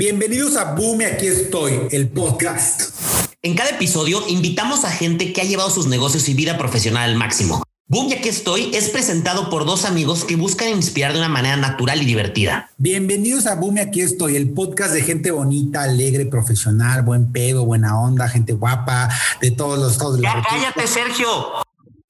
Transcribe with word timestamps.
Bienvenidos 0.00 0.56
a 0.56 0.76
Boom 0.76 1.00
aquí 1.00 1.26
estoy, 1.26 1.88
el 1.90 2.08
podcast. 2.08 2.94
En 3.42 3.56
cada 3.56 3.70
episodio 3.70 4.22
invitamos 4.28 4.84
a 4.84 4.92
gente 4.92 5.32
que 5.32 5.40
ha 5.40 5.44
llevado 5.44 5.70
sus 5.70 5.88
negocios 5.88 6.28
y 6.28 6.34
vida 6.34 6.56
profesional 6.56 7.10
al 7.10 7.16
máximo. 7.16 7.64
Boom, 7.88 8.12
aquí 8.16 8.28
estoy, 8.28 8.70
es 8.76 8.90
presentado 8.90 9.50
por 9.50 9.66
dos 9.66 9.84
amigos 9.84 10.22
que 10.22 10.36
buscan 10.36 10.68
inspirar 10.68 11.14
de 11.14 11.18
una 11.18 11.28
manera 11.28 11.56
natural 11.56 12.00
y 12.00 12.04
divertida. 12.04 12.70
Bienvenidos 12.76 13.48
a 13.48 13.56
Boom 13.56 13.78
aquí 13.78 14.00
estoy, 14.00 14.36
el 14.36 14.50
podcast 14.50 14.94
de 14.94 15.02
gente 15.02 15.32
bonita, 15.32 15.82
alegre, 15.82 16.26
profesional, 16.26 17.02
buen 17.02 17.32
pedo, 17.32 17.64
buena 17.64 18.00
onda, 18.00 18.28
gente 18.28 18.52
guapa, 18.52 19.08
de 19.40 19.50
todos 19.50 19.80
los 19.80 20.20
la 20.20 20.34
Ya 20.34 20.44
cállate, 20.48 20.86
Sergio. 20.86 21.26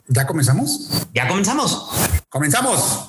¿Ya 0.09 0.27
comenzamos? 0.27 0.91
Ya 1.14 1.27
comenzamos. 1.27 1.89
¡Comenzamos! 2.29 3.09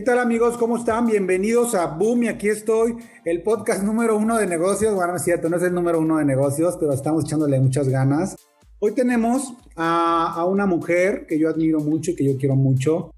¿Qué 0.00 0.06
tal 0.06 0.18
amigos? 0.18 0.56
¿Cómo 0.56 0.78
están? 0.78 1.04
Bienvenidos 1.04 1.74
a 1.74 1.84
Boom 1.84 2.22
y 2.22 2.28
aquí 2.28 2.48
estoy, 2.48 2.96
el 3.26 3.42
podcast 3.42 3.82
número 3.82 4.16
uno 4.16 4.38
de 4.38 4.46
negocios. 4.46 4.94
Bueno, 4.94 5.14
es 5.16 5.22
cierto, 5.24 5.50
no 5.50 5.58
es 5.58 5.62
el 5.62 5.74
número 5.74 6.00
uno 6.00 6.16
de 6.16 6.24
negocios, 6.24 6.78
pero 6.80 6.94
estamos 6.94 7.26
echándole 7.26 7.60
muchas 7.60 7.86
ganas. 7.86 8.34
Hoy 8.78 8.92
tenemos 8.92 9.52
a, 9.76 10.42
una 10.48 10.64
mujer 10.64 11.26
que 11.28 11.38
yo 11.38 11.50
admiro 11.50 11.80
mucho 11.80 12.12
y 12.12 12.14
que 12.16 12.24
yo 12.24 12.38
quiero 12.38 12.56
mucho. 12.56 13.12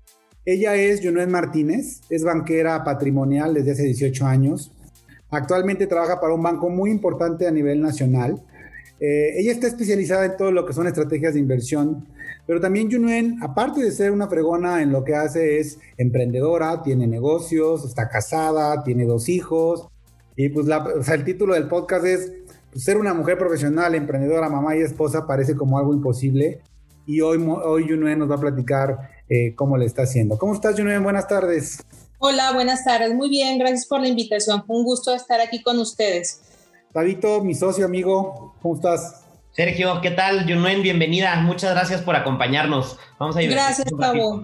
Ella 0.44 0.74
es 0.74 1.00
Junuen 1.00 1.30
Martínez, 1.30 2.00
es 2.10 2.24
banquera 2.24 2.82
patrimonial 2.82 3.54
desde 3.54 3.70
hace 3.70 3.84
18 3.84 4.26
años. 4.26 4.72
Actualmente 5.30 5.86
trabaja 5.86 6.20
para 6.20 6.34
un 6.34 6.42
banco 6.42 6.68
muy 6.68 6.90
importante 6.90 7.46
a 7.46 7.52
nivel 7.52 7.80
nacional. 7.80 8.42
Eh, 8.98 9.38
ella 9.38 9.52
está 9.52 9.68
especializada 9.68 10.24
en 10.24 10.36
todo 10.36 10.50
lo 10.50 10.66
que 10.66 10.72
son 10.72 10.88
estrategias 10.88 11.34
de 11.34 11.38
inversión 11.38 12.08
pero 12.46 12.60
también 12.60 12.90
Junuen, 12.90 13.38
aparte 13.42 13.82
de 13.82 13.92
ser 13.92 14.10
una 14.10 14.28
fregona 14.28 14.82
en 14.82 14.90
lo 14.92 15.04
que 15.04 15.14
hace, 15.14 15.60
es 15.60 15.78
emprendedora, 15.96 16.82
tiene 16.82 17.06
negocios, 17.06 17.84
está 17.84 18.08
casada, 18.08 18.82
tiene 18.82 19.04
dos 19.04 19.28
hijos. 19.28 19.86
Y 20.36 20.48
pues 20.48 20.66
el 21.08 21.24
título 21.24 21.54
del 21.54 21.68
podcast 21.68 22.04
es 22.04 22.32
pues, 22.72 22.84
ser 22.84 22.96
una 22.96 23.14
mujer 23.14 23.38
profesional, 23.38 23.94
emprendedora, 23.94 24.48
mamá 24.48 24.76
y 24.76 24.80
esposa 24.80 25.26
parece 25.26 25.54
como 25.54 25.78
algo 25.78 25.94
imposible. 25.94 26.60
Y 27.06 27.20
hoy, 27.20 27.44
hoy 27.46 27.88
Junuen 27.88 28.18
nos 28.18 28.30
va 28.30 28.36
a 28.36 28.40
platicar 28.40 29.10
eh, 29.28 29.54
cómo 29.54 29.76
le 29.76 29.86
está 29.86 30.02
haciendo. 30.02 30.38
¿Cómo 30.38 30.54
estás, 30.54 30.76
Junuen? 30.76 31.02
Buenas 31.02 31.28
tardes. 31.28 31.78
Hola, 32.18 32.52
buenas 32.52 32.84
tardes. 32.84 33.14
Muy 33.14 33.28
bien, 33.28 33.58
gracias 33.58 33.86
por 33.86 34.00
la 34.00 34.08
invitación. 34.08 34.64
un 34.68 34.84
gusto 34.84 35.14
estar 35.14 35.40
aquí 35.40 35.62
con 35.62 35.78
ustedes. 35.78 36.40
Davidito, 36.92 37.42
mi 37.42 37.54
socio, 37.54 37.84
amigo, 37.84 38.54
¿cómo 38.60 38.74
estás? 38.74 39.21
Sergio, 39.52 40.00
¿qué 40.00 40.10
tal? 40.10 40.50
Junuen, 40.50 40.82
bienvenida. 40.82 41.36
Muchas 41.42 41.72
gracias 41.72 42.00
por 42.00 42.16
acompañarnos. 42.16 42.98
Vamos 43.18 43.36
a 43.36 43.40
divertirnos. 43.40 43.76
Gracias, 43.76 43.92
Pablo. 43.98 44.42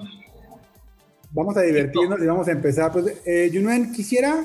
Vamos 1.31 1.57
a 1.57 1.63
divertirnos 1.63 2.21
y 2.21 2.27
vamos 2.27 2.47
a 2.47 2.53
empezar. 2.53 2.93
Pues, 2.93 3.17
eh, 3.25 3.51
Junuen, 3.51 3.91
quisiera 3.93 4.45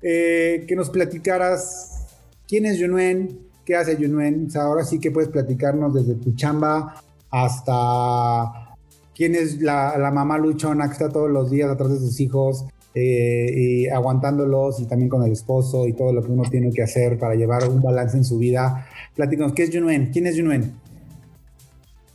eh, 0.00 0.64
que 0.68 0.76
nos 0.76 0.88
platicaras 0.88 2.06
quién 2.46 2.64
es 2.66 2.80
Junuen, 2.80 3.40
qué 3.64 3.74
hace 3.74 3.96
Junuen. 3.96 4.46
O 4.46 4.50
sea, 4.50 4.62
ahora 4.62 4.84
sí 4.84 5.00
que 5.00 5.10
puedes 5.10 5.30
platicarnos 5.30 5.92
desde 5.92 6.14
tu 6.14 6.32
chamba 6.36 7.02
hasta 7.28 8.76
quién 9.16 9.34
es 9.34 9.60
la, 9.60 9.98
la 9.98 10.12
mamá 10.12 10.38
luchona 10.38 10.86
que 10.86 10.92
está 10.92 11.08
todos 11.08 11.28
los 11.28 11.50
días 11.50 11.68
atrás 11.68 11.90
de 11.90 11.98
sus 11.98 12.20
hijos, 12.20 12.66
eh, 12.94 13.50
y 13.56 13.88
aguantándolos 13.88 14.80
y 14.80 14.84
también 14.84 15.08
con 15.08 15.22
el 15.24 15.32
esposo 15.32 15.86
y 15.88 15.94
todo 15.94 16.12
lo 16.12 16.22
que 16.22 16.30
uno 16.30 16.42
tiene 16.50 16.70
que 16.70 16.82
hacer 16.82 17.18
para 17.18 17.34
llevar 17.34 17.68
un 17.68 17.80
balance 17.80 18.16
en 18.16 18.24
su 18.24 18.38
vida. 18.38 18.86
Platícanos, 19.14 19.54
¿qué 19.54 19.62
es 19.62 19.70
Junuen? 19.72 20.10
¿Quién 20.12 20.26
es 20.26 20.36
Junuen? 20.36 20.74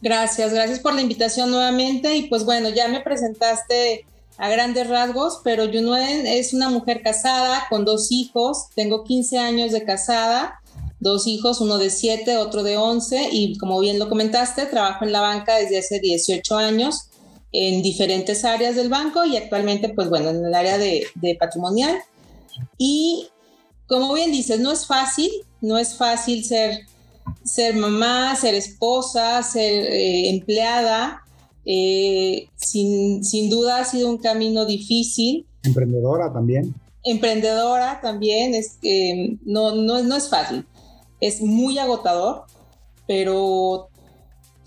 Gracias, 0.01 0.53
gracias 0.53 0.79
por 0.79 0.93
la 0.93 1.01
invitación 1.01 1.49
nuevamente 1.49 2.15
y 2.15 2.29
pues 2.29 2.45
bueno, 2.45 2.69
ya 2.69 2.87
me 2.87 3.01
presentaste 3.01 4.05
a 4.37 4.49
grandes 4.49 4.87
rasgos, 4.87 5.41
pero 5.43 5.65
Junuen 5.65 6.27
es 6.27 6.53
una 6.53 6.69
mujer 6.69 7.01
casada 7.01 7.63
con 7.69 7.83
dos 7.83 8.11
hijos, 8.11 8.67
tengo 8.75 9.03
15 9.03 9.39
años 9.39 9.71
de 9.71 9.83
casada, 9.83 10.61
dos 10.99 11.25
hijos, 11.25 11.59
uno 11.61 11.79
de 11.79 11.89
7, 11.89 12.37
otro 12.37 12.61
de 12.61 12.77
11 12.77 13.29
y 13.31 13.57
como 13.57 13.79
bien 13.79 13.97
lo 13.97 14.09
comentaste, 14.09 14.67
trabajo 14.67 15.05
en 15.05 15.11
la 15.11 15.21
banca 15.21 15.55
desde 15.55 15.79
hace 15.79 15.99
18 15.99 16.55
años 16.55 17.09
en 17.51 17.81
diferentes 17.81 18.43
áreas 18.45 18.75
del 18.75 18.89
banco 18.89 19.25
y 19.25 19.37
actualmente, 19.37 19.89
pues 19.89 20.09
bueno, 20.09 20.29
en 20.29 20.45
el 20.45 20.53
área 20.53 20.77
de, 20.77 21.07
patrimonial. 21.39 21.97
Y 22.77 23.27
como 23.87 24.13
bien 24.13 24.31
dices, 24.31 24.59
no 24.59 24.71
es 24.71 24.85
fácil, 24.85 25.31
no 25.61 25.77
es 25.77 25.95
fácil 25.95 26.43
ser, 26.43 26.79
ser 27.43 27.75
mamá, 27.75 28.35
ser 28.35 28.55
esposa, 28.55 29.41
ser 29.43 29.85
eh, 29.85 30.29
empleada. 30.29 31.21
Eh, 31.65 32.47
sin, 32.55 33.23
sin 33.25 33.49
duda 33.49 33.79
ha 33.79 33.85
sido 33.85 34.09
un 34.09 34.17
camino 34.17 34.65
difícil. 34.65 35.45
Emprendedora 35.63 36.31
también. 36.31 36.73
Emprendedora 37.03 38.01
también, 38.01 38.53
es, 38.53 38.77
que 38.81 39.37
no, 39.45 39.75
no, 39.75 40.03
no 40.03 40.15
es 40.15 40.29
fácil, 40.29 40.65
es 41.21 41.41
muy 41.41 41.77
agotador, 41.77 42.43
pero 43.07 43.89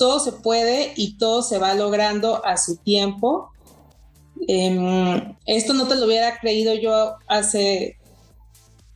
todo 0.00 0.18
se 0.18 0.32
puede 0.32 0.94
y 0.96 1.18
todo 1.18 1.42
se 1.42 1.58
va 1.58 1.74
logrando 1.74 2.42
a 2.46 2.56
su 2.56 2.78
tiempo. 2.78 3.50
Em, 4.48 5.36
esto 5.44 5.74
no 5.74 5.86
te 5.86 5.94
lo 5.96 6.06
hubiera 6.06 6.38
creído 6.40 6.72
yo 6.72 7.16
hace, 7.28 7.98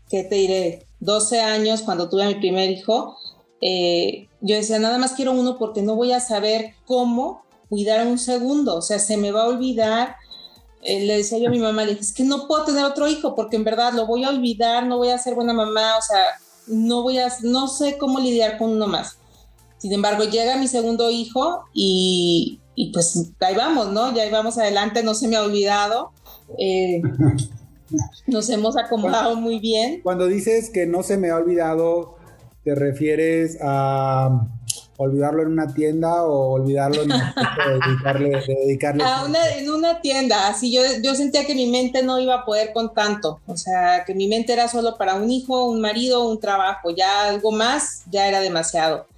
¿qué 0.09 0.25
te 0.25 0.37
diré? 0.37 0.87
12 1.01 1.43
años 1.43 1.83
cuando 1.83 2.09
tuve 2.09 2.25
a 2.25 2.29
mi 2.29 2.37
primer 2.37 2.71
hijo. 2.71 3.19
Eh, 3.61 4.29
yo 4.41 4.57
decía, 4.57 4.79
nada 4.79 4.97
más 4.97 5.13
quiero 5.13 5.33
uno 5.33 5.59
porque 5.59 5.83
no 5.83 5.95
voy 5.95 6.13
a 6.13 6.21
saber 6.21 6.73
cómo 6.87 7.45
cuidar 7.69 8.07
un 8.07 8.19
segundo, 8.19 8.77
o 8.77 8.83
sea, 8.83 8.99
se 8.99 9.19
me 9.19 9.31
va 9.31 9.43
a 9.43 9.49
olvidar. 9.49 10.17
Eh, 10.81 11.05
le 11.05 11.19
decía 11.19 11.37
yo 11.37 11.49
a 11.49 11.51
mi 11.51 11.59
mamá, 11.59 11.85
le 11.85 11.91
dije, 11.91 12.01
es 12.01 12.15
que 12.15 12.25
no 12.25 12.49
puedo 12.49 12.65
tener 12.65 12.83
otro 12.83 13.09
hijo 13.09 13.35
porque 13.35 13.57
en 13.57 13.65
verdad 13.65 13.93
lo 13.93 14.07
voy 14.07 14.25
a 14.25 14.31
olvidar, 14.31 14.87
no 14.87 14.97
voy 14.97 15.11
a 15.11 15.19
ser 15.19 15.35
buena 15.35 15.53
mamá, 15.53 15.99
o 15.99 16.03
sea, 16.03 16.23
no 16.67 17.03
voy 17.03 17.19
a, 17.19 17.31
no 17.43 17.69
sé 17.69 17.99
cómo 17.99 18.21
lidiar 18.21 18.57
con 18.57 18.71
uno 18.71 18.87
más. 18.87 19.19
Sin 19.85 19.93
embargo, 19.93 20.25
llega 20.25 20.57
mi 20.57 20.67
segundo 20.67 21.11
hijo 21.11 21.65
y, 21.75 22.59
pues 22.95 23.33
ahí 23.41 23.55
vamos, 23.55 23.93
¿no? 23.93 24.15
Ya 24.15 24.23
ahí 24.23 24.31
vamos 24.31 24.57
adelante, 24.57 25.03
no 25.03 25.13
se 25.13 25.29
me 25.29 25.37
ha 25.37 25.43
olvidado. 25.43 26.11
Eh, 26.57 27.03
nos 28.27 28.49
hemos 28.49 28.79
acomodado 28.79 29.37
muy 29.37 29.59
bien. 29.59 30.01
Cuando 30.03 30.27
dices 30.27 30.71
que 30.71 30.87
no 30.87 31.03
se 31.03 31.19
me 31.19 31.29
ha 31.29 31.37
olvidado, 31.37 32.17
¿te 32.65 32.75
refieres 32.75 33.59
a 33.61 34.49
olvidarlo 34.97 35.43
en 35.43 35.49
una 35.49 35.75
tienda 35.75 36.23
o 36.23 36.53
olvidarlo 36.53 37.03
en 37.03 37.09
dedicarle, 37.11 38.43
dedicarle 38.47 39.05
en 39.59 39.69
una 39.69 40.01
tienda 40.01 40.47
así 40.47 40.73
yo, 40.73 40.83
yo 41.03 41.17
sentía 41.17 41.45
que 41.45 41.57
mi 41.57 41.67
mente 41.67 42.05
no 42.05 42.21
iba 42.21 42.37
a 42.37 42.45
poder 42.45 42.73
con 42.73 42.95
tanto 42.95 43.41
o 43.49 43.57
sea 43.57 44.05
que 44.07 44.15
mi 44.15 44.29
mente 44.29 44.53
era 44.53 44.69
solo 44.69 44.97
para 44.97 45.17
un 45.17 45.29
hijo 45.33 45.65
un 45.65 45.81
marido 45.81 46.29
un 46.29 46.39
trabajo 46.39 46.91
ya 46.91 47.29
algo 47.29 47.51
más 47.51 48.05
ya 48.09 48.29
era 48.29 48.39
demasiado 48.39 49.09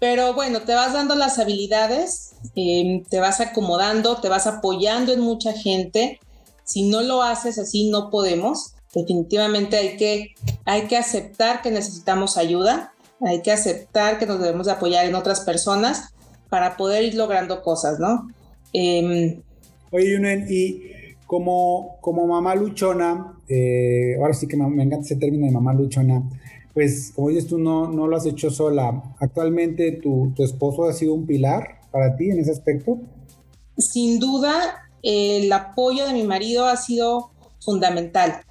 pero 0.00 0.32
bueno, 0.32 0.62
te 0.62 0.74
vas 0.74 0.94
dando 0.94 1.14
las 1.14 1.38
habilidades, 1.38 2.32
em, 2.56 3.04
te 3.04 3.20
vas 3.20 3.40
acomodando, 3.40 4.16
te 4.16 4.30
vas 4.30 4.46
apoyando 4.46 5.12
en 5.12 5.20
mucha 5.20 5.52
gente. 5.52 6.18
Si 6.64 6.88
no 6.88 7.02
lo 7.02 7.22
haces 7.22 7.58
así, 7.58 7.90
no 7.90 8.08
podemos. 8.10 8.74
Definitivamente 8.94 9.76
hay 9.76 9.96
que, 9.98 10.34
hay 10.64 10.86
que 10.86 10.96
aceptar 10.96 11.60
que 11.60 11.70
necesitamos 11.70 12.38
ayuda, 12.38 12.94
hay 13.20 13.42
que 13.42 13.52
aceptar 13.52 14.18
que 14.18 14.26
nos 14.26 14.40
debemos 14.40 14.68
apoyar 14.68 15.04
en 15.04 15.14
otras 15.14 15.40
personas 15.40 16.14
para 16.48 16.78
poder 16.78 17.04
ir 17.04 17.14
logrando 17.14 17.62
cosas, 17.62 18.00
¿no? 18.00 18.26
Em, 18.72 19.42
Oye, 19.92 20.12
Yunen, 20.12 20.46
y 20.48 20.80
como, 21.26 21.98
como 22.00 22.26
mamá 22.26 22.54
luchona, 22.54 23.34
eh, 23.48 24.16
ahora 24.18 24.32
sí 24.32 24.48
que 24.48 24.56
me, 24.56 24.66
me 24.66 24.82
encanta 24.82 25.04
ese 25.04 25.16
término 25.16 25.46
de 25.46 25.52
mamá 25.52 25.74
luchona, 25.74 26.22
pues 26.72 27.12
como 27.14 27.28
dices 27.28 27.48
tú, 27.48 27.58
no, 27.58 27.88
no 27.88 28.06
lo 28.06 28.16
has 28.16 28.26
hecho 28.26 28.50
sola. 28.50 29.02
Actualmente 29.18 29.92
tu, 29.92 30.32
esposo 30.38 30.84
ha 30.84 30.92
sido 30.92 31.14
un 31.14 31.26
pilar 31.26 31.80
para 31.90 32.16
ti 32.16 32.30
en 32.30 32.38
ese 32.38 32.52
aspecto. 32.52 32.98
Sin 33.76 34.20
duda, 34.20 34.88
el 35.02 35.52
apoyo 35.52 36.06
de 36.06 36.12
mi 36.12 36.22
marido 36.22 36.66
ha 36.66 36.76
sido 36.76 37.30
fundamental 37.60 38.42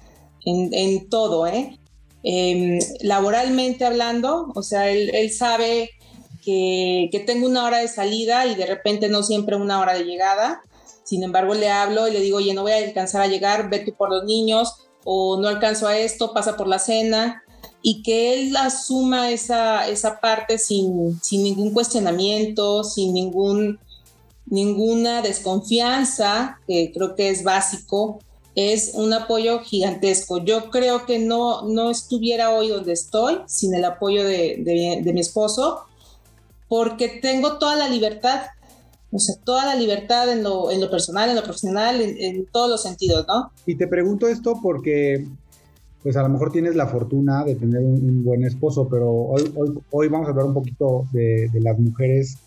en, 0.44 1.08
todo, 1.08 1.46
¿eh? 1.46 1.78
Em, 2.22 2.78
laboralmente 3.02 3.84
hablando, 3.84 4.52
o 4.54 4.62
sea, 4.62 4.90
él, 4.90 5.30
sabe 5.30 5.90
que, 6.42 7.08
que, 7.12 7.20
tengo 7.20 7.46
una 7.46 7.64
hora 7.64 7.78
de 7.78 7.88
salida 7.88 8.46
y 8.46 8.54
de 8.54 8.66
repente 8.66 9.08
no 9.08 9.22
siempre 9.22 9.56
una 9.56 9.80
hora 9.80 9.94
de 9.94 10.04
llegada. 10.04 10.62
Sin 11.04 11.22
embargo, 11.22 11.54
le 11.54 11.70
hablo 11.70 12.08
y 12.08 12.12
le 12.12 12.20
digo, 12.20 12.38
oye, 12.38 12.54
no 12.54 12.62
voy 12.62 12.72
a 12.72 12.76
alcanzar 12.76 13.22
a 13.22 13.26
llegar, 13.26 13.70
vete 13.70 13.92
por 13.92 14.10
los 14.10 14.24
niños, 14.24 14.88
o 15.04 15.40
no 15.40 15.48
alcanzo 15.48 15.86
a 15.86 15.98
esto, 15.98 16.32
pasa 16.34 16.56
por 16.56 16.68
la 16.68 16.78
cena 16.78 17.42
y 17.82 18.02
que 18.02 18.34
él 18.34 18.56
asuma 18.56 19.30
esa, 19.30 19.88
esa 19.88 20.20
parte 20.20 20.58
sin, 20.58 21.18
sin 21.22 21.42
ningún 21.42 21.72
cuestionamiento, 21.72 22.84
sin 22.84 23.14
ningún, 23.14 23.78
ninguna 24.46 25.22
desconfianza, 25.22 26.58
que 26.66 26.92
creo 26.92 27.14
que 27.14 27.30
es 27.30 27.42
básico, 27.42 28.18
es 28.54 28.92
un 28.94 29.12
apoyo 29.12 29.60
gigantesco. 29.60 30.38
Yo 30.44 30.70
creo 30.70 31.06
que 31.06 31.18
no, 31.18 31.62
no 31.68 31.90
estuviera 31.90 32.50
hoy 32.50 32.68
donde 32.68 32.92
estoy 32.92 33.38
sin 33.46 33.74
el 33.74 33.84
apoyo 33.84 34.24
de, 34.24 35.02
mi 35.12 35.20
esposo, 35.20 35.80
porque 36.68 37.08
tengo 37.08 37.58
toda 37.58 37.76
la 37.76 37.88
libertad, 37.88 38.42
o 39.12 39.18
sea, 39.18 39.36
toda 39.42 39.66
la 39.66 39.74
libertad 39.74 40.30
en 40.30 40.42
lo, 40.42 40.70
en 40.70 40.80
lo 40.80 40.90
personal, 40.90 41.30
en 41.30 41.36
lo 41.36 41.42
profesional, 41.42 42.00
en, 42.00 42.46
todos 42.46 42.68
los 42.68 42.82
sentidos, 42.82 43.26
¿no? 43.26 43.50
Y 43.66 43.76
te 43.76 43.88
pregunto 43.88 44.28
esto 44.28 44.58
porque, 44.62 45.26
pues 46.02 46.16
a 46.16 46.22
lo 46.22 46.28
mejor 46.28 46.50
tienes 46.50 46.76
la 46.76 46.86
fortuna 46.86 47.44
de 47.44 47.56
tener 47.56 47.82
un, 47.82 48.24
buen 48.24 48.44
esposo, 48.44 48.88
pero 48.88 49.10
hoy, 49.10 50.08
vamos 50.08 50.26
a 50.26 50.30
hablar 50.30 50.46
un 50.46 50.54
poquito 50.54 51.06
de, 51.12 51.48
de 51.52 51.60
las 51.60 51.78
mujeres 51.78 52.38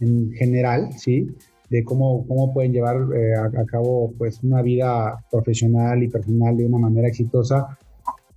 en 0.00 0.32
general, 0.32 0.92
¿sí? 0.96 1.34
de 1.70 1.84
cómo, 1.84 2.26
cómo 2.26 2.52
pueden 2.52 2.72
llevar 2.72 2.96
eh, 3.14 3.34
a, 3.34 3.64
cabo 3.64 4.12
pues 4.18 4.42
una 4.42 4.60
vida 4.60 5.24
profesional 5.30 6.02
y 6.02 6.08
personal 6.08 6.56
de 6.56 6.66
una 6.66 6.78
manera 6.78 7.08
exitosa. 7.08 7.78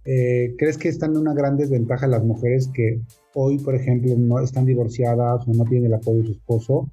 Eh, 0.06 0.54
¿Crees 0.58 0.78
que 0.78 0.90
están 0.90 1.12
en 1.12 1.18
una 1.18 1.34
gran 1.34 1.58
desventaja 1.58 2.06
las 2.06 2.24
mujeres 2.24 2.70
que 2.74 3.02
hoy, 3.34 3.58
por 3.58 3.74
ejemplo, 3.76 4.14
no 4.18 4.40
están 4.40 4.66
divorciadas 4.66 5.48
o 5.48 5.54
no 5.54 5.64
tienen 5.66 5.88
el 5.88 5.96
apoyo 5.96 6.20
de 6.20 6.26
su 6.28 6.32
esposo? 6.34 6.90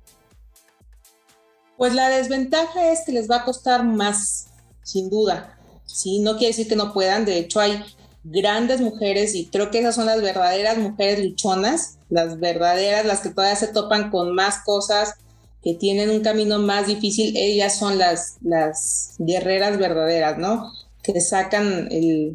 Pues 1.77 1.95
la 1.95 2.09
desventaja 2.09 2.91
es 2.91 3.03
que 3.05 3.13
les 3.13 3.31
va 3.31 3.37
a 3.37 3.45
costar 3.45 3.85
más, 3.85 4.51
sin 4.83 5.11
duda. 5.11 5.60
Sí, 5.93 6.21
no 6.21 6.33
quiere 6.33 6.49
decir 6.49 6.69
que 6.69 6.77
no 6.77 6.93
puedan. 6.93 7.25
De 7.25 7.39
hecho, 7.39 7.61
hay 7.61 7.83
grandes 8.25 8.81
mujeres 8.81 9.35
y 9.35 9.47
creo 9.47 9.71
que 9.71 9.81
esas 9.81 9.95
son 9.95 10.07
las 10.07 10.21
verdaderas 10.23 10.79
mujeres 10.79 11.25
luchonas, 11.25 11.99
las 12.09 12.39
verdaderas, 12.39 13.07
las 13.07 13.21
que 13.21 13.31
todavía 13.31 13.57
se 13.57 13.69
topan 13.69 14.11
con 14.11 14.35
más 14.35 14.59
cosas, 14.65 15.15
que 15.63 15.75
tienen 15.75 16.11
un 16.11 16.21
camino 16.21 16.59
más 16.59 16.87
difícil, 16.87 17.37
ellas 17.37 17.79
son 17.79 17.99
las, 17.99 18.37
las 18.43 19.15
guerreras 19.19 19.79
verdaderas, 19.79 20.39
¿no? 20.39 20.73
Que 21.03 21.21
sacan 21.21 21.89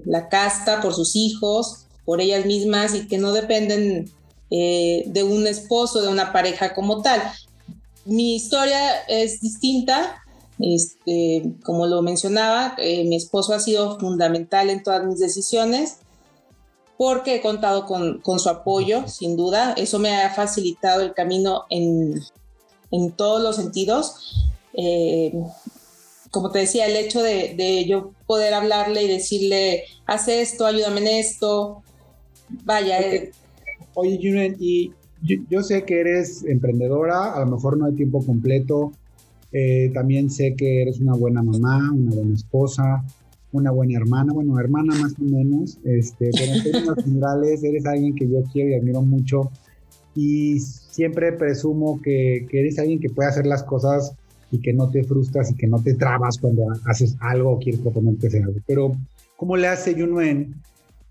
la 0.05 0.29
casta 0.29 0.81
por 0.81 0.93
sus 0.93 1.15
hijos, 1.15 1.85
por 2.05 2.21
ellas 2.21 2.45
mismas 2.45 2.93
y 2.93 3.07
que 3.07 3.17
no 3.17 3.33
dependen 3.33 4.11
eh, 4.51 5.03
de 5.07 5.23
un 5.23 5.47
esposo, 5.47 6.01
de 6.01 6.09
una 6.09 6.31
pareja 6.31 6.73
como 6.73 7.01
tal. 7.01 7.21
Mi 8.05 8.35
historia 8.35 8.99
es 9.07 9.41
distinta, 9.41 10.23
este, 10.59 11.53
como 11.63 11.87
lo 11.87 12.01
mencionaba, 12.01 12.75
eh, 12.77 13.03
mi 13.05 13.15
esposo 13.15 13.53
ha 13.53 13.59
sido 13.59 13.99
fundamental 13.99 14.69
en 14.69 14.83
todas 14.83 15.05
mis 15.05 15.19
decisiones 15.19 15.97
porque 16.97 17.35
he 17.35 17.41
contado 17.41 17.85
con, 17.85 18.19
con, 18.19 18.39
su 18.39 18.49
apoyo, 18.49 19.07
sin 19.07 19.35
duda. 19.35 19.73
Eso 19.73 19.99
me 19.99 20.15
ha 20.15 20.29
facilitado 20.33 21.01
el 21.01 21.13
camino 21.13 21.65
en, 21.69 22.21
en 22.91 23.11
todos 23.11 23.41
los 23.41 23.57
sentidos. 23.57 24.49
Eh, 24.73 25.33
como 26.31 26.51
te 26.51 26.59
decía, 26.59 26.85
el 26.85 26.97
hecho 26.97 27.21
de, 27.21 27.85
yo 27.87 28.11
poder 28.27 28.53
hablarle 28.53 29.03
y 29.03 29.07
decirle, 29.07 29.83
haz 30.05 30.27
esto, 30.27 30.65
ayúdame 30.65 31.01
en 31.01 31.07
esto, 31.07 31.81
vaya. 32.65 32.99
Eh. 32.99 33.31
Oye, 33.93 34.19
Junen, 34.21 34.57
y 34.59 34.91
yo, 35.21 35.63
sé 35.63 35.85
que 35.85 36.01
eres 36.01 36.43
emprendedora, 36.43 37.33
a 37.33 37.39
lo 37.39 37.45
mejor 37.45 37.77
no 37.77 37.85
hay 37.85 37.93
tiempo 37.93 38.23
completo, 38.25 38.91
eh, 39.57 39.89
también 39.93 40.29
sé 40.29 40.53
que 40.53 40.81
eres 40.81 40.99
una 40.99 41.13
buena 41.13 41.41
mamá, 41.41 41.89
una 41.89 42.13
buena 42.13 42.33
esposa, 42.33 43.05
una 43.53 43.71
buena 43.71 43.95
hermana, 43.95 44.33
bueno, 44.33 44.59
hermana 44.59 44.93
más 44.95 45.13
o 45.13 45.23
menos, 45.23 45.79
este, 45.85 46.29
pero 46.33 46.55
en 46.55 46.63
términos 46.63 46.95
generales 47.05 47.63
eres 47.63 47.85
alguien 47.85 48.13
que 48.15 48.27
yo 48.27 48.43
quiero 48.51 48.71
y 48.71 48.73
admiro 48.73 49.01
mucho 49.01 49.49
y 50.13 50.59
siempre 50.59 51.31
presumo 51.31 52.01
que, 52.01 52.45
eres 52.51 52.79
alguien 52.79 52.99
que 52.99 53.09
puede 53.09 53.29
hacer 53.29 53.45
las 53.45 53.63
cosas 53.63 54.13
y 54.51 54.59
que 54.59 54.73
no 54.73 54.89
te 54.89 55.05
frustras 55.05 55.51
y 55.51 55.55
que 55.55 55.67
no 55.67 55.81
te 55.81 55.93
trabas 55.93 56.37
cuando 56.37 56.65
haces 56.83 57.15
algo 57.21 57.51
o 57.51 57.59
quieres 57.59 57.79
proponerte 57.79 58.27
hacer 58.27 58.43
algo. 58.43 58.59
Pero, 58.67 58.91
¿cómo 59.37 59.55
le 59.55 59.69
hace 59.69 59.95
Yunuen 59.95 60.55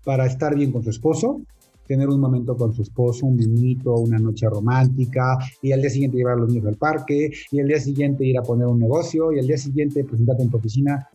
para 0.03 0.27
estar 0.27 0.53
bien 0.53 0.71
con 0.71 0.83
su 0.83 0.91
esposo? 0.91 1.41
Tener 1.87 2.09
un 2.09 2.19
momento 2.19 2.55
con 2.55 2.73
su 2.73 2.81
esposo, 2.81 3.25
un 3.25 3.37
niñito, 3.37 3.93
una 3.93 4.17
noche 4.17 4.47
romántica, 4.49 5.37
y 5.61 5.71
al 5.71 5.81
día 5.81 5.89
siguiente 5.89 6.17
llevar 6.17 6.33
a 6.33 6.37
los 6.37 6.49
niños 6.49 6.67
al 6.67 6.77
parque, 6.77 7.31
y 7.51 7.59
al 7.59 7.67
día 7.67 7.79
siguiente 7.79 8.25
ir 8.25 8.37
a 8.37 8.43
poner 8.43 8.67
un 8.67 8.79
negocio, 8.79 9.31
y 9.31 9.39
al 9.39 9.47
día 9.47 9.57
siguiente 9.57 10.03
presentarte 10.03 10.43
en 10.43 10.49
tu 10.49 10.57
oficina. 10.57 11.07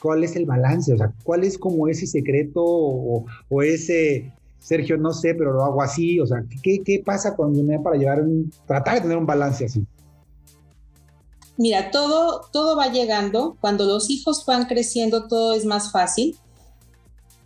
¿Cuál 0.00 0.24
es 0.24 0.34
el 0.34 0.46
balance? 0.46 0.92
O 0.92 0.96
sea, 0.96 1.12
¿cuál 1.22 1.44
es 1.44 1.56
como 1.56 1.86
ese 1.86 2.06
secreto 2.06 2.60
o, 2.64 3.24
o 3.48 3.62
ese 3.62 4.32
Sergio, 4.62 4.96
no 4.96 5.12
sé, 5.12 5.34
pero 5.34 5.52
lo 5.52 5.64
hago 5.64 5.82
así. 5.82 6.20
O 6.20 6.26
sea, 6.26 6.44
¿qué, 6.62 6.82
qué 6.84 7.02
pasa 7.04 7.34
con 7.34 7.52
Guinea 7.52 7.82
para 7.82 7.96
llevar 7.96 8.22
un, 8.22 8.50
tratar 8.66 8.94
de 8.94 9.00
tener 9.02 9.16
un 9.18 9.26
balance 9.26 9.64
así? 9.64 9.84
Mira, 11.56 11.90
todo, 11.90 12.42
todo 12.52 12.76
va 12.76 12.88
llegando. 12.88 13.56
Cuando 13.60 13.84
los 13.84 14.08
hijos 14.08 14.44
van 14.46 14.66
creciendo, 14.66 15.26
todo 15.26 15.54
es 15.54 15.64
más 15.64 15.90
fácil. 15.90 16.36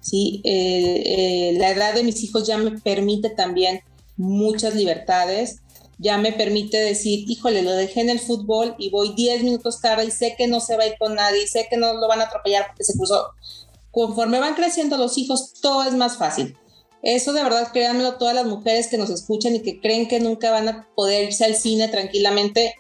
¿Sí? 0.06 0.40
Eh, 0.44 1.02
eh, 1.04 1.58
la 1.58 1.70
edad 1.70 1.94
de 1.94 2.04
mis 2.04 2.22
hijos 2.22 2.46
ya 2.46 2.58
me 2.58 2.78
permite 2.78 3.30
también 3.30 3.80
muchas 4.16 4.74
libertades. 4.74 5.62
Ya 5.98 6.18
me 6.18 6.32
permite 6.32 6.76
decir, 6.76 7.24
híjole, 7.28 7.62
lo 7.62 7.72
dejé 7.72 8.02
en 8.02 8.10
el 8.10 8.20
fútbol 8.20 8.74
y 8.78 8.90
voy 8.90 9.14
10 9.14 9.42
minutos 9.42 9.80
tarde 9.80 10.04
y 10.04 10.10
sé 10.10 10.34
que 10.36 10.46
no 10.46 10.60
se 10.60 10.76
va 10.76 10.84
a 10.84 10.88
ir 10.88 10.98
con 10.98 11.14
nadie, 11.14 11.46
sé 11.46 11.66
que 11.70 11.78
no 11.78 11.94
lo 11.94 12.06
van 12.06 12.20
a 12.20 12.24
atropellar 12.24 12.66
porque 12.68 12.84
se 12.84 12.96
cruzó. 12.96 13.30
Conforme 13.90 14.38
van 14.38 14.54
creciendo 14.54 14.98
los 14.98 15.16
hijos, 15.16 15.54
todo 15.60 15.84
es 15.84 15.94
más 15.94 16.18
fácil. 16.18 16.54
Eso 17.02 17.32
de 17.32 17.42
verdad, 17.42 17.70
créanmelo, 17.72 18.18
todas 18.18 18.34
las 18.34 18.46
mujeres 18.46 18.88
que 18.88 18.98
nos 18.98 19.10
escuchan 19.10 19.54
y 19.54 19.62
que 19.62 19.80
creen 19.80 20.06
que 20.06 20.20
nunca 20.20 20.50
van 20.50 20.68
a 20.68 20.88
poder 20.94 21.24
irse 21.24 21.44
al 21.44 21.56
cine 21.56 21.88
tranquilamente, 21.88 22.74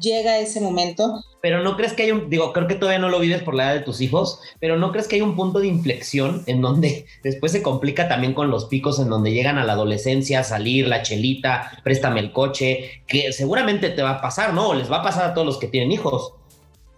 llega 0.00 0.38
ese 0.38 0.60
momento. 0.60 1.22
Pero 1.40 1.62
no 1.62 1.76
crees 1.76 1.92
que 1.92 2.04
hay 2.04 2.12
un, 2.12 2.30
digo, 2.30 2.52
creo 2.52 2.68
que 2.68 2.74
todavía 2.74 2.98
no 2.98 3.08
lo 3.08 3.18
vives 3.18 3.42
por 3.42 3.54
la 3.54 3.64
edad 3.64 3.74
de 3.74 3.84
tus 3.84 4.00
hijos, 4.00 4.40
pero 4.60 4.76
no 4.76 4.92
crees 4.92 5.08
que 5.08 5.16
hay 5.16 5.22
un 5.22 5.36
punto 5.36 5.58
de 5.58 5.66
inflexión 5.66 6.44
en 6.46 6.60
donde 6.62 7.06
después 7.22 7.52
se 7.52 7.62
complica 7.62 8.08
también 8.08 8.34
con 8.34 8.50
los 8.50 8.66
picos, 8.66 8.98
en 8.98 9.08
donde 9.08 9.32
llegan 9.32 9.58
a 9.58 9.64
la 9.64 9.72
adolescencia, 9.72 10.44
salir, 10.44 10.86
la 10.86 11.02
chelita, 11.02 11.80
préstame 11.82 12.20
el 12.20 12.32
coche, 12.32 13.02
que 13.06 13.32
seguramente 13.32 13.90
te 13.90 14.02
va 14.02 14.10
a 14.10 14.20
pasar, 14.20 14.54
¿no? 14.54 14.68
O 14.68 14.74
les 14.74 14.90
va 14.90 14.98
a 14.98 15.02
pasar 15.02 15.30
a 15.30 15.34
todos 15.34 15.46
los 15.46 15.58
que 15.58 15.68
tienen 15.68 15.92
hijos. 15.92 16.34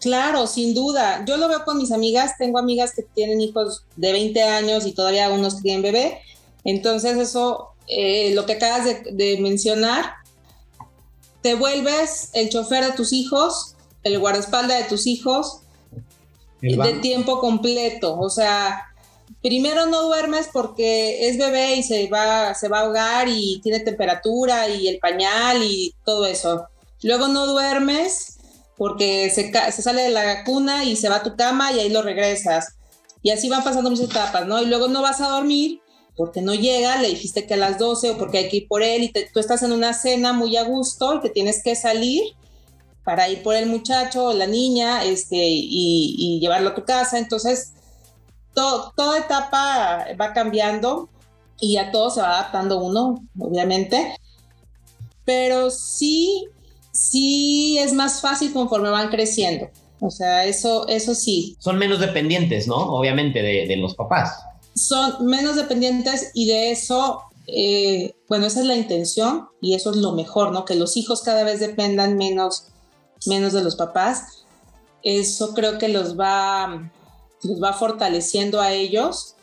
Claro, 0.05 0.47
sin 0.47 0.75
duda. 0.75 1.25
Yo 1.27 1.39
lo 1.39 1.49
veo 1.49 1.65
con 1.65 1.79
mis 1.79 1.91
amigas. 1.91 2.37
Tengo 2.37 2.59
amigas 2.59 2.93
que 2.95 3.03
tienen 3.15 3.41
hijos 3.41 3.87
de 3.97 4.13
20 4.13 4.43
años 4.43 4.85
y 4.87 4.93
todavía 4.93 5.31
que 5.31 5.63
tienen 5.63 5.81
bebé. 5.81 6.19
Entonces 6.65 7.17
eso, 7.17 7.71
eh, 7.89 8.33
lo 8.35 8.45
que 8.45 8.53
acabas 8.53 8.85
de, 8.85 9.39
mencionar, 9.41 10.05
te 11.45 11.55
vuelves 11.55 12.31
el 12.33 12.49
chofer 12.49 12.87
de 12.87 12.93
tus 12.93 13.13
hijos, 13.13 13.77
el 14.03 14.19
guardaespaldas 14.19 14.79
de 14.79 14.89
tus 14.89 15.07
hijos, 15.07 15.61
de 16.63 16.95
tiempo 17.03 17.39
completo. 17.39 18.19
O 18.19 18.31
sea, 18.31 18.87
primero 19.43 19.85
no 19.85 20.05
duermes 20.05 20.49
porque 20.51 21.29
es 21.29 21.37
bebé 21.37 21.75
y 21.75 21.83
se 21.83 22.09
va, 22.09 22.55
se 22.55 22.69
va 22.69 22.79
a 22.79 22.81
ahogar 22.85 23.29
y 23.29 23.61
tiene 23.63 23.81
temperatura 23.81 24.71
y 24.71 24.89
el 24.89 24.99
pañal 25.01 25.63
y 25.63 25.95
todo 26.03 26.25
eso. 26.25 26.67
Luego 27.03 27.29
no 27.29 27.47
duermes 27.47 28.39
porque 28.79 29.29
se, 29.29 29.53
se 29.71 29.83
sale 29.83 30.01
de 30.01 30.11
la 30.11 30.45
cuna 30.45 30.85
y 30.85 30.97
se 30.97 31.11
va 31.11 31.17
a 31.17 31.23
tu 31.23 31.37
cama 31.37 31.73
y 31.73 31.81
ahí 31.81 31.91
lo 31.91 32.01
regresas. 32.01 32.77
Y 33.23 33.33
así 33.33 33.51
van 33.51 33.63
pasando 33.63 33.91
muchas 33.91 34.09
etapas, 34.09 34.47
¿no? 34.47 34.63
Y 34.63 34.67
luego 34.67 34.89
no 34.89 35.03
vas 35.03 35.21
a 35.21 35.29
dormir 35.29 35.83
porque 36.17 36.43
no 36.43 36.55
llega, 36.55 37.01
le 37.01 37.09
dijiste 37.09 37.47
que 37.47 37.55
a 37.55 37.57
las 37.59 37.79
12 37.79 38.11
o 38.11 38.19
porque 38.19 38.39
hay 38.39 38.49
que 38.49 38.59
ir 38.59 38.69
por 38.69 38.83
él 38.83 39.03
y 39.03 39.13
tú 39.33 39.41
estás 39.41 39.63
en 39.63 39.73
una 39.73 39.93
cena 39.93 40.33
muy 40.33 40.57
a 40.57 40.65
gusto 40.65 41.15
y 41.15 41.21
que 41.21 41.31
tienes 41.31 41.63
que 41.63 41.75
salir 41.75 42.23
para 43.03 43.29
ir 43.29 43.43
por 43.43 43.55
el 43.55 43.67
muchacho 43.67 44.27
o 44.27 44.33
la 44.33 44.47
niña 44.47 45.05
este, 45.05 45.37
y, 45.39 46.39
llevarlo 46.41 46.71
a 46.71 46.75
tu 46.75 46.85
casa. 46.85 47.19
Entonces, 47.19 47.75
toda 48.55 49.19
etapa 49.19 50.07
va 50.19 50.33
cambiando 50.33 51.09
y 51.61 51.77
a 51.77 51.91
todo 51.91 52.11
se 52.11 52.21
va 52.21 52.39
adaptando 52.39 52.79
uno, 52.79 53.27
obviamente. 53.39 54.17
Pero 55.25 55.71
sí, 55.71 56.47
sí 56.93 57.79
es 57.79 57.93
más 57.93 58.21
fácil 58.21 58.53
conforme 58.53 58.89
van 58.89 59.09
creciendo. 59.09 59.69
O 60.01 60.11
sea, 60.11 60.45
eso, 60.45 60.87
eso 60.89 61.15
sí. 61.15 61.57
Son 61.59 61.77
menos 61.77 61.99
dependientes, 61.99 62.69
¿no? 62.69 62.77
Obviamente 62.77 63.43
de 63.43 63.77
los 63.77 63.95
papás 63.95 64.35
son 64.75 65.27
menos 65.27 65.57
dependientes 65.57 66.31
y 66.35 66.47
de 66.47 66.73
eso, 66.73 67.23
eh, 67.47 68.15
bueno, 68.29 68.47
esa 68.47 68.61
es 68.61 68.67
la 68.67 68.77
intención 68.77 69.49
y 69.61 69.75
eso 69.75 69.91
es 69.91 69.97
lo 69.97 70.13
mejor, 70.13 70.53
¿no? 70.53 70.65
Que 70.65 70.75
los 70.75 70.97
hijos 70.97 71.23
cada 71.23 71.45
vez 71.45 71.61
dependan 71.61 72.17
menos, 72.17 72.67
menos 73.27 73.53
de 73.53 73.63
los 73.63 73.77
papás. 73.77 74.45
Eso 75.03 75.55
creo 75.55 75.79
que 75.79 75.89
los 75.89 76.19
va, 76.19 76.91
los 77.43 77.63
va 77.63 77.73
fortaleciendo 77.73 78.61
a 78.61 78.73
ellos. 78.73 79.37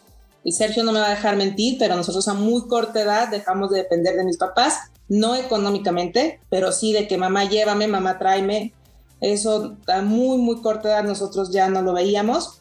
Y 0.43 0.53
Sergio 0.53 0.83
no 0.83 0.91
me 0.91 1.00
va 1.00 1.07
a 1.07 1.11
dejar 1.11 1.38
mentir, 1.38 1.77
pero 1.77 1.95
nosotros 1.95 2.27
a 2.27 2.33
muy 2.33 2.67
corta 2.67 3.01
edad 3.01 3.29
dejamos 3.29 3.69
de 3.69 3.77
depender 3.77 4.15
de 4.15 4.23
mis 4.23 4.38
papás, 4.38 4.79
no 5.07 5.35
económicamente, 5.35 6.41
pero 6.50 6.71
sí 6.71 6.93
de 6.93 7.07
que 7.07 7.17
mamá 7.17 7.45
llévame, 7.45 7.88
mamá 7.88 8.17
tráeme. 8.17 8.73
Eso 9.21 9.77
a 9.88 10.01
muy, 10.01 10.39
muy 10.39 10.61
corta 10.61 10.89
edad 10.89 11.03
nosotros 11.03 11.51
ya 11.51 11.69
no 11.69 11.83
lo 11.83 11.93
veíamos 11.93 12.60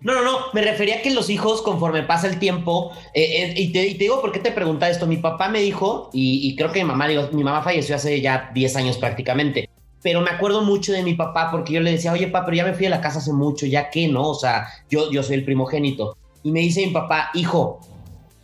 no, 0.00 0.14
no, 0.14 0.22
no, 0.22 0.38
me 0.52 0.62
refería 0.62 0.96
a 0.96 1.02
que 1.02 1.10
los 1.10 1.28
hijos, 1.28 1.60
conforme 1.62 2.04
pasa 2.04 2.28
el 2.28 2.38
tiempo, 2.38 2.92
eh, 3.14 3.42
eh, 3.42 3.54
y, 3.56 3.72
te, 3.72 3.80
digo 3.98 4.20
por 4.20 4.30
qué 4.30 4.38
te 4.38 4.52
pregunta 4.52 4.88
esto, 4.88 5.06
mi 5.06 5.16
papá 5.16 5.48
me 5.48 5.60
dijo, 5.60 6.10
y, 6.12 6.54
creo 6.54 6.70
que 6.70 6.80
mi 6.80 6.86
mamá, 6.86 7.08
digo, 7.08 7.28
mi 7.32 7.42
mamá 7.42 7.62
falleció 7.62 7.96
hace 7.96 8.20
ya 8.20 8.50
10 8.54 8.76
años 8.76 8.98
prácticamente, 8.98 9.68
pero 10.00 10.20
me 10.20 10.30
acuerdo 10.30 10.62
mucho 10.62 10.92
de 10.92 11.02
mi 11.02 11.14
papá 11.14 11.50
porque 11.50 11.72
yo 11.72 11.80
le 11.80 11.92
decía, 11.92 12.12
oye, 12.12 12.28
papá, 12.28 12.46
pero 12.46 12.56
ya 12.58 12.64
me 12.64 12.74
fui 12.74 12.86
a 12.86 12.90
la 12.90 13.00
casa 13.00 13.18
hace 13.18 13.32
mucho, 13.32 13.66
ya 13.66 13.90
que 13.90 14.06
no, 14.06 14.28
o 14.28 14.34
sea, 14.34 14.68
yo, 14.88 15.10
yo 15.10 15.22
soy 15.24 15.36
el 15.36 15.44
primogénito. 15.44 16.16
Y 16.44 16.52
me 16.52 16.60
dice 16.60 16.86
mi 16.86 16.92
papá, 16.92 17.30
hijo, 17.34 17.80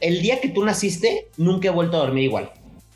el 0.01 0.21
día 0.21 0.41
que 0.41 0.49
tú 0.49 0.65
naciste, 0.65 1.29
nunca 1.37 1.69
he 1.69 1.71
vuelto 1.71 1.97
a 1.97 2.01
dormir 2.01 2.25
igual. 2.25 2.51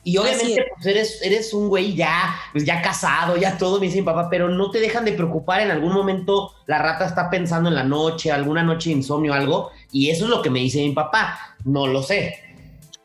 Y 0.09 0.17
obviamente 0.17 0.65
pues 0.75 0.87
eres, 0.87 1.19
eres 1.21 1.53
un 1.53 1.69
güey 1.69 1.95
ya, 1.95 2.35
pues 2.53 2.65
ya 2.65 2.81
casado, 2.81 3.37
ya 3.37 3.59
todo, 3.59 3.79
me 3.79 3.85
dice 3.85 3.99
mi 3.99 4.07
papá, 4.07 4.29
pero 4.31 4.49
no 4.49 4.71
te 4.71 4.81
dejan 4.81 5.05
de 5.05 5.13
preocupar. 5.13 5.61
En 5.61 5.71
algún 5.71 5.93
momento 5.93 6.51
la 6.65 6.79
rata 6.79 7.05
está 7.05 7.29
pensando 7.29 7.69
en 7.69 7.75
la 7.75 7.85
noche, 7.85 8.33
alguna 8.33 8.63
noche 8.63 8.89
de 8.89 8.97
insomnio 8.97 9.35
algo. 9.35 9.71
Y 9.93 10.09
eso 10.09 10.25
es 10.25 10.31
lo 10.31 10.41
que 10.41 10.49
me 10.49 10.61
dice 10.61 10.79
mi 10.79 10.93
papá. 10.93 11.39
No 11.67 11.87
lo 11.87 12.03
sé. 12.03 12.37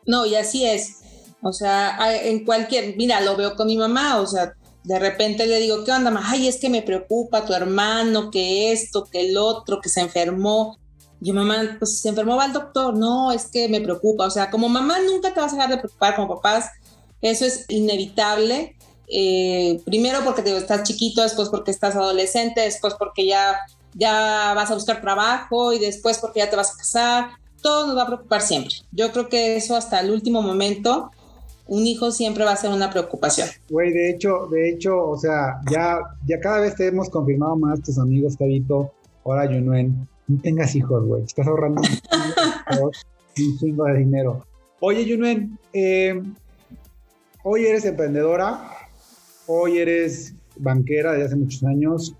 No, 0.06 0.24
y 0.24 0.34
así 0.34 0.64
es. 0.64 1.02
O 1.42 1.52
sea, 1.52 1.98
en 2.24 2.42
cualquier, 2.46 2.96
mira, 2.96 3.20
lo 3.20 3.36
veo 3.36 3.54
con 3.54 3.66
mi 3.66 3.76
mamá, 3.76 4.16
o 4.22 4.26
sea, 4.26 4.54
de 4.82 4.98
repente 4.98 5.46
le 5.46 5.60
digo, 5.60 5.84
¿qué 5.84 5.92
onda, 5.92 6.10
mamá? 6.10 6.26
Ay, 6.30 6.48
es 6.48 6.56
que 6.56 6.70
me 6.70 6.80
preocupa 6.80 7.44
tu 7.44 7.52
hermano, 7.52 8.30
que 8.30 8.72
esto, 8.72 9.04
que 9.04 9.28
el 9.28 9.36
otro, 9.36 9.78
que 9.82 9.90
se 9.90 10.00
enfermó. 10.00 10.78
Yo, 11.20 11.34
mamá, 11.34 11.76
pues 11.78 12.00
se 12.00 12.08
enfermó, 12.08 12.36
va 12.36 12.44
al 12.44 12.54
doctor. 12.54 12.96
No, 12.96 13.30
es 13.30 13.44
que 13.50 13.68
me 13.68 13.82
preocupa. 13.82 14.24
O 14.24 14.30
sea, 14.30 14.50
como 14.50 14.70
mamá 14.70 14.96
nunca 15.00 15.34
te 15.34 15.40
vas 15.40 15.52
a 15.52 15.56
dejar 15.56 15.70
de 15.70 15.76
preocupar, 15.76 16.16
como 16.16 16.36
papás, 16.36 16.70
eso 17.24 17.46
es 17.46 17.64
inevitable. 17.68 18.76
Eh, 19.08 19.80
primero 19.84 20.20
porque 20.24 20.42
te, 20.42 20.56
estás 20.56 20.82
chiquito, 20.82 21.22
después 21.22 21.48
porque 21.48 21.70
estás 21.70 21.96
adolescente, 21.96 22.60
después 22.60 22.94
porque 22.98 23.26
ya, 23.26 23.56
ya 23.94 24.52
vas 24.54 24.70
a 24.70 24.74
buscar 24.74 25.00
trabajo 25.00 25.72
y 25.72 25.78
después 25.78 26.18
porque 26.18 26.40
ya 26.40 26.50
te 26.50 26.56
vas 26.56 26.74
a 26.74 26.76
casar. 26.76 27.28
Todo 27.62 27.86
nos 27.86 27.96
va 27.96 28.02
a 28.02 28.06
preocupar 28.06 28.42
siempre. 28.42 28.74
Yo 28.92 29.10
creo 29.10 29.28
que 29.28 29.56
eso 29.56 29.74
hasta 29.74 30.00
el 30.00 30.10
último 30.10 30.42
momento, 30.42 31.10
un 31.66 31.86
hijo 31.86 32.10
siempre 32.10 32.44
va 32.44 32.52
a 32.52 32.56
ser 32.56 32.70
una 32.70 32.90
preocupación. 32.90 33.48
Güey, 33.70 33.90
de 33.92 34.10
hecho, 34.10 34.46
de 34.50 34.68
hecho, 34.68 35.08
o 35.08 35.16
sea, 35.16 35.60
ya, 35.70 35.98
ya 36.26 36.38
cada 36.40 36.60
vez 36.60 36.74
te 36.76 36.88
hemos 36.88 37.08
confirmado 37.08 37.56
más 37.56 37.80
tus 37.80 37.98
amigos, 37.98 38.36
Tabito, 38.36 38.92
ahora 39.24 39.50
Yunuen, 39.50 40.06
no 40.28 40.42
tengas 40.42 40.74
hijos, 40.74 41.06
güey. 41.06 41.22
Estás 41.22 41.46
ahorrando 41.46 41.80
un 41.80 43.58
chingo 43.58 43.84
de 43.86 43.98
dinero. 43.98 44.44
Oye, 44.80 45.06
Yunuen, 45.06 45.58
eh, 45.72 46.20
hoy 47.44 47.66
eres 47.66 47.84
emprendedora, 47.84 48.70
hoy 49.46 49.78
eres 49.78 50.34
banquera 50.56 51.12
desde 51.12 51.26
hace 51.26 51.36
muchos 51.36 51.62
años, 51.64 52.16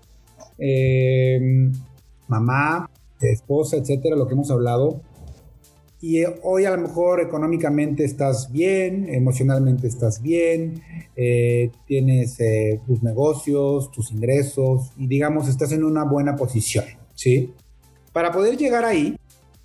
eh, 0.59 1.71
mamá, 2.27 2.89
esposa, 3.19 3.77
etcétera, 3.77 4.15
lo 4.15 4.27
que 4.27 4.33
hemos 4.33 4.51
hablado. 4.51 5.01
Y 5.99 6.23
hoy 6.43 6.65
a 6.65 6.71
lo 6.71 6.77
mejor 6.77 7.21
económicamente 7.21 8.05
estás 8.05 8.51
bien, 8.51 9.09
emocionalmente 9.09 9.87
estás 9.87 10.21
bien, 10.21 10.83
eh, 11.15 11.71
tienes 11.87 12.37
tus 12.85 13.01
negocios, 13.01 13.91
tus 13.91 14.11
ingresos 14.11 14.91
y 14.97 15.07
digamos 15.07 15.47
estás 15.47 15.71
en 15.71 15.83
una 15.83 16.03
buena 16.03 16.35
posición, 16.35 16.85
¿sí? 17.15 17.51
Para 18.13 18.31
poder 18.31 18.57
llegar 18.57 18.85
ahí, 18.85 19.17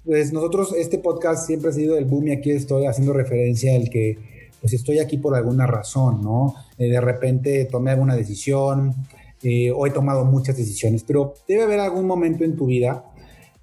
pues 0.06 0.32
nosotros, 0.32 0.74
este 0.78 0.96
podcast 0.96 1.46
siempre 1.46 1.68
ha 1.68 1.74
sido 1.74 1.98
el 1.98 2.06
boom 2.06 2.28
y 2.28 2.32
aquí 2.32 2.50
estoy 2.50 2.86
haciendo 2.86 3.12
referencia 3.12 3.74
al 3.74 3.90
que, 3.90 4.29
pues 4.60 4.72
estoy 4.72 4.98
aquí 4.98 5.18
por 5.18 5.34
alguna 5.34 5.66
razón, 5.66 6.22
¿no? 6.22 6.54
Eh, 6.78 6.88
de 6.88 7.00
repente 7.00 7.64
tomé 7.64 7.92
alguna 7.92 8.14
decisión, 8.14 8.94
eh, 9.42 9.70
o 9.70 9.86
he 9.86 9.90
tomado 9.90 10.24
muchas 10.24 10.56
decisiones, 10.56 11.02
pero 11.04 11.34
debe 11.48 11.62
haber 11.62 11.80
algún 11.80 12.06
momento 12.06 12.44
en 12.44 12.56
tu 12.56 12.66
vida 12.66 13.04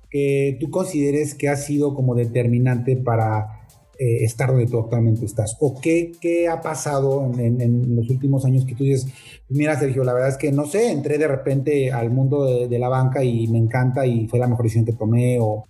que 0.09 0.57
tú 0.59 0.71
consideres 0.71 1.35
que 1.35 1.49
ha 1.49 1.55
sido 1.55 1.93
como 1.93 2.15
determinante 2.15 2.95
para 2.95 3.57
eh, 3.99 4.23
estar 4.23 4.49
donde 4.49 4.67
tú 4.67 4.79
actualmente 4.79 5.25
estás? 5.25 5.57
¿O 5.59 5.79
qué, 5.81 6.11
qué 6.21 6.47
ha 6.47 6.61
pasado 6.61 7.31
en, 7.39 7.95
los 7.95 8.07
últimos 8.11 8.45
años 8.45 8.63
que 8.63 8.75
tú 8.75 8.83
dices, 8.83 9.07
mira 9.49 9.79
Sergio, 9.79 10.03
la 10.03 10.13
verdad 10.13 10.29
es 10.29 10.37
que 10.37 10.51
no 10.51 10.67
sé, 10.67 10.91
entré 10.91 11.17
de 11.17 11.27
repente 11.27 11.91
al 11.91 12.11
mundo 12.11 12.67
de, 12.67 12.79
la 12.79 12.89
banca 12.89 13.23
y 13.23 13.47
me 13.47 13.57
encanta 13.57 14.05
y 14.05 14.27
fue 14.27 14.37
la 14.37 14.47
mejor 14.47 14.65
decisión 14.65 14.85
que 14.85 14.93
tomé? 14.93 15.39
O, 15.39 15.65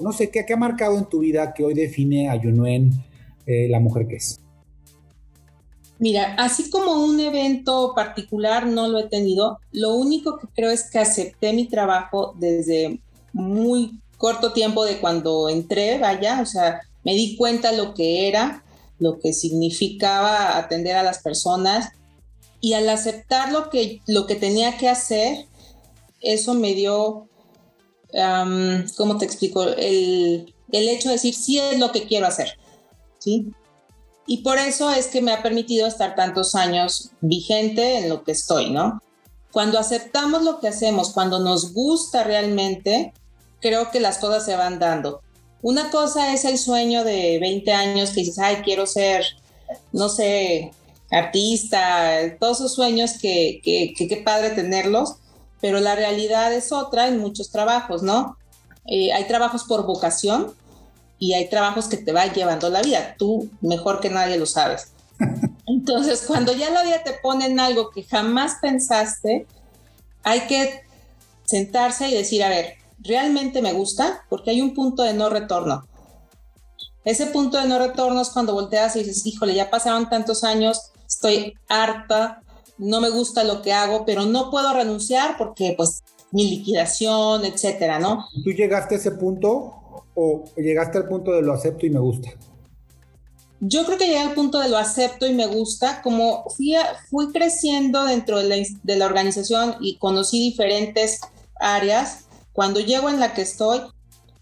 no 0.00 0.12
sé, 0.12 0.30
¿qué, 0.30 0.46
¿qué, 0.46 0.52
ha 0.52 0.56
marcado 0.56 0.96
en 0.98 1.06
tu 1.06 1.18
vida 1.18 1.52
que 1.52 1.64
hoy 1.64 1.74
define 1.74 2.28
a 2.28 2.36
Yunuen 2.36 2.92
eh, 3.44 3.68
la 3.68 3.80
mujer 3.80 4.06
que 4.06 4.16
es? 4.16 4.38
Mira, 5.98 6.34
así 6.38 6.70
como 6.70 7.04
un 7.04 7.18
evento 7.18 7.92
particular 7.94 8.66
no 8.66 8.86
lo 8.86 8.98
he 8.98 9.08
tenido, 9.08 9.58
lo 9.72 9.94
único 9.94 10.38
que 10.38 10.46
creo 10.54 10.70
es 10.70 10.90
que 10.90 11.00
acepté 11.00 11.52
mi 11.52 11.66
trabajo 11.66 12.34
desde 12.38 13.00
muy 13.32 14.00
corto 14.16 14.52
tiempo 14.52 14.84
de 14.84 15.00
cuando 15.00 15.48
entré, 15.48 15.98
vaya, 15.98 16.40
o 16.40 16.46
sea, 16.46 16.82
me 17.04 17.14
di 17.14 17.36
cuenta 17.36 17.72
lo 17.72 17.94
que 17.94 18.28
era, 18.28 18.62
lo 18.98 19.18
que 19.18 19.32
significaba 19.32 20.56
atender 20.56 20.96
a 20.96 21.02
las 21.02 21.20
personas 21.20 21.90
y 22.60 22.74
al 22.74 22.88
aceptar 22.88 23.52
lo 23.52 23.70
que, 23.70 24.00
lo 24.06 24.26
que 24.26 24.34
tenía 24.34 24.76
que 24.76 24.88
hacer, 24.88 25.46
eso 26.20 26.54
me 26.54 26.74
dio, 26.74 27.28
¿cómo 28.96 29.18
te 29.18 29.24
explico? 29.24 29.64
El, 29.64 30.54
el, 30.72 30.88
hecho 30.88 31.08
de 31.08 31.14
decir, 31.14 31.34
sí 31.34 31.58
es 31.58 31.78
lo 31.78 31.92
que 31.92 32.06
quiero 32.06 32.26
hacer, 32.26 32.58
¿sí? 33.18 33.52
Y 34.30 34.42
por 34.42 34.58
eso 34.58 34.90
es 34.90 35.06
que 35.06 35.22
me 35.22 35.32
ha 35.32 35.42
permitido 35.42 35.86
estar 35.86 36.14
tantos 36.14 36.54
años 36.54 37.12
vigente 37.22 37.96
en 37.96 38.10
lo 38.10 38.24
que 38.24 38.32
estoy, 38.32 38.68
¿no? 38.68 39.02
Cuando 39.52 39.78
aceptamos 39.78 40.42
lo 40.42 40.60
que 40.60 40.68
hacemos, 40.68 41.12
cuando 41.12 41.38
nos 41.38 41.72
gusta 41.72 42.24
realmente, 42.24 43.14
creo 43.62 43.90
que 43.90 44.00
las 44.00 44.18
cosas 44.18 44.44
se 44.44 44.54
van 44.54 44.78
dando. 44.78 45.22
Una 45.62 45.90
cosa 45.90 46.34
es 46.34 46.44
el 46.44 46.58
sueño 46.58 47.04
de 47.04 47.38
20 47.40 47.72
años 47.72 48.10
que 48.10 48.20
dices, 48.20 48.38
ay, 48.38 48.56
quiero 48.56 48.86
ser, 48.86 49.24
no 49.92 50.10
sé, 50.10 50.72
artista, 51.10 52.36
todos 52.38 52.58
esos 52.58 52.74
sueños 52.74 53.12
que, 53.18 53.62
qué 53.64 54.22
padre 54.22 54.50
tenerlos, 54.50 55.14
pero 55.62 55.80
la 55.80 55.94
realidad 55.94 56.52
es 56.52 56.70
otra 56.70 57.08
en 57.08 57.18
muchos 57.18 57.50
trabajos, 57.50 58.02
¿no? 58.02 58.36
Eh, 58.84 59.10
hay 59.10 59.26
trabajos 59.26 59.64
por 59.64 59.86
vocación 59.86 60.52
y 61.18 61.34
hay 61.34 61.48
trabajos 61.48 61.88
que 61.88 61.96
te 61.96 62.12
van 62.12 62.32
llevando 62.32 62.70
la 62.70 62.82
vida. 62.82 63.14
Tú 63.18 63.50
mejor 63.60 64.00
que 64.00 64.10
nadie 64.10 64.38
lo 64.38 64.46
sabes. 64.46 64.92
Entonces, 65.66 66.24
cuando 66.26 66.52
ya 66.52 66.70
la 66.70 66.82
vida 66.82 67.02
te 67.04 67.14
pone 67.22 67.46
en 67.46 67.60
algo 67.60 67.90
que 67.90 68.02
jamás 68.04 68.56
pensaste, 68.62 69.46
hay 70.22 70.40
que 70.42 70.82
sentarse 71.44 72.08
y 72.08 72.14
decir, 72.14 72.42
a 72.42 72.48
ver, 72.48 72.74
realmente 73.00 73.62
me 73.62 73.72
gusta 73.72 74.24
porque 74.28 74.50
hay 74.50 74.60
un 74.60 74.74
punto 74.74 75.02
de 75.02 75.14
no 75.14 75.28
retorno. 75.28 75.86
Ese 77.04 77.26
punto 77.26 77.58
de 77.58 77.66
no 77.66 77.78
retorno 77.78 78.20
es 78.20 78.30
cuando 78.30 78.52
volteas 78.52 78.96
y 78.96 79.02
dices, 79.02 79.24
híjole, 79.26 79.54
ya 79.54 79.70
pasaron 79.70 80.10
tantos 80.10 80.44
años, 80.44 80.92
estoy 81.06 81.54
harta, 81.68 82.42
no 82.76 83.00
me 83.00 83.10
gusta 83.10 83.44
lo 83.44 83.62
que 83.62 83.72
hago, 83.72 84.04
pero 84.04 84.26
no 84.26 84.50
puedo 84.50 84.72
renunciar 84.72 85.36
porque 85.38 85.74
pues 85.76 86.02
mi 86.30 86.50
liquidación, 86.50 87.44
etcétera, 87.44 87.98
¿no? 87.98 88.26
¿Tú 88.44 88.50
llegaste 88.50 88.96
a 88.96 88.98
ese 88.98 89.12
punto 89.12 89.77
o 90.20 90.44
llegaste 90.56 90.98
al 90.98 91.06
punto 91.06 91.32
de 91.32 91.42
lo 91.42 91.52
acepto 91.52 91.86
y 91.86 91.90
me 91.90 92.00
gusta? 92.00 92.30
Yo 93.60 93.84
creo 93.84 93.98
que 93.98 94.06
llegué 94.06 94.18
al 94.18 94.34
punto 94.34 94.58
de 94.58 94.68
lo 94.68 94.76
acepto 94.76 95.26
y 95.26 95.32
me 95.32 95.46
gusta, 95.46 96.02
como 96.02 96.44
fui, 96.50 96.74
fui 97.08 97.30
creciendo 97.32 98.04
dentro 98.04 98.38
de 98.38 98.44
la, 98.44 98.56
de 98.82 98.96
la 98.96 99.06
organización 99.06 99.76
y 99.80 99.96
conocí 99.98 100.40
diferentes 100.40 101.20
áreas, 101.60 102.26
cuando 102.52 102.80
llego 102.80 103.08
en 103.08 103.20
la 103.20 103.34
que 103.34 103.42
estoy, 103.42 103.80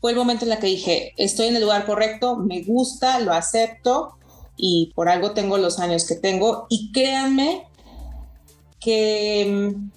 fue 0.01 0.13
el 0.13 0.17
momento 0.17 0.45
en 0.45 0.51
la 0.51 0.59
que 0.59 0.67
dije, 0.69 1.13
estoy 1.19 1.49
en 1.49 1.57
el 1.57 1.63
lugar 1.63 1.85
correcto, 1.85 2.37
me 2.37 2.63
gusta, 2.63 3.19
lo 3.21 3.33
acepto 3.33 4.17
y 4.57 4.93
por 4.95 5.09
algo 5.09 5.33
tengo 5.33 5.59
los 5.59 5.79
años 5.79 6.07
que 6.07 6.15
tengo. 6.15 6.67
Y 6.71 6.93
créanme 6.93 7.67
que, 8.81 9.73
mm, 9.75 9.91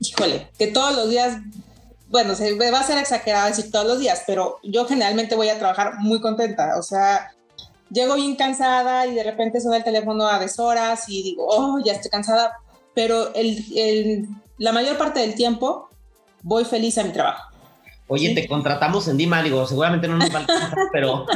híjole, 0.00 0.48
que 0.58 0.68
todos 0.68 0.96
los 0.96 1.10
días, 1.10 1.38
bueno, 2.10 2.34
se 2.34 2.52
va 2.70 2.80
a 2.80 2.84
ser 2.84 2.98
exagerado 2.98 3.46
decir 3.46 3.70
todos 3.70 3.86
los 3.86 4.00
días, 4.00 4.24
pero 4.26 4.58
yo 4.64 4.84
generalmente 4.84 5.36
voy 5.36 5.48
a 5.48 5.58
trabajar 5.58 5.94
muy 6.00 6.20
contenta. 6.20 6.76
O 6.76 6.82
sea, 6.82 7.30
llego 7.88 8.16
bien 8.16 8.34
cansada 8.34 9.06
y 9.06 9.14
de 9.14 9.22
repente 9.22 9.60
suena 9.60 9.76
el 9.76 9.84
teléfono 9.84 10.26
a 10.26 10.40
deshoras 10.40 11.08
y 11.08 11.22
digo, 11.22 11.46
oh, 11.48 11.78
ya 11.84 11.92
estoy 11.92 12.10
cansada. 12.10 12.58
Pero 12.94 13.32
el, 13.34 14.28
la 14.58 14.72
mayor 14.72 14.98
parte 14.98 15.20
del 15.20 15.36
tiempo 15.36 15.88
voy 16.42 16.64
feliz 16.64 16.98
a 16.98 17.04
mi 17.04 17.12
trabajo. 17.12 17.44
Oye, 18.08 18.34
te 18.34 18.48
contratamos 18.48 19.06
en 19.06 19.16
Dima, 19.16 19.40
digo, 19.40 19.64
seguramente 19.68 20.08
no 20.08 20.16
nos 20.16 20.32
falta, 20.32 20.74
pero 20.92 21.26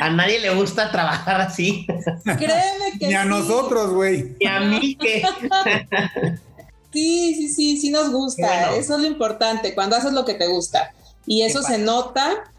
a 0.00 0.10
nadie 0.10 0.40
le 0.40 0.52
gusta 0.56 0.90
trabajar 0.90 1.40
así. 1.40 1.86
Créeme 2.24 2.98
que 2.98 3.06
Ni 3.06 3.14
a 3.14 3.24
nosotros, 3.24 3.92
güey. 3.92 4.34
Ni 4.40 4.46
a 4.46 4.58
mí 4.58 4.96
que. 4.96 5.22
sí, 6.92 7.34
sí, 7.34 7.48
sí, 7.48 7.76
sí 7.78 7.90
nos 7.90 8.10
gusta. 8.10 8.74
Eso 8.76 8.94
es 8.94 9.00
lo 9.00 9.06
importante, 9.06 9.74
cuando 9.74 9.96
haces 9.96 10.12
lo 10.12 10.24
que 10.24 10.34
te 10.34 10.46
gusta. 10.46 10.92
Y 11.26 11.42
eso 11.42 11.62
se 11.62 11.78
nota, 11.78 12.52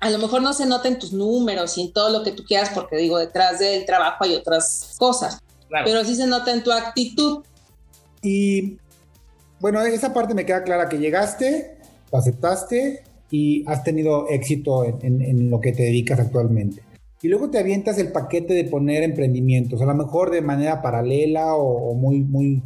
a 0.00 0.10
lo 0.10 0.18
mejor 0.18 0.42
no 0.42 0.52
se 0.52 0.66
nota 0.66 0.88
en 0.88 0.98
tus 0.98 1.12
números 1.12 1.76
y 1.78 1.82
en 1.82 1.92
todo 1.92 2.10
lo 2.10 2.22
que 2.24 2.32
tú 2.32 2.44
quieras, 2.44 2.70
porque 2.74 2.96
digo, 2.96 3.18
detrás 3.18 3.58
del 3.58 3.84
trabajo 3.84 4.24
hay 4.24 4.34
otras 4.34 4.94
cosas. 4.98 5.38
Pero 5.84 6.04
sí 6.04 6.14
se 6.14 6.26
nota 6.26 6.52
en 6.52 6.62
tu 6.62 6.72
actitud. 6.72 7.44
Y 8.22 8.78
bueno, 9.60 9.80
esa 9.82 10.12
parte 10.12 10.34
me 10.34 10.46
queda 10.46 10.62
clara 10.62 10.88
que 10.88 10.98
llegaste, 10.98 11.78
lo 12.12 12.18
aceptaste 12.18 13.04
y 13.30 13.64
has 13.68 13.82
tenido 13.82 14.28
éxito 14.28 14.84
en, 14.84 15.50
lo 15.50 15.60
que 15.60 15.72
te 15.72 15.84
dedicas 15.84 16.20
actualmente. 16.20 16.82
Y 17.22 17.28
luego 17.28 17.50
te 17.50 17.58
avientas 17.58 17.98
el 17.98 18.12
paquete 18.12 18.54
de 18.54 18.64
poner 18.64 19.02
emprendimientos, 19.02 19.80
a 19.80 19.86
lo 19.86 19.94
mejor 19.94 20.30
de 20.30 20.42
manera 20.42 20.82
paralela 20.82 21.54
o, 21.56 21.94
muy, 21.94 22.20
muy, 22.20 22.62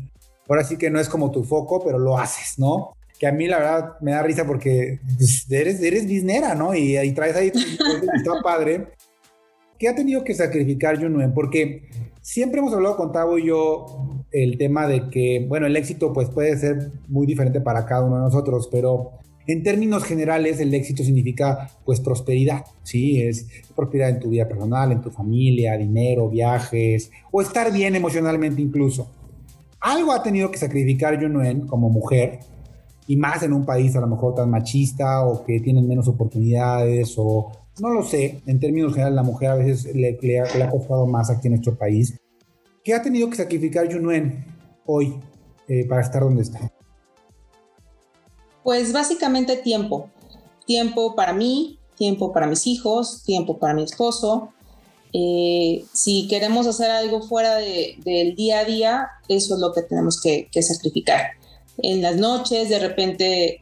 ahora 0.51 0.65
sí 0.65 0.77
que 0.77 0.91
no 0.91 0.99
es 0.99 1.09
como 1.09 1.31
tu 1.31 1.45
foco, 1.45 1.83
pero 1.85 1.99
lo 1.99 2.19
haces, 2.19 2.59
¿no? 2.59 2.97
Que 3.19 3.27
a 3.27 3.33
mí 3.33 3.47
la 3.47 3.59
verdad 3.59 3.91
me 4.01 4.11
da 4.11 4.23
risa 4.23 4.47
porque 4.47 4.99
pues, 5.17 5.47
eres, 5.51 5.81
eres 5.81 6.07
biznera, 6.07 6.55
¿no? 6.55 6.75
Y, 6.75 6.97
ahí 6.97 7.13
traes 7.13 7.37
ahí, 7.37 7.53
está 7.55 8.33
padre. 8.43 8.89
¿Qué 9.79 9.89
ha 9.89 9.95
tenido 9.95 10.25
que 10.25 10.35
sacrificar 10.35 11.01
Junuen? 11.01 11.33
Porque 11.33 11.89
siempre 12.21 12.61
hemos 12.61 12.75
hablado 12.75 12.97
con 12.97 13.13
Tavo 13.13 13.39
y 13.39 13.47
yo 13.47 14.25
el 14.33 14.59
tema 14.59 14.87
de 14.87 15.09
que, 15.09 15.47
bueno, 15.49 15.67
el 15.67 15.77
éxito 15.77 16.13
pues 16.13 16.29
puede 16.31 16.57
ser 16.59 16.91
muy 17.09 17.27
diferente 17.27 17.61
para 17.61 17.87
cada 17.87 18.05
uno 18.05 18.17
de 18.17 18.23
nosotros, 18.23 18.69
pero 18.71 19.13
en 19.47 19.63
términos 19.63 20.05
generales, 20.05 20.61
el 20.61 20.75
éxito 20.75 21.03
significa 21.03 21.71
pues 21.85 22.01
prosperidad, 22.01 22.65
¿sí? 22.83 23.23
Es 23.23 23.47
prosperidad 23.75 24.11
en 24.11 24.21
tu 24.21 24.31
vida 24.31 24.47
personal, 24.47 24.93
en 24.93 25.01
tu 25.01 25.11
familia, 25.11 25.77
dinero, 25.77 26.29
viajes, 26.29 27.11
o 27.31 27.41
estar 27.41 27.73
bien 27.73 27.97
emocionalmente 27.97 28.61
incluso. 28.61 29.11
Algo 29.81 30.13
ha 30.13 30.23
tenido 30.23 30.51
que 30.51 30.59
sacrificar 30.59 31.21
Junuen 31.21 31.67
como 31.67 31.89
mujer, 31.89 32.41
y 33.11 33.17
más 33.17 33.43
en 33.43 33.53
un 33.53 33.65
país 33.65 33.97
a 33.97 34.01
lo 34.01 34.07
mejor 34.07 34.37
tan 34.37 34.49
machista 34.51 35.27
o 35.27 35.45
que 35.45 35.59
tienen 35.59 35.89
menos 35.89 36.07
oportunidades 36.07 37.15
o 37.17 37.51
no 37.81 37.91
lo 37.91 38.05
sé, 38.05 38.41
en 38.47 38.61
términos 38.61 38.93
generales 38.93 39.17
la 39.17 39.25
mujer 39.25 39.51
a 39.51 39.55
veces 39.57 39.93
le, 39.95 40.41
ha, 40.41 40.71
costado 40.71 41.07
más 41.07 41.29
aquí 41.29 41.49
en 41.49 41.55
nuestro 41.55 41.75
país. 41.77 42.15
¿Qué 42.85 42.95
ha 42.95 43.03
tenido 43.03 43.29
que 43.29 43.37
sacrificar 43.37 43.93
Junuen 43.93 44.45
hoy 44.87 45.17
eh, 45.67 45.87
para 45.89 46.03
estar 46.03 46.23
donde 46.23 46.43
está? 46.43 46.71
Pues 48.63 48.93
básicamente 48.93 49.57
tiempo. 49.57 50.09
Tiempo 50.65 51.17
para 51.17 51.33
mí, 51.33 51.81
tiempo 51.97 52.33
para 52.33 52.47
mis 52.47 52.67
hijos, 52.69 53.25
tiempo 53.25 53.59
para 53.59 53.75
mi 53.75 53.83
esposo. 53.83 54.53
Eh, 55.13 55.85
si 55.93 56.29
queremos 56.29 56.67
hacer 56.67 56.91
algo 56.91 57.23
fuera 57.23 57.57
del 57.57 58.35
día 58.37 58.61
a 58.61 58.65
día, 58.65 59.09
eso 59.29 59.55
es 59.55 59.61
lo 59.61 59.73
que 59.73 59.83
tenemos 59.83 60.21
que, 60.21 60.49
sacrificar. 60.63 61.33
En 61.83 62.03
las 62.03 62.17
noches, 62.17 62.69
de 62.69 62.79
repente, 62.79 63.61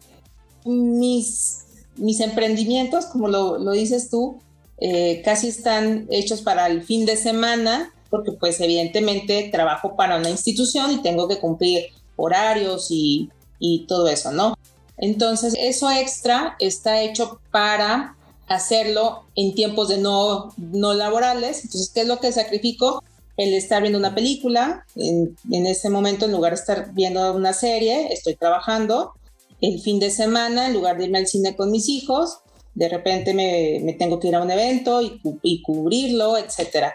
mis, 0.65 1.65
mis 1.97 2.21
emprendimientos, 2.21 3.07
como 3.07 3.29
lo, 3.29 3.71
dices 3.73 4.11
tú, 4.11 4.39
eh, 4.79 5.23
casi 5.25 5.49
están 5.49 6.07
hechos 6.11 6.43
para 6.43 6.67
el 6.67 6.83
fin 6.83 7.07
de 7.07 7.17
semana, 7.17 7.93
porque 8.11 8.33
pues 8.33 8.61
evidentemente 8.61 9.49
trabajo 9.51 9.97
para 9.97 10.17
una 10.17 10.31
institución 10.31 10.93
y 10.93 11.03
tengo 11.03 11.29
que 11.29 11.39
cumplir 11.39 11.87
horarios 12.17 12.89
y, 12.91 13.31
y 13.59 13.87
todo 13.87 14.09
eso, 14.09 14.33
¿no? 14.33 14.55
Entonces, 14.99 15.55
eso 15.59 15.91
extra 15.91 16.57
está 16.59 17.01
hecho 17.01 17.41
para 17.53 18.17
hacerlo 18.49 19.25
en 19.35 19.55
tiempos 19.55 19.89
de 19.89 19.99
no, 19.99 20.53
no 20.57 20.95
laborales. 20.95 21.65
Entonces, 21.65 21.91
¿qué 21.95 22.03
es 22.03 22.07
lo 22.07 22.21
que 22.21 22.33
sacrifico? 22.33 23.03
El 23.37 23.55
estar 23.55 23.83
viendo 23.83 23.99
una 23.99 24.15
película, 24.15 24.85
en, 24.97 25.37
en 25.51 25.67
ese 25.67 25.91
momento, 25.91 26.25
en 26.25 26.33
lugar 26.33 26.53
de 26.53 26.61
estar 26.61 26.93
viendo 26.93 27.33
una 27.35 27.53
serie, 27.53 28.13
estoy 28.13 28.35
trabajando. 28.35 29.13
El 29.61 29.81
fin 29.81 30.01
de 30.01 30.11
semana, 30.11 30.67
en 30.67 30.75
lugar 30.75 30.99
de 30.99 31.05
irme 31.05 31.19
al 31.19 31.27
cine 31.27 31.57
con 31.57 31.71
mis 31.71 31.89
hijos, 31.89 32.39
de 32.75 32.89
repente 32.89 33.35
me, 33.35 33.81
me 33.85 33.93
tengo 33.93 34.21
que 34.21 34.29
ir 34.29 34.37
a 34.37 34.43
un 34.43 34.51
evento 34.51 35.03
y, 35.03 35.21
y 35.43 35.63
cubrirlo, 35.63 36.37
etc. 36.37 36.93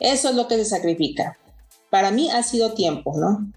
Eso 0.00 0.30
es 0.30 0.34
lo 0.34 0.48
que 0.48 0.56
se 0.56 0.64
sacrifica. 0.64 1.38
Para 1.90 2.10
mí 2.10 2.30
ha 2.30 2.42
sido 2.42 2.72
tiempo, 2.72 3.14
¿no? 3.16 3.52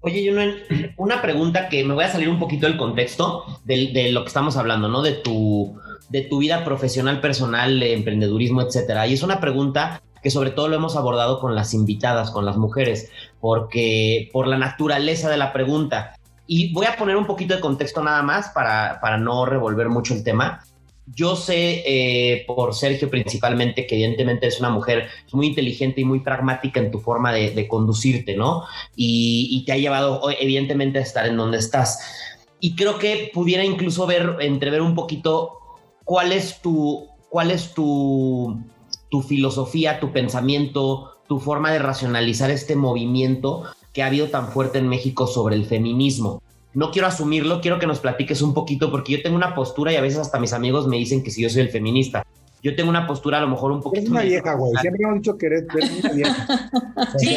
Oye, 0.00 0.24
Junuen, 0.28 0.54
una 0.96 1.20
pregunta 1.20 1.68
que 1.68 1.82
me 1.82 1.94
voy 1.94 2.04
a 2.04 2.12
salir 2.12 2.28
un 2.28 2.38
poquito 2.38 2.66
del 2.66 2.76
contexto 2.76 3.44
de, 3.64 4.12
lo 4.12 4.22
que 4.22 4.28
estamos 4.28 4.56
hablando, 4.56 4.88
¿no? 4.88 5.02
De 5.02 5.12
tu, 5.12 5.76
de 6.08 6.22
tu 6.22 6.38
vida 6.38 6.64
profesional, 6.64 7.20
personal, 7.20 7.82
emprendedurismo, 7.82 8.62
etcétera. 8.62 9.06
Y 9.06 9.14
es 9.14 9.22
una 9.22 9.40
pregunta 9.40 10.02
que 10.22 10.30
sobre 10.30 10.50
todo 10.50 10.68
lo 10.68 10.76
hemos 10.76 10.96
abordado 10.96 11.40
con 11.40 11.54
las 11.54 11.74
invitadas, 11.74 12.30
con 12.30 12.44
las 12.44 12.56
mujeres, 12.56 13.10
porque 13.40 14.28
por 14.32 14.46
la 14.46 14.58
naturaleza 14.58 15.30
de 15.30 15.36
la 15.36 15.52
pregunta. 15.52 16.14
Y 16.46 16.72
voy 16.72 16.86
a 16.86 16.96
poner 16.96 17.16
un 17.16 17.26
poquito 17.26 17.54
de 17.54 17.60
contexto 17.60 18.02
nada 18.02 18.22
más 18.22 18.48
para, 18.48 18.98
para 19.00 19.18
no 19.18 19.46
revolver 19.46 19.88
mucho 19.88 20.14
el 20.14 20.24
tema. 20.24 20.62
Yo 21.14 21.36
sé 21.36 21.84
eh, 21.86 22.44
por 22.48 22.74
Sergio 22.74 23.08
principalmente 23.08 23.86
que 23.86 23.94
evidentemente 23.94 24.48
es 24.48 24.58
una 24.58 24.70
mujer 24.70 25.08
muy 25.32 25.46
inteligente 25.46 26.00
y 26.00 26.04
muy 26.04 26.18
pragmática 26.18 26.80
en 26.80 26.90
tu 26.90 26.98
forma 26.98 27.32
de, 27.32 27.68
conducirte, 27.68 28.36
¿no? 28.36 28.64
Y, 28.96 29.62
te 29.64 29.72
ha 29.72 29.76
llevado 29.76 30.20
evidentemente 30.40 30.98
a 30.98 31.02
estar 31.02 31.26
en 31.26 31.36
donde 31.36 31.58
estás. 31.58 32.00
Y 32.58 32.74
creo 32.74 32.98
que 32.98 33.30
pudiera 33.32 33.64
incluso 33.64 34.06
ver, 34.06 34.38
entrever 34.40 34.82
un 34.82 34.96
poquito 34.96 35.60
cuál 36.06 36.32
es 36.32 36.62
tu, 36.62 37.06
cuál 37.28 37.50
es 37.50 37.74
tu, 37.74 38.58
tu 39.10 39.20
filosofía, 39.20 40.00
tu 40.00 40.10
pensamiento, 40.12 41.10
tu 41.28 41.38
forma 41.38 41.70
de 41.70 41.80
racionalizar 41.80 42.50
este 42.50 42.76
movimiento 42.76 43.64
que 43.92 44.02
ha 44.02 44.06
habido 44.06 44.28
tan 44.28 44.48
fuerte 44.48 44.78
en 44.78 44.88
México 44.88 45.26
sobre 45.26 45.56
el 45.56 45.66
feminismo 45.66 46.40
no 46.76 46.90
quiero 46.90 47.08
asumirlo, 47.08 47.62
quiero 47.62 47.78
que 47.78 47.86
nos 47.86 48.00
platiques 48.00 48.42
un 48.42 48.52
poquito, 48.52 48.90
porque 48.90 49.12
yo 49.12 49.22
tengo 49.22 49.34
una 49.34 49.54
postura 49.54 49.94
y 49.94 49.96
a 49.96 50.02
veces 50.02 50.18
hasta 50.18 50.38
mis 50.38 50.52
amigos 50.52 50.86
me 50.86 50.98
dicen 50.98 51.22
que 51.22 51.30
si 51.30 51.40
yo 51.40 51.48
soy 51.48 51.62
el 51.62 51.70
feminista. 51.70 52.22
Yo 52.62 52.76
tengo 52.76 52.90
una 52.90 53.06
postura 53.06 53.38
a 53.38 53.40
lo 53.40 53.48
mejor 53.48 53.72
un 53.72 53.80
poquito... 53.80 54.04
Es 54.04 54.10
una 54.10 54.20
vieja, 54.20 54.52
güey. 54.52 54.72
Siempre 54.82 55.02
hemos 55.04 55.16
dicho 55.16 55.38
que 55.38 55.46
eres, 55.46 55.64
una 55.72 56.12
vieja. 56.12 56.70
sí, 57.16 57.34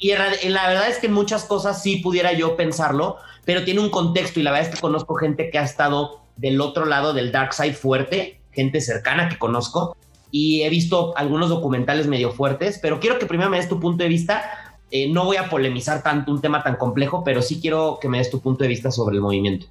y, 0.00 0.48
la 0.48 0.66
verdad 0.66 0.88
es 0.88 0.98
que 0.98 1.06
en 1.06 1.12
muchas 1.12 1.44
cosas 1.44 1.80
sí 1.80 1.98
pudiera 1.98 2.32
yo 2.32 2.56
pensarlo, 2.56 3.18
pero 3.44 3.62
tiene 3.62 3.78
un 3.78 3.90
contexto 3.90 4.40
y 4.40 4.42
la 4.42 4.50
verdad 4.50 4.70
es 4.70 4.74
que 4.74 4.80
conozco 4.80 5.14
gente 5.14 5.48
que 5.50 5.60
ha 5.60 5.62
estado 5.62 6.21
del 6.42 6.60
otro 6.60 6.84
lado 6.84 7.14
del 7.14 7.30
dark 7.30 7.54
side 7.54 7.72
fuerte, 7.72 8.40
gente 8.50 8.80
cercana 8.80 9.28
que 9.28 9.38
conozco, 9.38 9.96
y 10.32 10.62
he 10.62 10.68
visto 10.68 11.16
algunos 11.16 11.48
documentales 11.48 12.08
medio 12.08 12.32
fuertes, 12.32 12.80
pero 12.82 12.98
quiero 12.98 13.18
que 13.18 13.26
primero 13.26 13.48
me 13.48 13.58
des 13.58 13.68
tu 13.68 13.78
punto 13.78 14.02
de 14.02 14.08
vista 14.08 14.42
eh, 14.90 15.08
no 15.08 15.24
voy 15.24 15.36
a 15.36 15.48
polemizar 15.48 16.02
tanto 16.02 16.32
un 16.32 16.42
tema 16.42 16.62
tan 16.62 16.76
complejo, 16.76 17.22
pero 17.24 17.40
sí 17.40 17.60
quiero 17.60 17.98
que 17.98 18.08
me 18.08 18.18
des 18.18 18.28
tu 18.28 18.40
punto 18.40 18.64
de 18.64 18.68
vista 18.68 18.90
sobre 18.90 19.14
el 19.14 19.22
movimiento. 19.22 19.66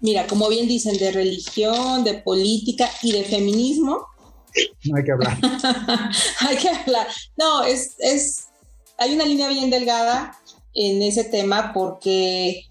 Mira, 0.00 0.26
como 0.26 0.48
bien 0.48 0.66
dicen, 0.66 0.96
de 0.98 1.12
religión, 1.12 2.02
de 2.02 2.14
política 2.14 2.90
y 3.02 3.12
de 3.12 3.22
feminismo. 3.22 4.06
No 4.84 4.96
hay 4.96 5.04
que 5.04 5.12
hablar. 5.12 5.38
hay 6.40 6.56
que 6.56 6.68
hablar. 6.68 7.06
No, 7.36 7.62
es, 7.62 7.94
es, 7.98 8.48
hay 8.98 9.14
una 9.14 9.24
línea 9.24 9.48
bien 9.48 9.70
delgada 9.70 10.36
en 10.74 11.02
ese 11.02 11.22
tema 11.22 11.72
porque 11.72 12.64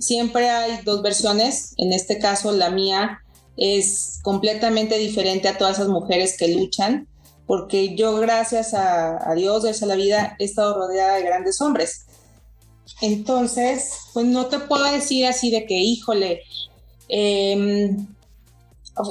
siempre 0.00 0.50
hay 0.50 0.80
dos 0.84 1.02
versiones. 1.02 1.74
En 1.76 1.92
este 1.92 2.18
caso, 2.18 2.52
la 2.52 2.70
mía 2.70 3.20
es 3.56 4.18
completamente 4.22 4.98
diferente 4.98 5.48
a 5.48 5.56
todas 5.56 5.76
esas 5.76 5.88
mujeres 5.88 6.36
que 6.36 6.48
luchan 6.48 7.06
porque 7.50 7.96
yo 7.96 8.14
gracias 8.14 8.74
a, 8.74 9.34
Dios, 9.34 9.64
gracias 9.64 9.82
a 9.82 9.86
la 9.86 9.96
vida, 9.96 10.36
he 10.38 10.44
estado 10.44 10.72
rodeada 10.72 11.16
de 11.16 11.24
grandes 11.24 11.60
hombres. 11.60 12.06
Entonces, 13.00 13.90
pues 14.14 14.24
no 14.24 14.46
te 14.46 14.60
puedo 14.60 14.84
decir 14.84 15.26
así 15.26 15.50
de 15.50 15.66
que, 15.66 15.74
híjole, 15.74 16.42
em, 17.08 18.06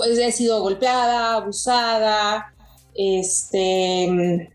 he 0.08 0.32
sido 0.32 0.62
golpeada, 0.62 1.34
abusada, 1.34 2.54
este, 2.96 4.54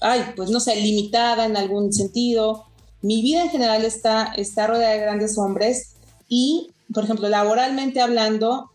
ay, 0.00 0.24
pues 0.34 0.48
no 0.48 0.58
sé, 0.58 0.76
limitada 0.76 1.44
en 1.44 1.58
algún 1.58 1.92
sentido. 1.92 2.67
Mi 3.00 3.22
vida 3.22 3.42
en 3.42 3.50
general 3.50 3.84
está, 3.84 4.32
está 4.36 4.66
rodeada 4.66 4.94
de 4.94 5.00
grandes 5.00 5.38
hombres 5.38 5.94
y, 6.28 6.70
por 6.92 7.04
ejemplo, 7.04 7.28
laboralmente 7.28 8.00
hablando, 8.00 8.70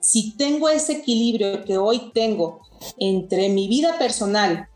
si 0.00 0.36
tengo 0.36 0.68
ese 0.68 0.92
equilibrio 0.92 1.64
que 1.64 1.78
hoy 1.78 2.10
tengo 2.12 2.60
entre 2.98 3.48
mi 3.48 3.68
vida 3.68 3.98
personal 3.98 4.68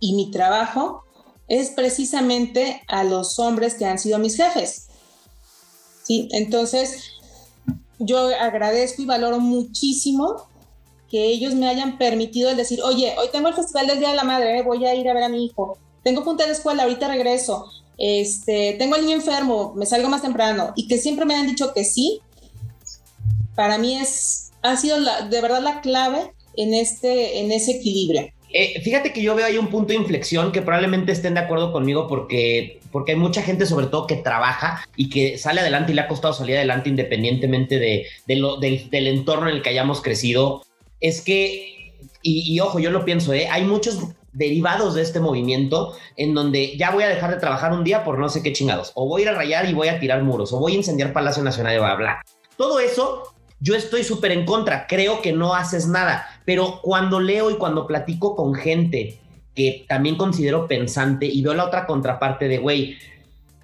y 0.00 0.14
mi 0.14 0.30
trabajo 0.30 1.04
es 1.48 1.70
precisamente 1.70 2.82
a 2.88 3.04
los 3.04 3.38
hombres 3.38 3.74
que 3.74 3.84
han 3.84 3.98
sido 3.98 4.18
mis 4.18 4.36
jefes. 4.36 4.86
¿Sí? 6.04 6.28
Entonces, 6.32 7.02
yo 7.98 8.28
agradezco 8.38 9.02
y 9.02 9.06
valoro 9.06 9.40
muchísimo 9.40 10.48
que 11.10 11.26
ellos 11.26 11.54
me 11.54 11.68
hayan 11.68 11.98
permitido 11.98 12.50
el 12.50 12.56
decir, 12.56 12.80
oye, 12.82 13.14
hoy 13.18 13.28
tengo 13.32 13.48
el 13.48 13.54
Festival 13.54 13.88
del 13.88 13.98
Día 13.98 14.10
de 14.10 14.16
la 14.16 14.24
Madre, 14.24 14.62
voy 14.62 14.86
a 14.86 14.94
ir 14.94 15.08
a 15.08 15.14
ver 15.14 15.24
a 15.24 15.28
mi 15.28 15.44
hijo. 15.44 15.76
Tengo 16.02 16.24
punta 16.24 16.46
de 16.46 16.52
escuela, 16.52 16.84
ahorita 16.84 17.08
regreso. 17.08 17.70
Este, 17.98 18.76
tengo 18.78 18.94
al 18.94 19.02
niño 19.02 19.16
enfermo, 19.16 19.74
me 19.76 19.86
salgo 19.86 20.08
más 20.08 20.22
temprano. 20.22 20.72
Y 20.76 20.88
que 20.88 20.98
siempre 20.98 21.26
me 21.26 21.34
han 21.34 21.46
dicho 21.46 21.74
que 21.74 21.84
sí, 21.84 22.20
para 23.54 23.78
mí 23.78 23.96
es, 23.96 24.52
ha 24.62 24.76
sido 24.76 24.98
de 24.98 25.40
verdad 25.40 25.62
la 25.62 25.80
clave 25.80 26.32
en, 26.56 26.74
este, 26.74 27.40
en 27.40 27.52
ese 27.52 27.72
equilibrio. 27.72 28.32
Eh, 28.52 28.80
fíjate 28.82 29.12
que 29.12 29.22
yo 29.22 29.34
veo 29.36 29.46
ahí 29.46 29.58
un 29.58 29.68
punto 29.68 29.92
de 29.92 29.98
inflexión 29.98 30.50
que 30.50 30.62
probablemente 30.62 31.12
estén 31.12 31.34
de 31.34 31.40
acuerdo 31.40 31.72
conmigo 31.72 32.08
porque, 32.08 32.80
porque 32.90 33.12
hay 33.12 33.18
mucha 33.18 33.42
gente 33.42 33.64
sobre 33.64 33.86
todo 33.86 34.08
que 34.08 34.16
trabaja 34.16 34.84
y 34.96 35.08
que 35.08 35.38
sale 35.38 35.60
adelante 35.60 35.92
y 35.92 35.94
le 35.94 36.00
ha 36.00 36.08
costado 36.08 36.34
salir 36.34 36.56
adelante 36.56 36.88
independientemente 36.88 37.78
de, 37.78 38.06
del, 38.26 39.06
entorno 39.06 39.48
en 39.48 39.56
el 39.56 39.62
que 39.62 39.68
hayamos 39.68 40.02
crecido. 40.02 40.62
Es 41.00 41.20
que, 41.20 41.94
y, 42.22 42.58
ojo, 42.60 42.80
yo 42.80 42.90
lo 42.90 43.04
pienso, 43.04 43.32
¿eh? 43.32 43.46
hay 43.48 43.62
muchos 43.64 43.98
derivados 44.32 44.94
de 44.94 45.02
este 45.02 45.20
movimiento 45.20 45.94
en 46.16 46.34
donde 46.34 46.76
ya 46.76 46.90
voy 46.90 47.04
a 47.04 47.08
dejar 47.08 47.30
de 47.30 47.40
trabajar 47.40 47.72
un 47.72 47.84
día 47.84 48.04
por 48.04 48.18
no 48.18 48.28
sé 48.28 48.42
qué 48.42 48.52
chingados, 48.52 48.92
o 48.94 49.06
voy 49.06 49.22
a 49.22 49.24
ir 49.24 49.28
a 49.30 49.34
rayar 49.34 49.68
y 49.68 49.74
voy 49.74 49.88
a 49.88 49.98
tirar 49.98 50.22
muros, 50.22 50.52
o 50.52 50.58
voy 50.58 50.72
a 50.72 50.76
incendiar 50.76 51.12
Palacio 51.12 51.42
Nacional 51.42 51.74
y 51.74 51.78
bla. 51.78 52.22
Todo 52.56 52.80
eso 52.80 53.34
yo 53.60 53.74
estoy 53.74 54.04
súper 54.04 54.32
en 54.32 54.46
contra, 54.46 54.86
creo 54.86 55.20
que 55.20 55.32
no 55.32 55.54
haces 55.54 55.86
nada, 55.86 56.26
pero 56.44 56.80
cuando 56.82 57.20
leo 57.20 57.50
y 57.50 57.56
cuando 57.56 57.86
platico 57.86 58.34
con 58.34 58.54
gente 58.54 59.20
que 59.54 59.84
también 59.88 60.16
considero 60.16 60.66
pensante 60.66 61.26
y 61.26 61.42
veo 61.42 61.54
la 61.54 61.66
otra 61.66 61.86
contraparte 61.86 62.48
de, 62.48 62.58
güey, 62.58 62.96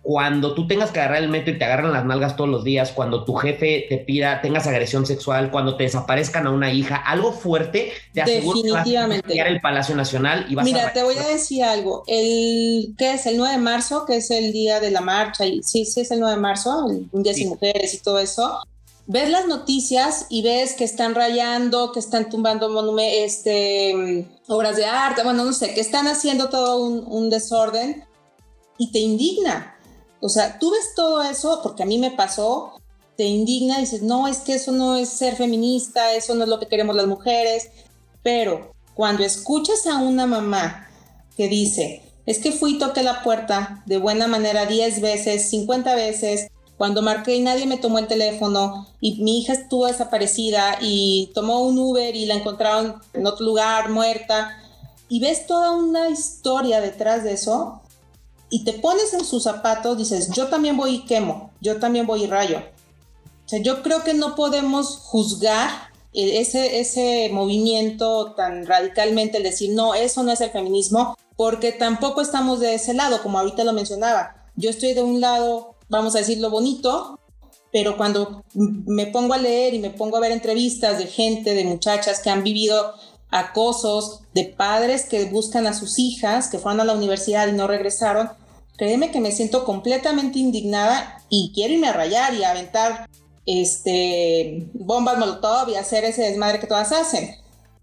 cuando 0.06 0.54
tú 0.54 0.68
tengas 0.68 0.92
que 0.92 1.00
agarrar 1.00 1.20
el 1.20 1.28
metro 1.28 1.52
y 1.52 1.58
te 1.58 1.64
agarran 1.64 1.92
las 1.92 2.04
nalgas 2.04 2.36
todos 2.36 2.48
los 2.48 2.62
días, 2.62 2.92
cuando 2.92 3.24
tu 3.24 3.34
jefe 3.34 3.86
te 3.88 3.98
pida, 3.98 4.40
tengas 4.40 4.68
agresión 4.68 5.04
sexual, 5.04 5.50
cuando 5.50 5.76
te 5.76 5.82
desaparezcan 5.82 6.46
a 6.46 6.52
una 6.52 6.72
hija, 6.72 6.94
algo 6.94 7.32
fuerte, 7.32 7.90
te 8.14 8.22
aseguro 8.22 8.62
que 8.62 8.70
vas 8.70 8.86
a 8.86 9.48
el 9.48 9.60
Palacio 9.60 9.96
Nacional 9.96 10.46
y 10.48 10.54
vas 10.54 10.64
Mira, 10.64 10.92
te 10.92 11.02
voy 11.02 11.16
a 11.18 11.26
decir 11.26 11.64
algo. 11.64 12.04
El, 12.06 12.94
¿qué 12.96 13.14
es? 13.14 13.26
El 13.26 13.36
9 13.36 13.56
de 13.56 13.60
marzo, 13.60 14.06
que 14.06 14.18
es 14.18 14.30
el 14.30 14.52
día 14.52 14.78
de 14.78 14.92
la 14.92 15.00
marcha, 15.00 15.44
y 15.44 15.64
sí, 15.64 15.84
sí 15.84 16.02
es 16.02 16.10
el 16.12 16.20
9 16.20 16.36
de 16.36 16.40
marzo, 16.40 16.86
un 16.86 17.22
día 17.24 17.34
sin 17.34 17.48
mujeres 17.48 17.92
y 17.92 17.98
todo 17.98 18.20
eso. 18.20 18.60
Ves 19.08 19.28
las 19.28 19.48
noticias 19.48 20.26
y 20.30 20.42
ves 20.42 20.74
que 20.74 20.84
están 20.84 21.16
rayando, 21.16 21.90
que 21.90 21.98
están 21.98 22.30
tumbando 22.30 22.96
este, 23.00 24.24
obras 24.46 24.76
de 24.76 24.86
arte, 24.86 25.24
bueno, 25.24 25.44
no 25.44 25.52
sé, 25.52 25.74
que 25.74 25.80
están 25.80 26.06
haciendo 26.06 26.48
todo 26.48 26.86
un, 26.86 27.04
un 27.08 27.28
desorden 27.28 28.04
y 28.78 28.92
te 28.92 29.00
indigna 29.00 29.75
o 30.20 30.28
sea, 30.28 30.58
tú 30.58 30.70
ves 30.70 30.94
todo 30.94 31.22
eso, 31.22 31.60
porque 31.62 31.82
a 31.82 31.86
mí 31.86 31.98
me 31.98 32.10
pasó, 32.10 32.72
te 33.16 33.24
indigna 33.24 33.78
y 33.78 33.82
dices, 33.82 34.02
no, 34.02 34.28
es 34.28 34.38
que 34.38 34.54
eso 34.54 34.72
no 34.72 34.96
es 34.96 35.08
ser 35.08 35.36
feminista, 35.36 36.12
eso 36.14 36.34
no 36.34 36.44
es 36.44 36.48
lo 36.48 36.58
que 36.58 36.68
queremos 36.68 36.96
las 36.96 37.06
mujeres, 37.06 37.70
pero 38.22 38.72
cuando 38.94 39.24
escuchas 39.24 39.86
a 39.86 39.98
una 39.98 40.26
mamá 40.26 40.88
que 41.36 41.48
dice, 41.48 42.02
es 42.26 42.38
que 42.38 42.52
fui 42.52 42.72
y 42.72 42.78
toqué 42.78 43.02
la 43.02 43.22
puerta 43.22 43.82
de 43.86 43.98
buena 43.98 44.26
manera 44.26 44.66
10 44.66 45.00
veces, 45.00 45.48
50 45.50 45.94
veces, 45.94 46.48
cuando 46.76 47.00
marqué 47.00 47.36
y 47.36 47.42
nadie 47.42 47.66
me 47.66 47.78
tomó 47.78 47.98
el 47.98 48.06
teléfono 48.06 48.86
y 49.00 49.22
mi 49.22 49.38
hija 49.38 49.54
estuvo 49.54 49.86
desaparecida 49.86 50.78
y 50.80 51.30
tomó 51.34 51.60
un 51.60 51.78
Uber 51.78 52.14
y 52.14 52.26
la 52.26 52.34
encontraron 52.34 52.96
en 53.14 53.26
otro 53.26 53.46
lugar 53.46 53.88
muerta 53.88 54.58
y 55.08 55.20
ves 55.20 55.46
toda 55.46 55.70
una 55.70 56.10
historia 56.10 56.80
detrás 56.80 57.24
de 57.24 57.32
eso, 57.32 57.80
y 58.48 58.64
te 58.64 58.74
pones 58.74 59.12
en 59.14 59.24
sus 59.24 59.42
zapatos, 59.42 59.98
dices, 59.98 60.30
yo 60.30 60.48
también 60.48 60.76
voy 60.76 60.94
y 60.96 61.04
quemo, 61.04 61.50
yo 61.60 61.78
también 61.78 62.06
voy 62.06 62.24
y 62.24 62.26
rayo. 62.26 62.58
O 63.44 63.48
sea, 63.48 63.60
yo 63.60 63.82
creo 63.82 64.02
que 64.04 64.14
no 64.14 64.34
podemos 64.34 64.98
juzgar 64.98 65.70
ese, 66.12 66.80
ese 66.80 67.28
movimiento 67.32 68.34
tan 68.34 68.66
radicalmente, 68.66 69.38
el 69.38 69.42
decir, 69.42 69.70
no, 69.74 69.94
eso 69.94 70.22
no 70.22 70.32
es 70.32 70.40
el 70.40 70.50
feminismo, 70.50 71.16
porque 71.36 71.72
tampoco 71.72 72.22
estamos 72.22 72.60
de 72.60 72.74
ese 72.74 72.94
lado, 72.94 73.22
como 73.22 73.38
ahorita 73.38 73.64
lo 73.64 73.72
mencionaba. 73.72 74.48
Yo 74.56 74.70
estoy 74.70 74.94
de 74.94 75.02
un 75.02 75.20
lado, 75.20 75.74
vamos 75.88 76.14
a 76.14 76.18
decirlo 76.18 76.50
bonito, 76.50 77.20
pero 77.70 77.96
cuando 77.96 78.42
me 78.54 79.06
pongo 79.06 79.34
a 79.34 79.38
leer 79.38 79.74
y 79.74 79.78
me 79.78 79.90
pongo 79.90 80.16
a 80.16 80.20
ver 80.20 80.32
entrevistas 80.32 80.98
de 80.98 81.06
gente, 81.06 81.54
de 81.54 81.64
muchachas 81.64 82.20
que 82.20 82.30
han 82.30 82.42
vivido 82.42 82.94
acosos 83.38 84.20
de 84.34 84.44
padres 84.44 85.04
que 85.04 85.26
buscan 85.26 85.66
a 85.66 85.74
sus 85.74 85.98
hijas, 85.98 86.48
que 86.48 86.58
fueron 86.58 86.80
a 86.80 86.84
la 86.84 86.94
universidad 86.94 87.48
y 87.48 87.52
no 87.52 87.66
regresaron, 87.66 88.30
créeme 88.76 89.10
que 89.10 89.20
me 89.20 89.32
siento 89.32 89.64
completamente 89.64 90.38
indignada 90.38 91.22
y 91.28 91.52
quiero 91.54 91.74
irme 91.74 91.88
a 91.88 91.92
rayar 91.92 92.34
y 92.34 92.44
a 92.44 92.50
aventar 92.50 93.08
este, 93.46 94.68
bombas 94.74 95.18
molotov 95.18 95.68
y 95.68 95.76
hacer 95.76 96.04
ese 96.04 96.22
desmadre 96.22 96.60
que 96.60 96.66
todas 96.66 96.92
hacen. 96.92 97.36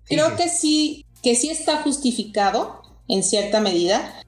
Creo 0.05 0.35
que 0.35 0.49
sí, 0.49 1.05
que 1.21 1.35
sí 1.35 1.49
está 1.49 1.81
justificado 1.81 2.81
en 3.07 3.23
cierta 3.23 3.59
medida 3.59 4.21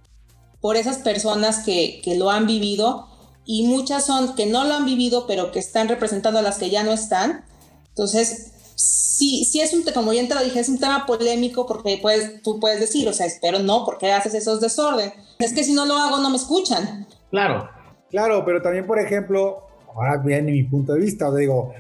por 0.62 0.78
esas 0.78 0.98
personas 0.98 1.60
que, 1.60 2.02
que 2.04 2.16
lo 2.16 2.30
han 2.30 2.48
vivido 2.48 3.08
y 3.46 3.68
muchas 3.68 4.06
son 4.06 4.36
que 4.36 4.46
no 4.46 4.64
lo 4.64 4.74
han 4.74 4.86
vivido 4.86 5.28
pero 5.28 5.52
que 5.52 5.60
están 5.60 5.88
representando 5.88 6.40
a 6.40 6.44
las 6.44 6.58
que 6.58 6.70
ya 6.70 6.84
no 6.84 6.94
están. 6.94 7.46
Entonces, 7.90 8.52
sí, 8.76 9.46
sí 9.46 9.62
es 9.62 9.74
un, 9.74 9.84
como 9.94 10.12
bien 10.12 10.28
te 10.28 10.36
lo 10.36 10.44
dije, 10.44 10.60
es 10.60 10.70
un 10.70 10.80
tema 10.80 11.06
polémico 11.06 11.66
porque 11.66 11.98
puedes, 12.02 12.42
tú 12.42 12.60
puedes 12.60 12.80
decir, 12.80 13.08
o 13.08 13.14
sea, 13.14 13.26
espero 13.26 13.60
no, 13.60 13.86
¿por 13.86 13.98
qué 13.98 14.12
haces 14.12 14.34
esos 14.34 14.62
desorden? 14.62 15.12
Es 15.40 15.54
que 15.54 15.64
si 15.64 15.74
no 15.74 15.86
lo 15.86 15.96
hago 15.96 16.18
no 16.20 16.30
me 16.30 16.38
escuchan. 16.38 17.08
Claro. 17.32 17.70
Claro, 18.10 18.44
pero 18.46 18.62
también, 18.62 18.86
por 18.86 19.00
ejemplo, 19.00 19.68
ahora 19.94 20.18
viene 20.18 20.52
mi 20.52 20.64
punto 20.64 20.94
de 20.94 21.02
vista, 21.02 21.28
o 21.28 21.36
digo, 21.36 21.74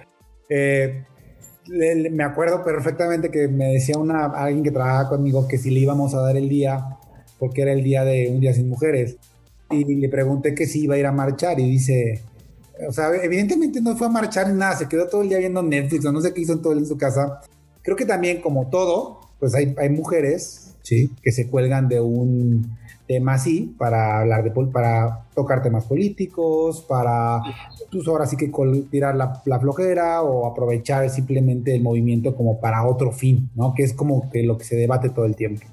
eh, 0.50 1.06
me 1.68 2.24
acuerdo 2.24 2.64
perfectamente 2.64 3.32
que 3.32 3.48
me 3.48 3.74
decía 3.74 3.98
una, 3.98 4.26
alguien 4.26 4.64
que 4.64 4.72
trabajaba 4.72 5.10
conmigo 5.10 5.48
que 5.48 5.58
si 5.58 5.72
le 5.72 5.80
íbamos 5.80 6.14
a 6.14 6.22
dar 6.22 6.36
el 6.36 6.50
día, 6.50 6.98
porque 7.40 7.62
era 7.62 7.72
el 7.72 7.84
día 7.84 8.04
de 8.04 8.30
un 8.30 8.40
día 8.40 8.54
sin 8.54 8.68
mujeres, 8.68 9.18
y 9.70 9.84
le 9.96 10.10
pregunté 10.10 10.54
que 10.54 10.66
si 10.66 10.84
iba 10.84 10.96
a 10.96 10.98
ir 10.98 11.06
a 11.06 11.12
marchar 11.12 11.60
y 11.60 11.70
dice, 11.70 12.24
o 12.88 12.92
sea, 12.92 13.10
evidentemente 13.24 13.82
no 13.82 13.96
fue 13.96 14.08
a 14.08 14.10
marchar 14.10 14.50
ni 14.50 14.58
nada, 14.58 14.76
se 14.76 14.88
quedó 14.88 15.08
todo 15.08 15.22
el 15.22 15.30
día 15.30 15.38
viendo 15.38 15.62
Netflix 15.64 16.06
o 16.06 16.12
no 16.12 16.22
sé 16.22 16.34
qué 16.34 16.42
hizo 16.42 16.54
en 16.54 16.62
todo 16.62 16.74
en 16.74 16.86
su 16.86 16.98
casa. 16.98 17.42
Creo 17.82 17.96
que 17.96 18.06
también, 18.06 18.42
como 18.42 18.68
todo, 18.70 19.22
pues 19.40 19.54
hay, 19.56 19.76
hay 19.78 19.90
mujeres, 19.90 20.76
¿sí? 20.82 21.12
Que 21.22 21.32
se 21.32 21.48
cuelgan 21.50 21.88
de 21.88 22.02
un 22.02 22.78
tema 23.08 23.36
así 23.36 23.76
para 23.78 24.20
hablar 24.20 24.44
de 24.44 24.52
para 24.72 25.26
tocar 25.36 25.62
temas 25.62 25.86
políticos, 25.86 26.84
para 26.88 27.40
pues 27.92 28.08
ahora 28.08 28.26
sí 28.26 28.36
que 28.36 28.52
tirar 28.90 29.16
la, 29.16 29.42
la, 29.46 29.60
flojera 29.60 30.24
o 30.24 30.48
aprovechar 30.48 31.08
simplemente 31.10 31.76
el 31.76 31.84
movimiento 31.84 32.36
como 32.36 32.60
para 32.60 32.86
otro 32.86 33.12
fin, 33.12 33.50
¿no? 33.56 33.74
Que 33.76 33.84
es 33.84 33.94
como 33.94 34.30
que 34.32 34.44
lo 34.44 34.58
que 34.58 34.64
se 34.66 34.76
debate 34.76 35.10
todo 35.10 35.26
el 35.26 35.36
tiempo. 35.36 35.66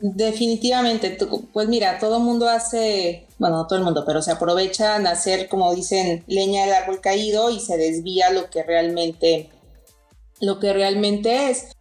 Definitivamente, 0.00 1.18
pues 1.52 1.68
mira, 1.68 1.98
todo 1.98 2.18
el 2.18 2.22
mundo 2.22 2.48
hace, 2.48 3.26
bueno, 3.38 3.56
no 3.56 3.66
todo 3.66 3.78
el 3.78 3.84
mundo, 3.84 4.04
pero 4.06 4.20
se 4.20 4.32
aprovechan 4.32 5.06
a 5.06 5.12
hacer, 5.12 5.48
como 5.48 5.74
dicen, 5.74 6.24
leña 6.26 6.64
del 6.64 6.74
árbol 6.74 7.00
caído 7.00 7.50
y 7.50 7.60
se 7.60 7.76
desvía 7.76 8.30
lo 8.30 8.50
que 8.50 8.62
realmente, 8.62 9.50
lo 10.40 10.58
que 10.58 10.72
realmente 10.72 11.50
es. 11.50 11.76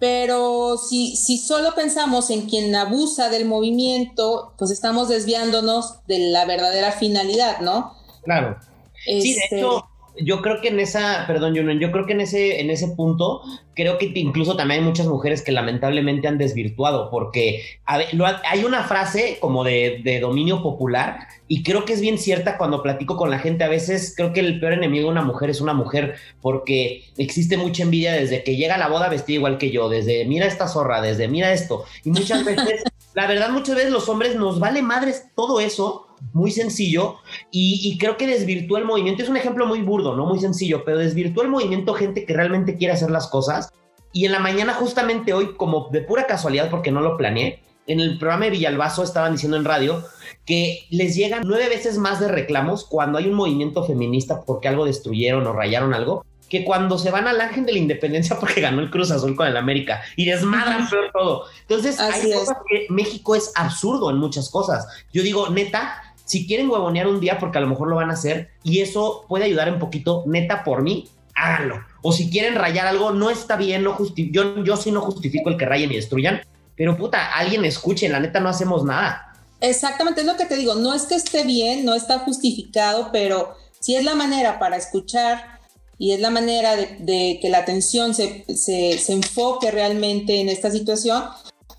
Pero 0.00 0.78
si, 0.78 1.14
si 1.14 1.38
solo 1.38 1.76
pensamos 1.76 2.30
en 2.30 2.48
quien 2.48 2.74
abusa 2.74 3.28
del 3.28 3.44
movimiento, 3.44 4.52
pues 4.58 4.72
estamos 4.72 5.08
desviándonos 5.08 6.04
de 6.06 6.18
la 6.30 6.44
verdadera 6.44 6.90
finalidad, 6.90 7.60
¿no? 7.60 7.96
Claro. 8.24 8.58
Sí, 9.04 9.34
de 9.34 9.40
este, 9.40 9.58
hecho, 9.58 9.84
yo 10.20 10.42
creo 10.42 10.60
que 10.60 10.68
en 10.68 10.78
esa, 10.80 11.24
perdón, 11.26 11.56
Julian, 11.56 11.78
yo 11.78 11.90
creo 11.90 12.06
que 12.06 12.12
en 12.12 12.20
ese, 12.20 12.60
en 12.60 12.70
ese 12.70 12.88
punto, 12.88 13.42
creo 13.74 13.98
que 13.98 14.12
incluso 14.14 14.56
también 14.56 14.80
hay 14.80 14.86
muchas 14.86 15.06
mujeres 15.06 15.42
que 15.42 15.52
lamentablemente 15.52 16.28
han 16.28 16.38
desvirtuado, 16.38 17.10
porque 17.10 17.62
hay 17.86 18.64
una 18.64 18.84
frase 18.84 19.38
como 19.40 19.64
de, 19.64 20.00
de, 20.04 20.20
dominio 20.20 20.62
popular, 20.62 21.28
y 21.48 21.62
creo 21.62 21.84
que 21.84 21.94
es 21.94 22.00
bien 22.00 22.18
cierta 22.18 22.58
cuando 22.58 22.82
platico 22.82 23.16
con 23.16 23.30
la 23.30 23.38
gente. 23.38 23.64
A 23.64 23.68
veces 23.68 24.14
creo 24.16 24.32
que 24.32 24.40
el 24.40 24.60
peor 24.60 24.74
enemigo 24.74 25.06
de 25.06 25.12
una 25.12 25.22
mujer 25.22 25.50
es 25.50 25.60
una 25.60 25.74
mujer, 25.74 26.16
porque 26.40 27.04
existe 27.16 27.56
mucha 27.56 27.82
envidia 27.82 28.12
desde 28.12 28.44
que 28.44 28.56
llega 28.56 28.74
a 28.74 28.78
la 28.78 28.88
boda 28.88 29.08
vestida 29.08 29.36
igual 29.36 29.58
que 29.58 29.70
yo, 29.70 29.88
desde 29.88 30.24
mira 30.26 30.46
esta 30.46 30.68
zorra, 30.68 31.00
desde 31.00 31.28
mira 31.28 31.52
esto, 31.52 31.84
y 32.04 32.10
muchas 32.10 32.44
veces, 32.44 32.82
la 33.14 33.26
verdad, 33.26 33.50
muchas 33.50 33.76
veces 33.76 33.90
los 33.90 34.08
hombres 34.08 34.36
nos 34.36 34.60
vale 34.60 34.82
madres 34.82 35.26
todo 35.34 35.60
eso 35.60 36.06
muy 36.32 36.50
sencillo 36.50 37.16
y, 37.50 37.96
creo 37.98 38.16
que 38.16 38.26
desvirtúa 38.26 38.78
el 38.78 38.84
movimiento. 38.84 39.22
Es 39.22 39.28
un 39.28 39.36
ejemplo 39.36 39.66
muy 39.66 39.82
burdo, 39.82 40.16
¿no? 40.16 40.26
Muy 40.26 40.38
sencillo, 40.38 40.84
pero 40.84 40.98
desvirtúa 40.98 41.44
el 41.44 41.50
movimiento 41.50 41.94
gente 41.94 42.24
que 42.24 42.34
realmente 42.34 42.76
quiere 42.76 42.94
hacer 42.94 43.10
las 43.10 43.28
cosas. 43.28 43.72
Y 44.12 44.26
en 44.26 44.32
la 44.32 44.38
mañana, 44.38 44.74
justamente 44.74 45.32
hoy, 45.32 45.54
como 45.56 45.88
de 45.90 46.02
pura 46.02 46.26
casualidad, 46.26 46.70
porque 46.70 46.90
no 46.90 47.00
lo 47.00 47.16
planeé, 47.16 47.60
en 47.86 48.00
el 48.00 48.18
programa 48.18 48.44
de 48.44 48.52
Villalbazo 48.52 49.02
estaban 49.02 49.32
diciendo 49.32 49.56
en 49.56 49.64
radio 49.64 50.04
que 50.44 50.86
les 50.90 51.16
llegan 51.16 51.42
nueve 51.44 51.68
veces 51.68 51.98
más 51.98 52.20
de 52.20 52.28
reclamos 52.28 52.84
cuando 52.84 53.18
hay 53.18 53.26
un 53.26 53.34
movimiento 53.34 53.84
feminista 53.84 54.42
porque 54.42 54.68
algo 54.68 54.84
destruyeron 54.84 55.46
o 55.46 55.52
rayaron 55.52 55.94
algo, 55.94 56.24
que 56.48 56.64
cuando 56.64 56.98
se 56.98 57.10
van 57.10 57.26
al 57.26 57.40
Ángel 57.40 57.64
de 57.64 57.72
la 57.72 57.78
Independencia 57.78 58.38
porque 58.40 58.60
ganó 58.60 58.82
el 58.82 58.90
Cruz 58.90 59.10
Azul 59.10 59.34
con 59.34 59.46
el 59.46 59.56
América 59.56 60.02
y 60.16 60.26
desmadran 60.26 60.88
peor 60.88 61.10
todo. 61.12 61.44
Entonces, 61.62 61.98
hay 61.98 62.30
cosas 62.30 62.58
que 62.68 62.86
México 62.90 63.34
es 63.34 63.52
absurdo 63.54 64.10
en 64.10 64.18
muchas 64.18 64.50
cosas. 64.50 64.86
Yo 65.12 65.22
digo, 65.22 65.48
neta, 65.48 66.11
si 66.32 66.46
quieren 66.46 66.70
huevonear 66.70 67.08
un 67.08 67.20
día, 67.20 67.38
porque 67.38 67.58
a 67.58 67.60
lo 67.60 67.66
mejor 67.66 67.88
lo 67.88 67.96
van 67.96 68.08
a 68.08 68.14
hacer, 68.14 68.52
y 68.62 68.80
eso 68.80 69.26
puede 69.28 69.44
ayudar 69.44 69.70
un 69.70 69.78
poquito, 69.78 70.24
neta, 70.26 70.64
por 70.64 70.80
mí, 70.80 71.06
háganlo. 71.34 71.84
O 72.00 72.10
si 72.10 72.30
quieren 72.30 72.54
rayar 72.54 72.86
algo, 72.86 73.10
no 73.10 73.28
está 73.28 73.56
bien, 73.56 73.82
no 73.82 73.98
yo, 74.16 74.64
yo 74.64 74.76
sí 74.78 74.90
no 74.90 75.02
justifico 75.02 75.50
el 75.50 75.58
que 75.58 75.66
rayen 75.66 75.92
y 75.92 75.96
destruyan, 75.96 76.40
pero 76.74 76.96
puta, 76.96 77.34
alguien 77.34 77.66
escuche, 77.66 78.08
la 78.08 78.18
neta 78.18 78.40
no 78.40 78.48
hacemos 78.48 78.82
nada. 78.82 79.34
Exactamente, 79.60 80.22
es 80.22 80.26
lo 80.26 80.38
que 80.38 80.46
te 80.46 80.56
digo, 80.56 80.74
no 80.74 80.94
es 80.94 81.02
que 81.02 81.16
esté 81.16 81.44
bien, 81.44 81.84
no 81.84 81.94
está 81.94 82.20
justificado, 82.20 83.10
pero 83.12 83.54
si 83.78 83.96
es 83.96 84.02
la 84.02 84.14
manera 84.14 84.58
para 84.58 84.78
escuchar 84.78 85.60
y 85.98 86.12
es 86.12 86.20
la 86.20 86.30
manera 86.30 86.76
de, 86.76 87.40
que 87.42 87.50
la 87.50 87.58
atención 87.58 88.14
se, 88.14 88.46
se, 88.56 88.96
se 88.96 89.12
enfoque 89.12 89.70
realmente 89.70 90.40
en 90.40 90.48
esta 90.48 90.70
situación, 90.70 91.24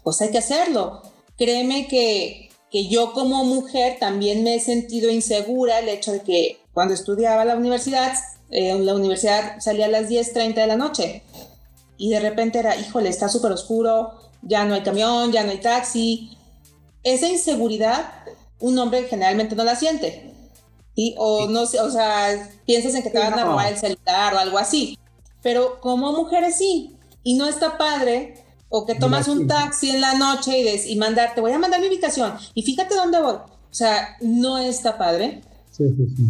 pues 0.03 0.21
hay 0.21 0.29
que 0.29 0.37
hacerlo. 0.37 1.01
Créeme 1.39 1.87
que, 1.87 2.42
que 2.73 2.87
yo 2.87 3.13
como 3.13 3.45
mujer 3.45 3.97
también 3.99 4.43
me 4.43 4.55
he 4.55 4.59
sentido 4.59 5.11
insegura 5.11 5.77
el 5.77 5.89
hecho 5.89 6.11
de 6.11 6.21
que 6.21 6.57
cuando 6.73 6.95
estudiaba 6.95 7.45
la 7.45 7.55
universidad, 7.55 8.15
eh, 8.49 8.75
la 8.79 8.95
universidad 8.95 9.59
salía 9.59 9.85
a 9.85 9.89
las 9.89 10.09
10.30 10.09 10.55
de 10.55 10.67
la 10.67 10.75
noche 10.75 11.21
y 11.97 12.09
de 12.09 12.19
repente 12.19 12.57
era, 12.57 12.75
híjole, 12.75 13.09
está 13.09 13.29
súper 13.29 13.51
oscuro, 13.51 14.13
ya 14.41 14.65
no 14.65 14.73
hay 14.73 14.81
camión, 14.81 15.31
ya 15.31 15.43
no 15.43 15.51
hay 15.51 15.59
taxi. 15.59 16.35
Esa 17.03 17.29
inseguridad 17.29 18.11
un 18.59 18.79
hombre 18.79 19.03
generalmente 19.03 19.55
no 19.55 19.63
la 19.63 19.75
siente. 19.75 20.33
O 21.17 21.47
no 21.47 21.61
o 21.61 21.65
sea, 21.67 22.49
piensas 22.65 22.95
en 22.95 23.03
que 23.03 23.11
te 23.11 23.19
van 23.19 23.37
a 23.37 23.43
robar 23.43 23.71
el 23.71 23.77
celular 23.77 24.33
o 24.33 24.39
algo 24.39 24.57
así. 24.57 24.97
Pero 25.43 25.79
como 25.79 26.11
mujeres 26.11 26.57
sí. 26.57 26.97
Y 27.21 27.35
no 27.35 27.45
está 27.47 27.77
padre 27.77 28.42
O 28.75 28.87
que 28.87 28.95
tomas 28.95 29.27
un 29.27 29.47
taxi 29.47 29.91
en 29.91 30.01
la 30.01 30.15
noche 30.15 30.57
y, 30.57 30.63
des, 30.63 30.87
y 30.87 30.95
mandar, 30.95 31.35
te 31.35 31.41
voy 31.41 31.51
a 31.51 31.59
mandar 31.59 31.79
mi 31.79 31.85
invitación 31.85 32.33
y 32.55 32.63
fíjate 32.63 32.95
dónde 32.95 33.21
voy. 33.21 33.35
O 33.35 33.45
sea, 33.69 34.17
no 34.19 34.57
está 34.57 34.97
padre. 34.97 35.41
Sí, 35.69 35.83
sí, 35.95 36.07
sí. 36.17 36.23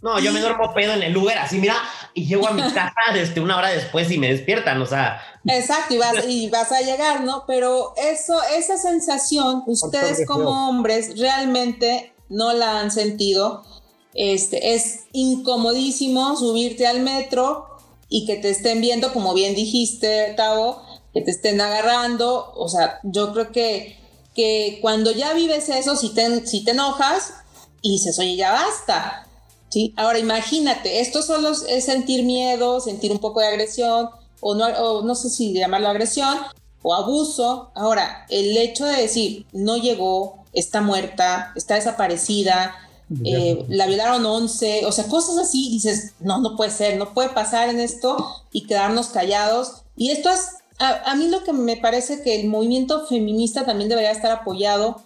No, 0.00 0.20
yo 0.20 0.32
me 0.32 0.40
duermo 0.40 0.72
pedo 0.74 0.92
en 0.92 1.02
el 1.02 1.16
Uber, 1.16 1.36
así 1.38 1.58
mira, 1.58 1.74
y 2.14 2.24
llego 2.24 2.46
a 2.46 2.52
mi 2.52 2.62
casa 2.62 2.92
desde 3.12 3.40
una 3.46 3.56
hora 3.56 3.70
después 3.70 4.08
y 4.12 4.18
me 4.18 4.30
despiertan, 4.30 4.80
o 4.80 4.86
sea. 4.86 5.20
Exacto, 5.44 5.94
y 5.94 5.98
vas, 5.98 6.24
y 6.28 6.48
vas 6.50 6.70
a 6.70 6.82
llegar, 6.82 7.24
¿no? 7.24 7.42
Pero 7.48 7.94
eso, 7.96 8.38
esa 8.56 8.78
sensación, 8.78 9.64
ustedes 9.66 10.24
como 10.24 10.68
hombres 10.68 11.18
realmente 11.18 12.14
no 12.28 12.52
la 12.52 12.78
han 12.78 12.92
sentido. 12.92 13.64
Este, 14.14 14.74
es 14.74 15.06
incomodísimo 15.10 16.36
subirte 16.36 16.86
al 16.86 17.00
metro 17.00 17.66
y 18.08 18.24
que 18.24 18.36
te 18.36 18.50
estén 18.50 18.80
viendo, 18.80 19.12
como 19.12 19.34
bien 19.34 19.56
dijiste, 19.56 20.34
Tavo, 20.36 20.91
que 21.12 21.20
te 21.20 21.30
estén 21.30 21.60
agarrando. 21.60 22.52
O 22.56 22.68
sea, 22.68 23.00
yo 23.02 23.32
creo 23.32 23.52
que, 23.52 23.98
que 24.34 24.78
cuando 24.80 25.10
ya 25.12 25.32
vives 25.32 25.68
eso, 25.68 25.96
si 25.96 26.10
te, 26.14 26.46
si 26.46 26.64
te 26.64 26.72
enojas 26.72 27.34
y 27.80 27.92
dices, 27.92 28.18
oye, 28.18 28.36
ya 28.36 28.52
basta. 28.52 29.26
¿Sí? 29.68 29.94
Ahora 29.96 30.18
imagínate, 30.18 31.00
esto 31.00 31.22
solo 31.22 31.52
es 31.66 31.84
sentir 31.84 32.24
miedo, 32.24 32.80
sentir 32.80 33.10
un 33.10 33.20
poco 33.20 33.40
de 33.40 33.46
agresión, 33.46 34.10
o 34.40 34.54
no, 34.54 34.66
o 34.66 35.02
no 35.02 35.14
sé 35.14 35.30
si 35.30 35.54
llamarlo 35.54 35.88
agresión, 35.88 36.36
o 36.82 36.94
abuso. 36.94 37.70
Ahora, 37.74 38.26
el 38.28 38.56
hecho 38.58 38.84
de 38.84 39.00
decir, 39.00 39.46
no 39.52 39.78
llegó, 39.78 40.44
está 40.52 40.82
muerta, 40.82 41.52
está 41.56 41.76
desaparecida, 41.76 42.74
eh, 43.24 43.64
la 43.68 43.86
violaron 43.86 44.24
11, 44.24 44.86
o 44.86 44.92
sea, 44.92 45.06
cosas 45.06 45.36
así, 45.38 45.70
dices, 45.70 46.14
no, 46.20 46.38
no 46.38 46.56
puede 46.56 46.70
ser, 46.70 46.96
no 46.96 47.12
puede 47.12 47.28
pasar 47.28 47.68
en 47.68 47.80
esto 47.80 48.16
y 48.52 48.66
quedarnos 48.66 49.08
callados. 49.08 49.82
Y 49.96 50.10
esto 50.10 50.30
es, 50.30 50.40
a, 50.82 51.14
mí 51.14 51.28
lo 51.28 51.44
que 51.44 51.52
me 51.52 51.76
parece 51.76 52.22
que 52.22 52.40
el 52.40 52.48
movimiento 52.48 53.06
feminista 53.06 53.64
también 53.64 53.88
debería 53.88 54.10
estar 54.10 54.32
apoyado 54.32 55.00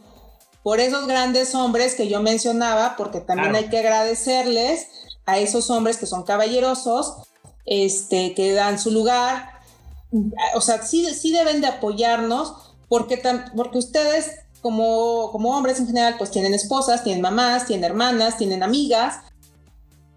por 0.62 0.80
esos 0.80 1.06
grandes 1.06 1.54
hombres 1.54 1.94
que 1.94 2.08
yo 2.08 2.20
mencionaba, 2.20 2.94
porque 2.96 3.20
también 3.20 3.54
hay 3.54 3.68
que 3.68 3.78
agradecerles 3.78 4.88
a 5.26 5.38
esos 5.38 5.70
hombres 5.70 5.98
que 5.98 6.06
son 6.06 6.22
caballerosos, 6.22 7.14
este, 7.66 8.34
que 8.34 8.52
dan 8.52 8.78
su 8.78 8.90
lugar, 8.90 9.60
o 10.54 10.60
sea, 10.60 10.82
sí, 10.82 11.06
sí 11.14 11.30
deben 11.30 11.60
de 11.60 11.68
apoyarnos, 11.68 12.54
porque, 12.88 13.20
porque 13.54 13.78
ustedes 13.78 14.30
como, 14.62 15.30
como 15.30 15.56
hombres 15.56 15.78
en 15.78 15.86
general, 15.86 16.16
pues 16.18 16.30
tienen 16.30 16.54
esposas, 16.54 17.04
tienen 17.04 17.22
mamás, 17.22 17.66
tienen 17.66 17.84
hermanas, 17.84 18.36
tienen 18.38 18.62
amigas, 18.62 19.18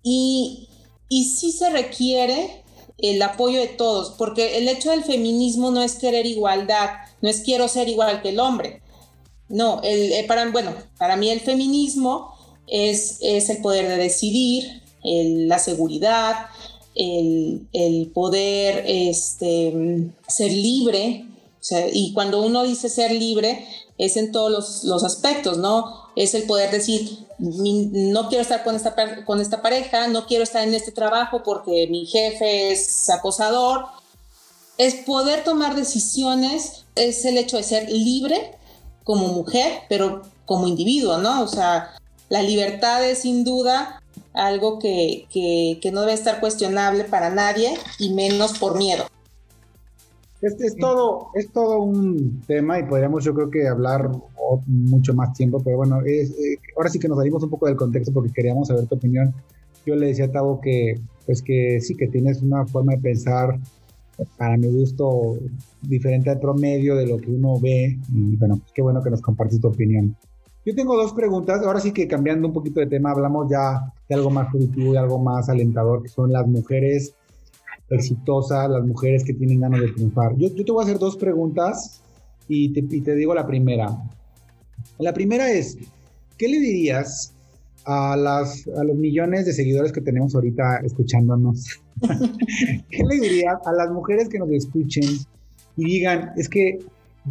y, 0.02 0.70
y 1.10 1.26
sí 1.26 1.52
se 1.52 1.70
requiere 1.70 2.64
el 3.02 3.22
apoyo 3.22 3.60
de 3.60 3.68
todos, 3.68 4.12
porque 4.18 4.58
el 4.58 4.68
hecho 4.68 4.92
del 4.92 5.04
feminismo 5.04 5.72
no 5.72 5.82
es 5.82 5.96
querer 5.96 6.26
igualdad, 6.26 6.90
no 7.22 7.30
es 7.30 7.42
quiero 7.42 7.68
ser 7.68 7.88
igual 7.90 8.22
que 8.22 8.30
el 8.30 8.40
hombre. 8.40 8.82
No, 9.48 9.82
el, 9.84 10.12
eh, 10.12 10.26
para, 10.28 10.50
bueno, 10.52 10.74
para 10.98 11.16
mí 11.16 11.30
el 11.30 11.40
feminismo 11.40 12.34
es, 12.68 13.18
es 13.22 13.50
el 13.50 13.62
poder 13.62 13.88
de 13.88 13.98
decidir, 13.98 14.84
la 15.02 15.60
seguridad, 15.60 16.48
el, 16.94 17.68
el, 17.72 18.12
poder 18.14 18.84
este, 18.86 20.12
ser 20.28 20.52
libre. 20.52 21.26
y 21.94 22.14
cuando 22.14 22.42
uno 22.44 22.64
dice 22.64 22.90
ser 22.90 23.12
libre, 23.14 23.66
es 24.00 24.16
en 24.18 24.32
todos 24.32 24.84
los, 24.86 25.04
aspectos, 25.04 25.58
¿no? 25.58 26.09
Es 26.20 26.34
el 26.34 26.44
poder 26.44 26.70
decir, 26.70 27.18
no 27.38 28.28
quiero 28.28 28.42
estar 28.42 28.66
con 28.66 28.76
esta, 28.76 28.94
con 29.24 29.40
esta 29.40 29.62
pareja, 29.62 30.10
no 30.10 30.28
quiero 30.28 30.44
estar 30.44 30.68
en 30.68 30.74
este 30.74 30.92
trabajo 30.92 31.44
porque 31.44 31.88
mi 31.90 32.06
jefe 32.06 32.74
es 32.74 33.10
acosador. 33.10 33.86
Es 34.78 34.96
poder 34.96 35.46
tomar 35.46 35.78
decisiones, 35.78 36.84
es 36.96 37.24
el 37.24 37.38
hecho 37.38 37.56
de 37.56 37.64
ser 37.64 37.90
libre 37.90 38.52
como 39.06 39.30
mujer, 39.30 39.84
pero 39.88 40.24
como 40.46 40.68
individuo, 40.68 41.20
¿no? 41.20 41.42
O 41.42 41.48
sea, 41.48 41.96
la 42.28 42.44
libertad 42.44 43.02
es 43.06 43.20
sin 43.20 43.46
duda 43.46 44.02
algo 44.34 44.78
que, 44.78 45.26
que 45.32 45.92
no 45.94 46.02
debe 46.02 46.12
estar 46.12 46.42
cuestionable 46.42 47.06
para 47.06 47.30
nadie 47.30 47.80
y 47.98 48.10
menos 48.10 48.60
por 48.60 48.78
miedo. 48.78 49.06
Este 50.42 50.68
es 50.68 50.76
todo, 50.78 51.28
es 51.36 51.52
todo 51.52 51.80
un 51.80 52.42
tema 52.48 52.80
y 52.80 52.84
podríamos 52.84 53.26
yo 53.26 53.34
creo 53.34 53.50
que 53.50 53.68
hablar 53.68 54.10
mucho 54.68 55.14
más 55.14 55.34
tiempo, 55.34 55.62
pero 55.64 55.78
bueno, 55.78 56.02
es, 56.06 56.32
eh, 56.32 56.58
ahora 56.78 56.90
sí 56.90 56.98
que 56.98 57.10
nos 57.10 57.18
salimos 57.18 57.44
un 57.44 57.50
poco 57.50 57.68
del 57.68 57.76
contexto 57.76 58.14
porque 58.14 58.32
queríamos 58.32 58.70
saber 58.70 58.88
tu 58.88 58.96
opinión. 58.96 59.34
Yo 59.86 59.96
le 59.96 60.08
decía 60.08 60.26
a 60.26 60.32
Tavo 60.32 60.62
que, 60.62 61.00
pues 61.26 61.42
que 61.42 61.80
sí, 61.82 61.96
que 61.96 62.08
tienes 62.08 62.42
una 62.42 62.66
forma 62.66 62.94
de 62.94 63.00
pensar, 63.00 63.60
para 64.38 64.58
mi 64.58 64.68
gusto, 64.68 65.38
diferente 65.82 66.30
al 66.30 66.40
promedio 66.40 66.96
de 66.96 67.08
lo 67.08 67.18
que 67.18 67.32
uno 67.32 67.60
ve 67.60 67.98
y 68.14 68.36
bueno, 68.38 68.58
pues 68.58 68.72
qué 68.74 68.82
bueno 68.82 69.04
que 69.04 69.10
nos 69.10 69.22
compartes 69.22 69.60
tu 69.60 69.68
opinión. 69.68 70.16
Yo 70.66 70.76
tengo 70.76 70.96
dos 70.96 71.14
preguntas, 71.14 71.62
ahora 71.66 71.80
sí 71.80 71.92
que 71.92 72.08
cambiando 72.08 72.48
un 72.48 72.54
poquito 72.54 72.80
de 72.80 72.88
tema, 72.88 73.12
hablamos 73.12 73.50
ya 73.50 73.94
de 74.08 74.16
algo 74.16 74.30
más 74.30 74.52
positivo 74.52 74.94
y 74.94 74.98
algo 74.98 75.18
más 75.20 75.50
alentador, 75.50 76.04
que 76.04 76.10
son 76.10 76.32
las 76.32 76.48
mujeres 76.48 77.14
exitosas, 77.90 78.70
las 78.70 78.86
mujeres 78.86 79.24
que 79.24 79.34
tienen 79.34 79.62
ganas 79.62 79.82
de 79.82 79.92
triunfar. 79.92 80.36
Yo, 80.38 80.50
yo 80.50 80.66
te 80.66 80.72
voy 80.72 80.82
a 80.82 80.86
hacer 80.86 81.00
dos 81.00 81.18
preguntas 81.18 82.02
y 82.48 82.70
te, 82.74 82.80
y 82.80 83.02
te 83.02 83.16
digo 83.16 83.34
la 83.34 83.48
primera. 83.48 83.98
La 84.98 85.14
primera 85.14 85.52
es, 85.52 85.78
¿qué 86.38 86.48
le 86.48 86.60
dirías 86.60 87.34
a, 87.86 88.16
las, 88.16 88.68
a 88.68 88.84
los 88.84 88.96
millones 88.96 89.46
de 89.46 89.54
seguidores 89.54 89.92
que 89.92 90.02
tenemos 90.02 90.36
ahorita 90.36 90.82
escuchándonos? 90.84 91.82
¿Qué 92.90 93.04
le 93.04 93.16
dirías 93.20 93.58
a 93.66 93.74
las 93.74 93.92
mujeres 93.92 94.30
que 94.30 94.40
nos 94.40 94.50
escuchen 94.52 95.04
y 95.78 95.86
digan, 95.86 96.32
es 96.38 96.50
que 96.50 96.80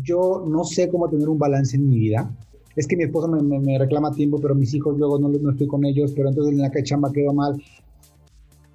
yo 0.02 0.44
no 0.46 0.64
sé 0.64 0.88
cómo 0.88 1.08
tener 1.08 1.28
un 1.28 1.38
balance 1.38 1.76
en 1.76 1.88
mi 1.88 1.98
vida? 1.98 2.30
Es 2.76 2.86
que 2.86 2.96
mi 2.96 3.04
esposa 3.04 3.26
me, 3.28 3.58
me, 3.58 3.78
reclama 3.78 4.12
tiempo, 4.12 4.38
pero 4.40 4.54
mis 4.54 4.72
hijos 4.72 4.96
luego 4.96 5.18
no, 5.18 5.28
no 5.28 5.50
estoy 5.50 5.66
con 5.66 5.84
ellos, 5.84 6.12
pero 6.14 6.28
entonces 6.28 6.52
en 6.54 6.60
la 6.60 6.70
chamba 6.84 7.12
quedo 7.12 7.32
mal. 7.32 7.60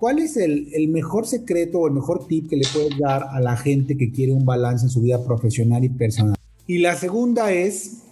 ¿Cuál 0.03 0.19
es 0.19 0.35
el, 0.35 0.67
mejor 0.89 1.25
secreto 1.25 1.79
o 1.79 1.87
el 1.87 1.93
mejor 1.93 2.27
tip 2.27 2.49
que 2.49 2.57
le 2.57 2.67
puedes 2.73 2.99
dar 2.99 3.23
a 3.31 3.39
la 3.39 3.55
gente 3.55 3.95
que 3.95 4.11
quiere 4.11 4.33
un 4.33 4.43
balance 4.43 4.85
en 4.85 4.89
su 4.89 5.01
vida 5.01 5.23
profesional 5.23 5.81
y 5.85 5.87
personal? 5.87 6.35
Y 6.67 6.79
la 6.79 6.95
segunda 6.95 7.53
es, 7.53 8.03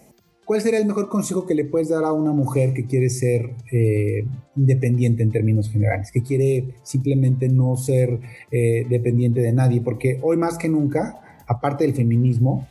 ¿cuál 0.46 0.62
sería 0.62 0.80
el 0.80 0.86
mejor 0.86 1.10
consejo 1.10 1.46
que 1.46 1.54
le 1.54 1.66
puedes 1.66 1.90
dar 1.90 2.06
a 2.06 2.14
una 2.14 2.32
mujer 2.32 2.74
que 2.74 2.86
quiere 2.86 3.10
ser 3.10 3.56
eh, 3.74 4.24
independiente 4.56 5.22
en 5.22 5.32
términos 5.32 5.70
generales, 5.70 6.14
que 6.14 6.24
quiere 6.24 6.76
simplemente 6.82 7.50
no 7.50 7.76
ser 7.76 8.22
eh, 8.52 8.86
dependiente 8.90 9.42
de 9.42 9.52
nadie? 9.52 9.82
Porque 9.82 10.18
hoy 10.22 10.38
más 10.38 10.58
que 10.58 10.70
nunca, 10.70 11.44
aparte 11.46 11.84
del 11.84 11.94
feminismo, 11.94 12.70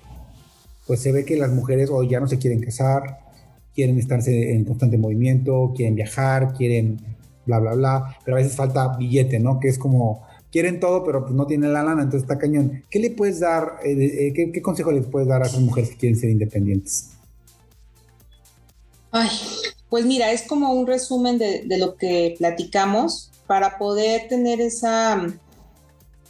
pues 0.87 1.01
se 1.01 1.13
ve 1.13 1.27
que 1.27 1.37
las 1.37 1.53
mujeres 1.53 1.91
hoy 1.91 2.09
ya 2.09 2.21
no 2.21 2.27
se 2.27 2.39
quieren 2.39 2.63
casar, 2.63 3.19
quieren 3.75 3.99
estarse 3.99 4.55
en 4.55 4.65
constante 4.65 4.97
movimiento, 4.97 5.75
quieren 5.77 5.95
viajar, 5.95 6.55
quieren 6.55 7.20
bla, 7.59 7.59
bla, 7.59 7.75
bla, 7.75 8.17
pero 8.25 8.37
a 8.37 8.41
veces 8.41 8.57
falta 8.57 8.97
billete, 8.97 9.39
¿no? 9.41 9.61
Que 9.61 9.69
es 9.69 9.79
como, 9.79 10.23
quieren 10.51 10.81
todo, 10.81 11.05
pero 11.05 11.23
pues 11.23 11.35
no 11.35 11.47
tienen 11.47 11.73
la 11.73 11.83
lana, 11.83 12.03
entonces 12.03 12.23
está 12.23 12.39
cañón. 12.39 12.83
¿Qué 12.91 12.99
le 12.99 13.11
puedes 13.11 13.41
dar, 13.41 13.77
eh, 13.85 13.93
eh, 14.29 14.51
qué, 14.53 14.63
consejo 14.63 14.93
les 14.93 15.07
puedes 15.07 15.29
dar 15.29 15.43
a 15.43 15.47
esas 15.47 15.61
mujeres 15.61 15.91
que 15.91 15.97
quieren 15.97 16.19
ser 16.19 16.31
independientes? 16.31 17.11
Ay, 19.13 19.29
pues 19.89 20.05
mira, 20.05 20.33
es 20.33 20.43
como 20.43 20.73
un 20.73 20.87
resumen 20.87 21.39
de, 21.39 21.65
lo 21.79 21.97
que 21.97 22.35
platicamos 22.39 23.31
para 23.47 23.79
poder 23.79 24.29
tener 24.29 24.61
esa, 24.61 25.27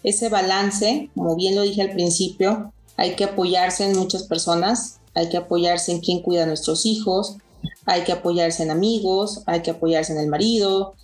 ese 0.03 0.29
balance, 0.29 1.11
como 1.15 1.37
bien 1.37 1.57
lo 1.57 1.63
dije 1.63 1.83
al 1.83 1.93
principio, 1.93 2.73
hay 2.97 3.17
que 3.17 3.25
apoyarse 3.25 3.85
en 3.85 3.99
muchas 3.99 4.25
personas, 4.25 5.01
hay 5.15 5.29
que 5.29 5.37
apoyarse 5.37 5.93
en 5.93 6.01
quien 6.01 6.23
cuida 6.23 6.45
a 6.45 6.47
nuestros 6.47 6.87
hijos, 6.87 7.37
hay 7.85 8.05
que 8.05 8.13
apoyarse 8.13 8.63
en 8.63 8.71
amigos, 8.71 9.43
hay 9.47 9.61
que 9.61 9.73
apoyarse 9.73 10.13
en 10.13 10.21
el 10.21 10.29
marido, 10.29 10.95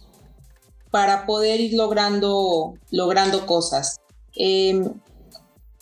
para 0.96 1.26
poder 1.26 1.60
ir 1.60 1.74
logrando, 1.74 2.72
logrando 2.90 3.44
cosas. 3.44 3.96
Em, 4.34 4.94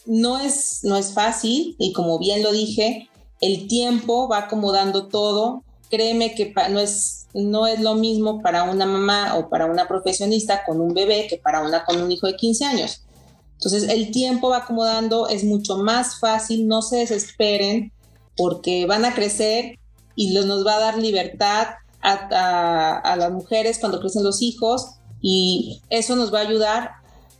no, 0.07 0.41
es, 0.41 0.81
no 0.83 0.97
es 0.97 1.13
fácil 1.13 1.77
y 1.79 1.93
como 1.93 2.19
bien 2.19 2.43
lo 2.43 2.51
dije, 2.51 3.09
el 3.41 3.69
tiempo 3.69 4.27
va 4.27 4.39
acomodando 4.39 5.07
todo. 5.07 5.63
Créeme 5.89 6.35
que 6.35 6.53
no 6.69 6.81
es, 6.81 7.29
no 7.33 7.69
es 7.69 7.79
lo 7.79 7.95
mismo 7.95 8.43
para 8.43 8.65
una 8.65 8.87
mamá 8.87 9.37
o 9.37 9.49
para 9.49 9.67
una 9.67 9.87
profesionista 9.87 10.65
con 10.65 10.81
un 10.81 10.93
bebé 10.95 11.29
que 11.31 11.37
para 11.37 11.63
una 11.63 11.85
con 11.85 12.03
un 12.03 12.11
hijo 12.11 12.27
de 12.27 12.35
15 12.35 12.65
años. 12.65 13.05
Entonces 13.53 13.85
el 13.85 14.11
tiempo 14.11 14.49
va 14.49 14.57
acomodando, 14.57 15.29
es 15.29 15.45
mucho 15.45 15.77
más 15.77 16.19
fácil, 16.19 16.67
no 16.67 16.83
se 16.83 16.97
desesperen 16.97 17.93
porque 18.37 18.85
van 18.87 19.05
a 19.05 19.15
crecer 19.15 19.79
y 20.17 20.35
nos 20.35 20.67
va 20.67 20.75
a 20.75 20.81
dar 20.81 20.99
libertad 20.99 21.69
a, 22.05 23.17
las 23.17 23.33
mujeres 23.33 23.79
cuando 23.79 24.01
crecen 24.01 24.25
los 24.25 24.43
hijos 24.43 24.97
y 25.27 25.81
eso 25.89 26.17
nos 26.17 26.33
va 26.33 26.41
a 26.41 26.43
ayudar 26.43 26.91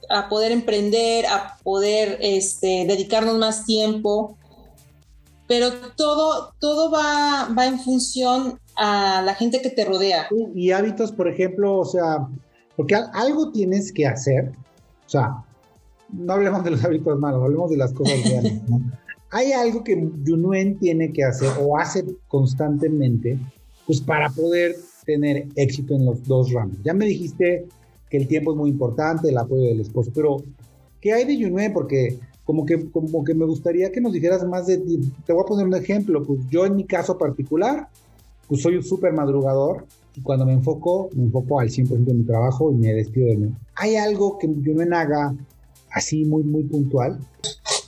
a 0.09 0.31
poder 0.31 0.53
emprender, 0.53 1.27
a 1.27 1.59
poder 1.63 2.17
este, 2.23 2.87
dedicarnos 2.89 3.37
más 3.37 3.67
tiempo, 3.67 4.39
pero 5.47 5.69
todo, 5.95 6.55
todo 6.59 6.91
va, 6.91 7.51
va 7.57 7.67
en 7.67 7.79
función 7.79 8.59
a 8.75 9.21
la 9.21 9.35
gente 9.35 9.61
que 9.61 9.69
te 9.69 9.85
rodea. 9.85 10.29
Y 10.55 10.71
hábitos, 10.71 11.13
por 11.13 11.29
ejemplo, 11.29 11.79
o 11.79 11.85
sea, 11.85 12.27
porque 12.75 12.95
algo 12.95 13.53
tienes 13.53 13.93
que 13.93 14.07
hacer, 14.07 14.53
o 15.07 15.09
sea, 15.09 15.45
no 16.11 16.33
hablemos 16.33 16.65
de 16.65 16.71
los 16.71 16.85
hábitos 16.87 17.19
malos, 17.19 17.43
hablemos 17.43 17.71
de 17.71 17.77
las 17.77 17.93
cosas 17.93 18.17
buenas, 18.23 18.63
hay 19.31 19.53
algo 19.53 19.85
que 19.85 20.11
Junuen 20.27 20.79
tiene 20.79 21.13
que 21.13 21.23
hacer 21.23 21.51
o 21.61 21.77
hace 21.77 22.07
constantemente, 22.29 23.39
pues 23.87 24.01
para 24.01 24.31
poder 24.31 24.75
tener 25.05 25.47
éxito 25.57 25.95
en 25.95 26.07
los 26.07 26.25
dos 26.25 26.53
ramos. 26.53 26.77
Ya 26.85 26.95
me 26.95 27.07
dijiste 27.07 27.67
que 28.11 28.17
el 28.17 28.29
tiempo 28.29 28.53
es 28.53 28.57
muy 28.57 28.71
importante, 28.71 29.29
el 29.29 29.39
apoyo 29.39 29.65
del 29.65 29.81
esposo, 29.81 30.11
pero 30.15 30.37
¿qué 31.01 31.13
hay 31.13 31.25
de 31.25 31.43
Junuen? 31.43 31.73
Porque 31.73 32.19
como 32.45 32.67
que, 32.67 32.91
como 32.91 33.25
que 33.25 33.35
me 33.35 33.47
gustaría 33.47 33.91
que 33.91 34.01
nos 34.01 34.13
dijeras 34.13 34.47
más 34.47 34.67
de 34.67 34.79
ti. 34.79 35.01
Te 35.27 35.33
voy 35.33 35.43
a 35.43 35.47
poner 35.47 35.67
un 35.67 35.75
ejemplo, 35.75 36.23
pues 36.23 36.41
yo 36.51 36.67
en 36.67 36.77
mi 36.77 36.85
caso 36.85 37.17
particular, 37.17 37.89
pues 38.49 38.63
soy 38.63 38.77
un 38.77 38.83
súper 38.83 39.13
madrugador 39.13 39.87
y 40.15 40.21
cuando 40.21 40.45
me 40.45 40.53
enfoco, 40.53 41.09
me 41.15 41.25
enfoco 41.25 41.61
al 41.61 41.71
100% 41.71 42.05
de 42.05 42.15
mi 42.15 42.25
trabajo 42.25 42.71
y 42.71 42.75
me 42.75 42.93
despido 42.93 43.29
de 43.29 43.37
mí. 43.37 43.55
¿Hay 43.77 43.97
algo 43.97 44.39
que 44.39 44.47
Junuen 44.47 44.93
haga 44.93 45.35
así 45.91 46.25
muy, 46.25 46.43
muy 46.43 46.65
puntual? 46.65 47.19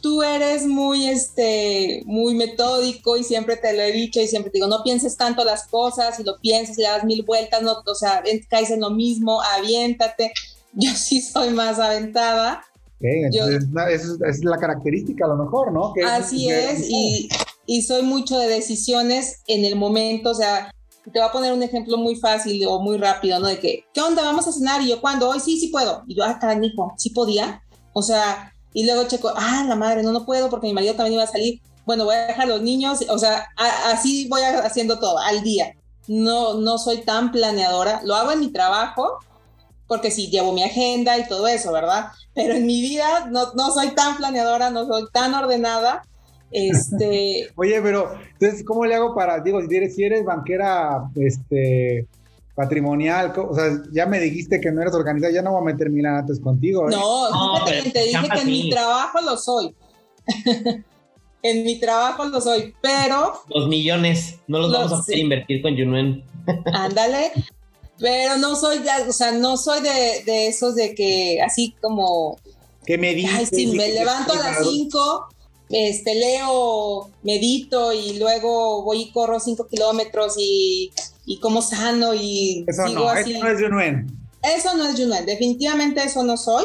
Tú 0.07 0.23
eres 0.23 0.65
muy, 0.69 1.09
este, 1.09 2.01
muy 2.07 2.37
metódico 2.37 3.17
y 3.17 3.25
siempre 3.25 3.57
te 3.57 3.73
lo 3.73 3.83
he 3.83 3.91
dicho 3.91 4.21
y 4.21 4.29
siempre 4.29 4.53
te 4.53 4.59
digo, 4.59 4.69
no 4.69 4.85
pienses 4.85 5.17
tanto 5.17 5.45
las 5.45 5.67
cosas, 5.67 6.21
y 6.21 6.23
lo 6.23 6.39
piensas 6.39 6.79
y 6.79 6.83
le 6.83 6.87
das 6.87 7.03
mil 7.03 7.25
vueltas, 7.25 7.61
no, 7.61 7.79
o 7.85 7.95
sea, 7.97 8.23
caes 8.49 8.71
en 8.71 8.83
lo 8.83 8.91
mismo, 8.91 9.43
aviéntate. 9.43 10.31
Yo 10.75 10.93
sí 10.95 11.21
soy 11.21 11.51
más 11.51 11.81
aventada. 11.81 12.63
esa, 13.01 14.29
es, 14.29 14.45
la 14.45 14.59
característica 14.59 15.25
a 15.25 15.29
lo 15.29 15.43
mejor, 15.43 15.73
¿no? 15.73 15.93
así 16.07 16.51
es, 16.51 16.89
y, 16.89 17.29
y 17.67 17.83
soy 17.83 18.03
mucho 18.03 18.39
de 18.39 18.47
decisiones 18.47 19.43
en 19.49 19.65
el 19.65 19.75
momento, 19.75 20.31
o 20.31 20.35
sea, 20.35 20.71
te 21.03 21.19
voy 21.19 21.29
a 21.29 21.33
poner 21.33 21.53
un 21.53 21.65
ejemplo 21.65 21.97
muy 21.97 22.15
fácil 22.15 22.65
o 22.69 22.81
muy 22.81 22.97
rápido, 22.97 23.41
¿no? 23.41 23.49
De 23.49 23.59
que, 23.59 23.87
¿qué 23.93 24.01
onda? 24.03 24.23
Vamos 24.23 24.47
a 24.47 24.53
cenar 24.53 24.83
y 24.83 24.91
yo, 24.91 25.01
¿cuándo? 25.01 25.29
Hoy 25.29 25.41
sí, 25.41 25.59
sí 25.59 25.67
puedo. 25.69 26.05
Y 26.07 26.15
yo, 26.15 26.23
ah, 26.23 26.39
carajo, 26.41 26.95
sí 26.97 27.11
podía. 27.11 27.61
O 27.93 28.03
sea, 28.03 28.53
y 28.77 28.85
luego 28.85 29.09
checo, 29.09 29.33
ah, 29.35 29.65
la 29.67 29.75
madre, 29.75 30.03
no, 30.03 30.13
no 30.13 30.27
puedo 30.27 30.51
porque 30.51 30.67
mi 30.67 30.75
marido 30.75 30.93
también 30.93 31.15
iba 31.15 31.23
a 31.23 31.27
salir. 31.27 31.63
Bueno, 31.87 32.05
voy 32.05 32.15
a 32.15 32.27
dejar 32.27 32.45
a 32.45 32.49
los 32.49 32.61
niños, 32.61 33.07
o 33.09 33.19
sea, 33.19 33.49
así 33.87 34.29
voy 34.29 34.43
haciendo 34.43 34.99
todo 34.99 35.17
al 35.19 35.43
día. 35.43 35.75
No, 36.09 36.61
no 36.61 36.77
soy 36.77 36.99
tan 36.99 37.33
planeadora. 37.33 38.03
Lo 38.05 38.15
hago 38.15 38.33
en 38.33 38.41
mi 38.41 38.53
trabajo, 38.53 39.21
porque 39.87 40.11
sí, 40.11 40.29
llevo 40.29 40.53
mi 40.53 40.63
agenda 40.63 41.17
y 41.17 41.27
todo 41.27 41.49
eso, 41.49 41.73
¿verdad? 41.73 42.09
Pero 42.35 42.53
en 42.53 42.67
mi 42.67 42.83
vida 42.83 43.31
no, 43.31 43.55
no 43.55 43.71
soy 43.71 43.93
tan 43.95 44.19
planeadora, 44.19 44.69
no 44.69 44.87
soy 44.87 45.07
tan 45.11 45.33
ordenada. 45.33 46.03
Este... 46.51 47.49
Oye, 47.57 47.81
pero 47.81 48.13
entonces, 48.39 48.63
¿cómo 48.63 48.85
le 48.85 48.95
hago 48.95 49.15
para, 49.15 49.41
digo, 49.41 49.59
si 49.67 49.75
eres, 49.75 49.95
si 49.95 50.05
eres 50.05 50.23
banquera, 50.23 51.09
este, 51.15 52.07
patrimonial, 52.57 53.35
o 53.37 53.55
sea, 53.55 53.83
ya 53.93 54.07
me 54.07 54.19
dijiste 54.19 54.61
que 54.61 54.73
no 54.73 54.81
eres 54.81 54.95
organizada, 54.95 55.33
ya 55.33 55.43
no 55.43 55.53
voy 55.53 55.61
a 55.61 55.73
meter 55.73 55.91
mil 55.91 56.07
antes 56.07 56.41
contigo. 56.41 56.89
¿eh? 56.89 56.93
No, 56.93 57.65
te 57.65 58.03
dije 58.03 58.29
que 58.33 58.41
en 58.41 58.47
mi 58.47 58.71
trabajo 58.71 59.21
lo 59.21 59.37
soy. 59.37 59.75
en 61.43 61.65
mi 61.65 61.79
trabajo 61.79 62.25
lo 62.25 62.41
soy, 62.41 62.75
pero... 62.81 63.35
Los 63.55 63.69
millones, 63.69 64.41
no 64.49 64.59
los, 64.59 64.73
vamos 64.73 64.93
a 64.93 65.03
poder 65.03 65.19
invertir 65.19 65.61
con 65.61 65.77
Junuen. 65.77 66.25
Ándale, 66.73 67.31
pero 67.99 68.39
no 68.39 68.57
soy, 68.57 68.79
o 69.07 69.13
sea, 69.13 69.33
no 69.33 69.59
soy 69.59 69.83
de, 69.83 70.23
de, 70.25 70.47
esos 70.49 70.75
de 70.75 70.95
que 70.95 71.43
así 71.43 71.75
como... 71.83 72.39
Que 72.87 72.97
me 72.97 73.15
dices... 73.15 73.35
Ay, 73.37 73.47
sí, 73.47 73.67
me 73.67 73.89
levanto 73.93 74.33
a 74.33 74.37
las 74.37 74.67
5, 74.67 75.29
este, 75.71 76.15
leo, 76.15 77.11
medito 77.23 77.93
y 77.93 78.19
luego 78.19 78.83
voy 78.83 79.03
y 79.03 79.11
corro 79.11 79.41
5 79.41 79.67
kilómetros 79.69 80.35
y 80.39 80.93
y 81.27 81.41
como 81.41 81.61
sano 81.61 82.15
y 82.15 82.65
eso 82.67 82.89
no, 82.89 83.09
así. 83.09 83.33
Eso 83.33 83.45
no 83.45 83.51
es 83.51 83.61
Junuen. 83.61 84.07
Eso 84.43 84.77
no 84.77 84.89
es 84.89 84.99
Junuen, 84.99 85.27
definitivamente 85.27 86.03
eso 86.03 86.23
no 86.23 86.37
soy. 86.37 86.65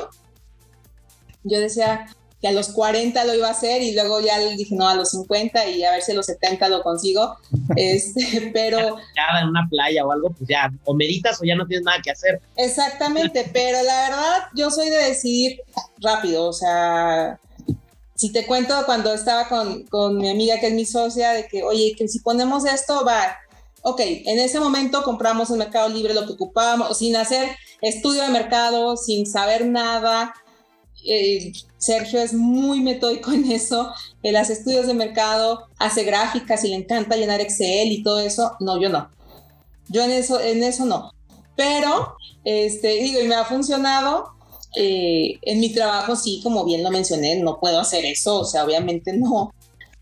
Yo 1.44 1.60
decía 1.60 2.06
que 2.40 2.48
a 2.48 2.52
los 2.52 2.70
40 2.70 3.24
lo 3.26 3.36
iba 3.36 3.48
a 3.48 3.52
hacer 3.52 3.82
y 3.82 3.94
luego 3.94 4.20
ya 4.20 4.38
le 4.38 4.56
dije 4.56 4.76
no, 4.76 4.88
a 4.88 4.96
los 4.96 5.12
50 5.12 5.68
y 5.70 5.84
a 5.84 5.92
ver 5.92 6.02
si 6.02 6.12
a 6.12 6.16
los 6.16 6.28
70 6.28 6.70
lo 6.70 6.84
consigo. 6.84 7.38
este, 7.76 8.52
pero... 8.54 8.98
Ya 9.16 9.42
en 9.42 9.50
una 9.50 9.68
playa 9.70 10.06
o 10.06 10.12
algo, 10.12 10.30
pues 10.30 10.48
ya, 10.48 10.72
o 10.86 10.94
meditas 10.94 11.42
o 11.42 11.44
ya 11.44 11.56
no 11.56 11.66
tienes 11.66 11.86
nada 11.86 11.98
que 12.04 12.12
hacer. 12.12 12.40
Exactamente, 12.56 13.50
pero 13.52 13.82
la 13.84 14.10
verdad 14.10 14.44
yo 14.56 14.70
soy 14.70 14.90
de 14.90 14.98
decidir 14.98 15.62
rápido, 16.00 16.48
o 16.48 16.54
sea, 16.54 17.40
si 18.22 18.32
te 18.32 18.46
cuento 18.46 18.76
cuando 18.86 19.12
estaba 19.16 19.50
con, 19.50 19.84
con, 19.88 20.16
mi 20.20 20.30
amiga 20.30 20.60
que 20.60 20.68
es 20.68 20.74
mi 20.76 20.86
socia, 20.86 21.32
de 21.32 21.48
que, 21.48 21.64
oye, 21.64 21.96
que 21.98 22.08
si 22.08 22.20
ponemos 22.20 22.66
esto, 22.66 23.04
va, 23.04 23.36
ok, 23.82 24.00
en 24.00 24.38
ese 24.38 24.60
momento 24.60 25.02
compramos 25.02 25.50
en 25.50 25.58
Mercado 25.58 25.90
Libre 25.90 26.14
lo 26.14 26.28
que 26.28 26.34
ocupábamos, 26.34 27.00
sin 27.00 27.16
hacer 27.16 27.50
estudio 27.82 28.22
de 28.22 28.30
mercado, 28.30 28.96
sin 28.96 29.26
saber 29.26 29.66
nada. 29.66 30.36
Eh, 31.04 31.52
Sergio 31.80 32.22
es 32.22 32.36
muy 32.36 32.82
metódico 32.82 33.32
en 33.32 33.52
eso, 33.52 33.92
él 34.22 34.36
hace 34.36 34.54
estudios 34.54 34.86
de 34.86 34.94
mercado, 34.94 35.66
hace 35.80 36.04
gráficas 36.04 36.64
y 36.64 36.68
le 36.68 36.76
encanta 36.76 37.16
llenar 37.16 37.42
Excel 37.42 37.92
y 37.92 38.04
todo 38.04 38.20
eso. 38.20 38.56
No, 38.60 38.80
yo 38.80 38.90
no. 38.90 39.10
Yo 39.90 40.04
en 40.04 40.12
eso, 40.12 40.40
en 40.40 40.62
eso 40.62 40.86
no. 40.86 41.12
Pero, 41.56 42.18
este, 42.44 42.90
digo, 43.00 43.20
y 43.20 43.28
me 43.28 43.34
ha 43.34 43.46
funcionado. 43.46 44.36
Eh, 44.76 45.38
en 45.42 45.60
mi 45.60 45.70
trabajo, 45.70 46.16
sí, 46.16 46.40
como 46.44 46.66
bien 46.66 46.84
lo 46.84 46.92
mencioné, 46.92 47.36
no 47.38 47.60
puedo 47.60 47.80
hacer 47.80 48.06
eso, 48.06 48.40
o 48.40 48.46
sea, 48.46 48.64
obviamente 48.64 49.14
no. 49.14 49.54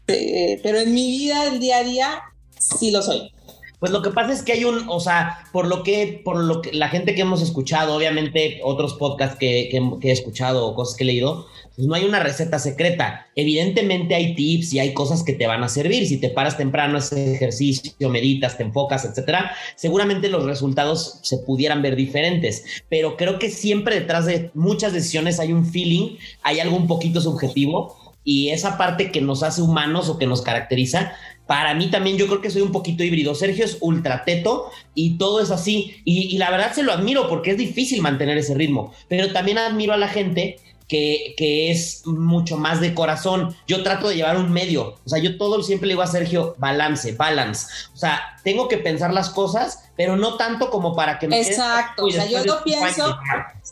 Eh, 0.07 0.59
pero 0.63 0.79
en 0.79 0.93
mi 0.93 1.07
vida, 1.07 1.47
el 1.47 1.59
día 1.59 1.77
a 1.77 1.83
día, 1.83 2.21
sí 2.57 2.91
lo 2.91 3.01
soy. 3.01 3.31
Pues 3.79 3.93
lo 3.93 4.01
que 4.01 4.11
pasa 4.11 4.33
es 4.33 4.43
que 4.43 4.51
hay 4.51 4.65
un, 4.65 4.89
o 4.89 4.99
sea, 4.99 5.45
por 5.53 5.65
lo 5.65 5.83
que, 5.83 6.21
por 6.25 6.43
lo 6.43 6.61
que 6.61 6.73
la 6.73 6.89
gente 6.89 7.15
que 7.15 7.21
hemos 7.21 7.41
escuchado, 7.41 7.95
obviamente 7.95 8.59
otros 8.63 8.95
podcasts 8.95 9.37
que, 9.39 9.69
he 9.71 10.11
escuchado 10.11 10.67
o 10.67 10.75
cosas 10.75 10.97
que 10.97 11.05
he 11.05 11.07
leído, 11.07 11.47
pues 11.79 11.87
no 11.87 11.95
hay 11.95 12.03
una 12.03 12.19
receta 12.19 12.59
secreta. 12.59 13.27
Evidentemente 13.37 14.13
hay 14.13 14.35
tips 14.35 14.73
y 14.73 14.79
hay 14.79 14.93
cosas 14.93 15.23
que 15.23 15.31
te 15.31 15.47
van 15.47 15.63
a 15.63 15.69
servir. 15.69 16.05
Si 16.05 16.17
te 16.17 16.29
paras 16.29 16.57
temprano, 16.57 16.97
haces 16.97 17.35
ejercicio, 17.35 18.09
meditas, 18.09 18.57
te 18.57 18.63
enfocas, 18.63 19.05
etcétera, 19.05 19.55
seguramente 19.77 20.27
los 20.27 20.43
resultados 20.43 21.19
se 21.21 21.37
pudieran 21.37 21.81
ver 21.81 21.95
diferentes. 21.95 22.65
Pero 22.89 23.15
creo 23.15 23.39
que 23.39 23.49
siempre 23.49 23.97
detrás 23.97 24.25
de 24.25 24.51
muchas 24.55 24.91
decisiones 24.91 25.39
hay 25.39 25.53
un 25.53 25.65
feeling, 25.65 26.17
hay 26.41 26.59
algo 26.59 26.75
un 26.75 26.85
poquito 26.85 27.21
subjetivo 27.21 27.95
y 28.25 28.49
esa 28.49 28.77
parte 28.77 29.09
que 29.09 29.21
nos 29.21 29.41
hace 29.41 29.61
humanos 29.61 30.09
o 30.09 30.17
que 30.17 30.27
nos 30.27 30.41
caracteriza, 30.41 31.13
para 31.47 31.73
mí 31.75 31.89
también 31.89 32.17
yo 32.17 32.27
creo 32.27 32.41
que 32.41 32.49
soy 32.49 32.61
un 32.61 32.73
poquito 32.73 33.05
híbrido. 33.05 33.35
Sergio 33.35 33.63
es 33.63 33.77
ultra 33.79 34.25
teto 34.25 34.69
y 34.95 35.17
todo 35.17 35.39
es 35.39 35.49
así. 35.49 35.95
Y, 36.03 36.37
la 36.39 36.51
verdad 36.51 36.73
se 36.73 36.83
lo 36.83 36.91
admiro 36.91 37.29
porque 37.29 37.51
es 37.51 37.57
difícil 37.57 38.01
mantener 38.01 38.37
ese 38.37 38.53
ritmo. 38.53 38.91
Pero 39.07 39.31
también 39.31 39.57
admiro 39.57 39.93
a 39.93 39.97
la 39.97 40.09
gente 40.09 40.57
que, 40.89 41.35
que, 41.37 41.71
es 41.71 42.05
mucho 42.05 42.57
más 42.57 42.81
de 42.81 42.93
corazón. 42.93 43.55
Yo 43.67 43.83
trato 43.83 44.09
de 44.09 44.15
llevar 44.15 44.35
un 44.35 44.51
medio. 44.51 44.95
O 45.05 45.09
sea, 45.09 45.19
yo 45.19 45.37
todo 45.37 45.63
siempre 45.63 45.87
le 45.87 45.93
digo 45.93 46.01
a 46.01 46.07
Sergio, 46.07 46.55
balance, 46.57 47.13
balance. 47.13 47.67
O 47.93 47.97
sea, 47.97 48.19
tengo 48.43 48.67
que 48.67 48.79
pensar 48.79 49.13
las 49.13 49.29
cosas, 49.29 49.79
pero 49.95 50.17
no 50.17 50.35
tanto 50.35 50.69
como 50.69 50.95
para 50.95 51.19
que 51.19 51.29
me... 51.29 51.39
Exacto. 51.39 52.05
O 52.05 52.11
sea, 52.11 52.25
yo 52.25 52.43
lo 52.43 52.63
pienso... 52.63 53.15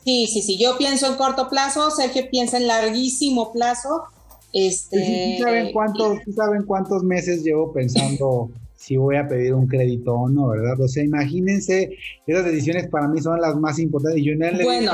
Sí, 0.06 0.28
sí, 0.28 0.42
sí. 0.42 0.58
Yo 0.58 0.78
pienso 0.78 1.08
en 1.08 1.16
corto 1.16 1.50
plazo, 1.50 1.92
Sergio 1.92 2.30
piensa 2.30 2.56
en 2.56 2.68
larguísimo 2.68 3.52
plazo 3.52 4.06
este, 4.54 5.38
saben, 5.40 5.72
cuántos, 5.74 6.20
saben 6.36 6.64
cuántos 6.64 7.04
meses 7.04 7.44
llevo 7.44 7.72
pensando 7.74 8.50
si 8.76 8.98
voy 8.98 9.18
a 9.18 9.28
pedir 9.28 9.54
un 9.54 9.68
crédito 9.68 10.14
o 10.14 10.30
no, 10.30 10.48
verdad? 10.48 10.80
O 10.80 10.88
sea, 10.88 11.04
imagínense, 11.04 11.98
esas 12.26 12.46
decisiones 12.46 12.88
para 12.88 13.08
mí 13.08 13.22
son 13.22 13.42
las 13.42 13.56
más 13.56 13.80
importantes. 13.80 14.24
Y 14.24 14.36
bueno, 14.64 14.94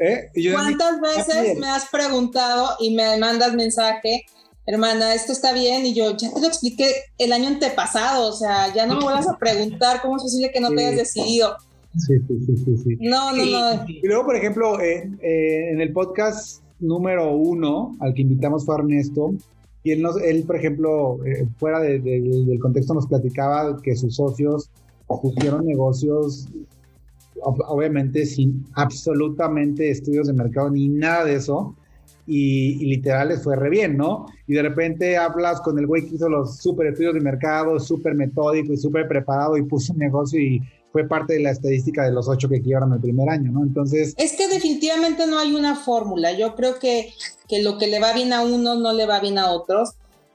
¿eh? 0.00 0.30
¿cuántas 0.52 1.00
veces 1.00 1.56
me 1.58 1.68
has 1.68 1.88
preguntado 1.88 2.76
y 2.80 2.94
me 2.94 3.16
mandas 3.18 3.54
mensaje? 3.54 4.24
hermana, 4.66 5.14
esto 5.14 5.32
está 5.32 5.52
bien, 5.52 5.84
y 5.84 5.94
yo 5.94 6.16
ya 6.16 6.32
te 6.32 6.40
lo 6.40 6.46
expliqué 6.46 6.92
el 7.18 7.32
año 7.32 7.48
antepasado, 7.48 8.28
o 8.28 8.32
sea, 8.32 8.72
ya 8.72 8.86
no 8.86 8.96
me 8.96 9.04
vuelvas 9.04 9.28
a 9.28 9.36
preguntar 9.36 10.00
cómo 10.00 10.16
es 10.16 10.22
posible 10.22 10.50
que 10.52 10.60
no 10.60 10.70
te 10.70 10.86
hayas 10.86 10.96
decidido. 10.96 11.56
Sí, 11.96 12.14
sí, 12.28 12.56
sí, 12.56 12.76
sí. 12.76 12.96
No, 13.00 13.32
no, 13.32 13.44
no. 13.44 13.84
Y 13.88 14.06
luego, 14.06 14.26
por 14.26 14.36
ejemplo, 14.36 14.80
eh, 14.80 15.10
eh, 15.22 15.70
en 15.72 15.80
el 15.80 15.92
podcast 15.92 16.62
número 16.78 17.32
uno 17.32 17.96
al 17.98 18.14
que 18.14 18.22
invitamos 18.22 18.64
fue 18.64 18.76
Ernesto. 18.76 19.34
Y 19.82 19.92
él, 19.92 20.02
nos, 20.02 20.20
él 20.22 20.44
por 20.44 20.56
ejemplo, 20.56 21.18
eh, 21.24 21.48
fuera 21.58 21.80
del 21.80 22.58
contexto, 22.60 22.94
nos 22.94 23.06
platicaba 23.08 23.80
que 23.82 23.96
sus 23.96 24.14
socios 24.14 24.70
pusieron 25.20 25.66
negocios, 25.66 26.46
obviamente 27.42 28.26
sin 28.26 28.66
absolutamente 28.74 29.90
estudios 29.90 30.26
de 30.26 30.32
mercado 30.32 30.70
ni 30.70 30.88
nada 30.88 31.24
de 31.24 31.36
eso. 31.36 31.76
Y, 32.26 32.76
y, 32.80 32.86
literal 32.86 33.28
les 33.28 33.42
fue 33.42 33.56
re 33.56 33.70
bien, 33.70 33.96
¿no? 33.96 34.26
Y 34.46 34.54
de 34.54 34.62
repente 34.62 35.16
hablas 35.16 35.60
con 35.62 35.78
el 35.78 35.86
güey 35.86 36.06
que 36.06 36.14
hizo 36.14 36.28
los 36.28 36.58
super 36.58 36.86
estudios 36.86 37.14
de 37.14 37.20
mercado, 37.20 37.80
súper 37.80 38.14
metódico 38.14 38.72
y 38.72 38.76
súper 38.76 39.08
preparado 39.08 39.56
y 39.56 39.62
puso 39.62 39.92
un 39.92 39.98
negocio 39.98 40.38
y 40.38 40.60
fue 40.92 41.06
parte 41.06 41.34
de 41.34 41.40
la 41.40 41.50
estadística 41.50 42.04
de 42.04 42.12
los 42.12 42.28
ocho 42.28 42.48
que 42.48 42.60
quiebran 42.60 42.92
el 42.92 43.00
primer 43.00 43.28
año, 43.28 43.52
¿no? 43.52 43.62
Entonces... 43.62 44.14
Es 44.16 44.32
que 44.32 44.48
definitivamente 44.48 45.26
no 45.26 45.38
hay 45.38 45.54
una 45.54 45.76
fórmula. 45.76 46.32
Yo 46.32 46.54
creo 46.54 46.78
que, 46.78 47.12
que 47.48 47.62
lo 47.62 47.78
que 47.78 47.86
le 47.86 48.00
va 48.00 48.12
bien 48.12 48.32
a 48.32 48.42
uno 48.42 48.74
no 48.76 48.92
le 48.92 49.06
va 49.06 49.20
bien 49.20 49.38
a 49.38 49.50
otros. 49.50 49.90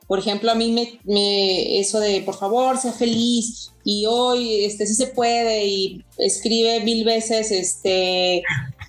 Por 0.07 0.19
ejemplo, 0.19 0.51
a 0.51 0.55
mí 0.55 0.71
me, 0.71 0.99
me, 1.03 1.79
eso 1.79 1.99
de 1.99 2.21
por 2.21 2.35
favor, 2.35 2.77
sea 2.77 2.91
feliz 2.91 3.71
y 3.83 4.05
hoy 4.07 4.65
este 4.65 4.85
sí 4.85 4.93
se 4.93 5.07
puede 5.07 5.65
y 5.65 6.03
escribe 6.17 6.81
mil 6.81 7.03
veces 7.05 7.51
este 7.51 8.43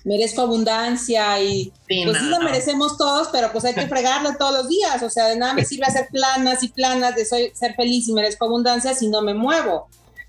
merezco 0.07 0.41
abundancia 0.41 1.41
y 1.41 1.71
pues 1.87 2.17
sí 2.17 2.29
lo 2.29 2.39
merecemos 2.39 2.97
todos, 2.97 3.27
pero 3.31 3.51
pues 3.51 3.65
hay 3.65 3.73
que 3.73 3.87
fregarlo 3.87 4.35
todos 4.37 4.53
los 4.53 4.69
días. 4.69 5.03
O 5.03 5.09
sea, 5.09 5.27
de 5.27 5.37
nada 5.37 5.53
me 5.53 5.65
sirve 5.65 5.85
hacer 5.85 6.07
planas 6.11 6.63
y 6.63 6.69
planas 6.69 7.15
de 7.15 7.25
soy, 7.25 7.51
ser 7.53 7.75
feliz 7.75 8.07
y 8.07 8.13
merezco 8.13 8.45
abundancia 8.45 8.93
si 8.93 9.09
no 9.09 9.21
me 9.21 9.33
muevo. 9.33 9.87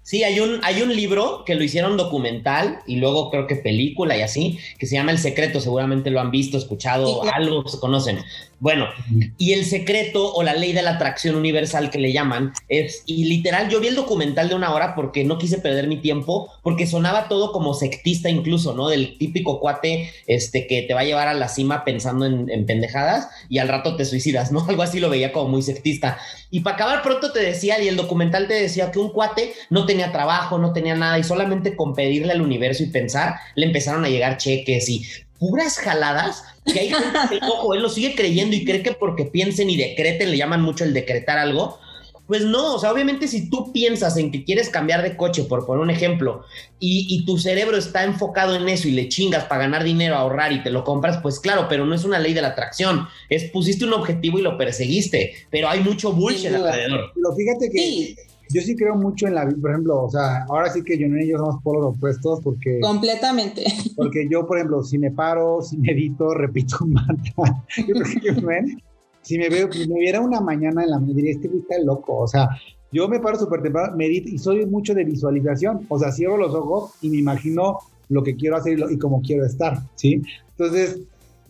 Sí, 0.09 0.25
hay 0.25 0.41
un, 0.41 0.59
hay 0.65 0.81
un 0.81 0.97
libro 0.97 1.45
que 1.45 1.55
lo 1.55 1.63
hicieron 1.63 1.99
documental 1.99 2.79
y 2.87 2.97
luego 2.97 3.31
creo 3.31 3.47
que 3.47 3.57
película 3.57 4.17
y 4.17 4.23
así, 4.23 4.59
que 4.79 4.87
se 4.87 4.97
llama 4.97 5.13
El 5.13 5.19
Secreto, 5.19 5.61
seguramente 5.61 6.11
lo 6.11 6.19
han 6.19 6.31
visto, 6.31 6.57
escuchado, 6.57 7.23
algo 7.31 7.69
se 7.69 7.79
conocen. 7.79 8.21
Bueno, 8.61 8.89
y 9.37 9.53
el 9.53 9.65
secreto 9.65 10.35
o 10.35 10.43
la 10.43 10.55
ley 10.55 10.73
de 10.73 10.83
la 10.83 10.93
atracción 10.93 11.37
universal 11.37 11.91
que 11.91 11.99
le 11.99 12.13
llaman 12.13 12.53
es, 12.69 13.05
y 13.07 13.25
literal, 13.25 13.69
yo 13.71 13.79
vi 13.81 13.87
el 13.87 13.95
documental 13.95 14.49
de 14.49 14.57
una 14.57 14.75
hora 14.75 14.97
porque 14.97 15.23
no 15.25 15.39
quise 15.39 15.59
perder 15.59 15.87
mi 15.87 15.99
tiempo, 15.99 16.53
porque 16.63 16.87
sonaba 16.87 17.29
todo 17.29 17.53
como 17.53 17.73
sectista 17.75 18.29
incluso, 18.29 18.75
¿no? 18.75 18.89
Del 18.89 19.17
típico 19.17 19.61
cuate 19.61 20.11
este, 20.27 20.67
que 20.67 20.83
te 20.83 20.95
va 20.95 21.01
a 21.01 21.05
llevar 21.05 21.29
a 21.29 21.35
la 21.35 21.49
cima 21.49 21.85
pensando 21.85 22.27
en, 22.27 22.51
en 22.51 22.67
pendejadas 22.67 23.29
y 23.49 23.59
al 23.59 23.69
rato 23.69 23.97
te 23.97 24.05
suicidas, 24.05 24.51
¿no? 24.51 24.65
Algo 24.69 24.83
así 24.83 24.99
lo 24.99 25.09
veía 25.09 25.33
como 25.33 25.51
muy 25.51 25.63
sectista. 25.63 26.19
Y 26.51 26.61
para 26.61 26.77
acabar 26.77 27.03
pronto 27.03 27.31
te 27.33 27.41
decía, 27.41 27.81
y 27.81 27.87
el 27.87 27.97
documental 27.97 28.49
te 28.49 28.55
decía 28.55 28.91
que 28.91 28.99
un 28.99 29.11
cuate 29.11 29.53
no 29.71 29.87
tenía 29.87 30.11
trabajo, 30.11 30.59
no 30.59 30.73
tenía 30.73 30.97
nada, 30.97 31.19
y 31.19 31.23
solamente 31.23 31.77
con 31.77 31.95
pedirle 31.95 32.33
al 32.33 32.41
universo 32.41 32.83
y 32.83 32.87
pensar, 32.87 33.37
le 33.55 33.67
empezaron 33.67 34.05
a 34.05 34.09
llegar 34.09 34.39
cheques 34.39 34.89
y 34.89 35.05
puras 35.39 35.79
jaladas 35.79 36.45
que 36.65 36.81
hay 36.81 36.89
gente 36.89 37.19
que, 37.31 37.39
ojo, 37.47 37.75
él 37.75 37.83
lo 37.83 37.89
sigue 37.89 38.15
creyendo 38.15 38.57
y 38.57 38.65
cree 38.65 38.83
que 38.83 38.93
porque 38.93 39.25
piensen 39.25 39.71
y 39.71 39.77
decreten, 39.77 40.31
le 40.31 40.37
llaman 40.37 40.63
mucho 40.63 40.85
el 40.85 40.93
decretar 40.93 41.39
algo. 41.39 41.79
Pues 42.27 42.45
no, 42.45 42.75
o 42.75 42.79
sea, 42.79 42.93
obviamente 42.93 43.27
si 43.27 43.49
tú 43.49 43.73
piensas 43.73 44.19
en 44.19 44.31
que 44.31 44.45
quieres 44.45 44.69
cambiar 44.69 45.03
de 45.03 45.17
coche, 45.17 45.45
por 45.45 45.65
poner 45.65 45.83
un 45.83 45.89
ejemplo, 45.89 46.45
y, 46.79 47.07
y, 47.09 47.25
tu 47.25 47.39
cerebro 47.39 47.79
está 47.79 48.05
enfocado 48.05 48.55
en 48.55 48.69
eso 48.69 48.87
y 48.87 48.91
le 48.91 49.09
chingas 49.09 49.45
para 49.45 49.63
ganar 49.63 49.83
dinero, 49.83 50.15
ahorrar 50.15 50.53
y 50.53 50.63
te 50.63 50.69
lo 50.69 50.85
compras, 50.85 51.21
pues 51.23 51.41
claro, 51.41 51.69
pero 51.71 51.87
no 51.87 51.95
es 51.95 52.05
una 52.05 52.19
ley 52.19 52.35
de 52.35 52.43
la 52.43 52.49
atracción. 52.49 53.09
Es 53.31 53.45
pusiste 53.45 53.87
un 53.87 53.95
objetivo 53.95 54.39
y 54.39 54.43
lo 54.43 54.59
perseguiste, 54.59 55.47
pero 55.51 55.71
hay 55.71 55.81
mucho 55.81 56.13
bullshit 56.13 56.53
alrededor. 56.53 57.13
Pero 57.15 57.35
fíjate 57.35 57.71
que 57.71 58.15
yo 58.51 58.63
sí 58.63 58.77
creo 58.77 58.95
mucho 58.95 59.27
en 59.27 59.35
la 59.35 59.45
vida, 59.45 59.59
por 59.61 59.71
ejemplo, 59.71 60.05
o 60.05 60.11
sea, 60.11 60.45
ahora 60.49 60.71
sí 60.71 60.83
que 60.83 60.99
yo 60.99 61.07
y 61.07 61.29
yo 61.29 61.39
somos 61.39 61.63
polos 61.63 61.97
opuestos 61.97 62.41
porque... 62.43 62.81
Completamente. 62.81 63.65
Porque 63.97 64.29
yo, 64.31 64.47
por 64.47 64.59
ejemplo, 64.59 64.83
si 64.83 64.99
me 64.99 65.11
paro, 65.11 65.61
si 65.61 65.77
medito, 65.77 66.33
repito 66.33 66.79
un 66.83 66.93
mantra, 66.93 67.33
yo 67.77 67.95
creo 67.95 68.05
que 68.05 68.21
yo 68.21 68.47
ven, 68.47 68.81
si 69.23 69.39
me 69.39 69.49
veo, 69.49 69.71
si 69.73 69.89
me 69.89 69.99
viera 69.99 70.21
una 70.21 70.41
mañana 70.41 70.85
en 70.85 70.91
la 70.91 70.99
mañana, 70.99 71.17
diría, 71.17 71.33
este 71.33 71.49
está 71.49 71.79
loco, 71.85 72.17
o 72.17 72.29
sea, 72.29 72.49
yo 72.93 73.09
me 73.09 73.21
paro 73.21 73.39
súper 73.39 73.63
temprano, 73.63 73.97
medito 73.97 74.29
y 74.31 74.39
soy 74.39 74.65
mucho 74.67 74.95
de 74.95 75.05
visualización, 75.05 75.85
o 75.89 75.99
sea, 75.99 76.13
cierro 76.13 76.37
los 76.37 76.55
ojos 76.55 76.93
y 77.03 77.11
me 77.11 77.19
imagino 77.19 77.79
lo 78.09 78.23
que 78.23 78.37
quiero 78.37 78.57
hacer 78.57 78.75
y, 78.75 78.77
lo, 78.77 78.91
y 78.91 78.99
cómo 78.99 79.21
quiero 79.21 79.45
estar, 79.45 79.79
¿sí? 79.97 80.23
Entonces, 80.51 81.01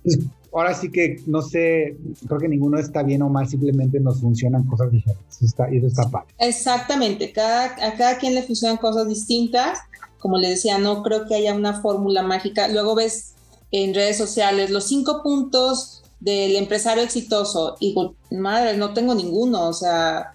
pues, 0.02 0.18
ahora 0.52 0.74
sí 0.74 0.90
que 0.90 1.22
no 1.26 1.42
sé, 1.42 1.96
creo 2.26 2.40
que 2.40 2.48
ninguno 2.48 2.78
está 2.78 3.02
bien 3.02 3.22
o 3.22 3.28
mal, 3.28 3.48
simplemente 3.48 4.00
nos 4.00 4.20
funcionan 4.20 4.64
cosas 4.64 4.90
diferentes. 4.90 5.42
Está, 5.42 5.72
y 5.72 5.78
eso 5.78 5.86
está 5.86 6.08
padre. 6.08 6.28
Exactamente, 6.38 7.32
cada, 7.32 7.64
a 7.86 7.94
cada 7.96 8.18
quien 8.18 8.34
le 8.34 8.42
funcionan 8.42 8.78
cosas 8.78 9.08
distintas. 9.08 9.78
Como 10.18 10.38
le 10.38 10.50
decía, 10.50 10.78
no 10.78 11.02
creo 11.02 11.26
que 11.26 11.36
haya 11.36 11.54
una 11.54 11.80
fórmula 11.80 12.22
mágica. 12.22 12.66
Luego 12.68 12.96
ves 12.96 13.34
en 13.70 13.94
redes 13.94 14.18
sociales 14.18 14.70
los 14.70 14.84
cinco 14.84 15.22
puntos 15.22 16.02
del 16.20 16.56
empresario 16.56 17.04
exitoso. 17.04 17.76
Y 17.80 17.94
madre, 18.30 18.76
no 18.76 18.92
tengo 18.94 19.14
ninguno, 19.14 19.68
o 19.68 19.72
sea, 19.72 20.34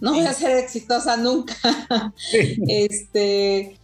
no 0.00 0.14
voy 0.14 0.26
a 0.26 0.32
ser 0.32 0.56
exitosa 0.56 1.16
nunca. 1.16 1.54
este, 2.66 3.78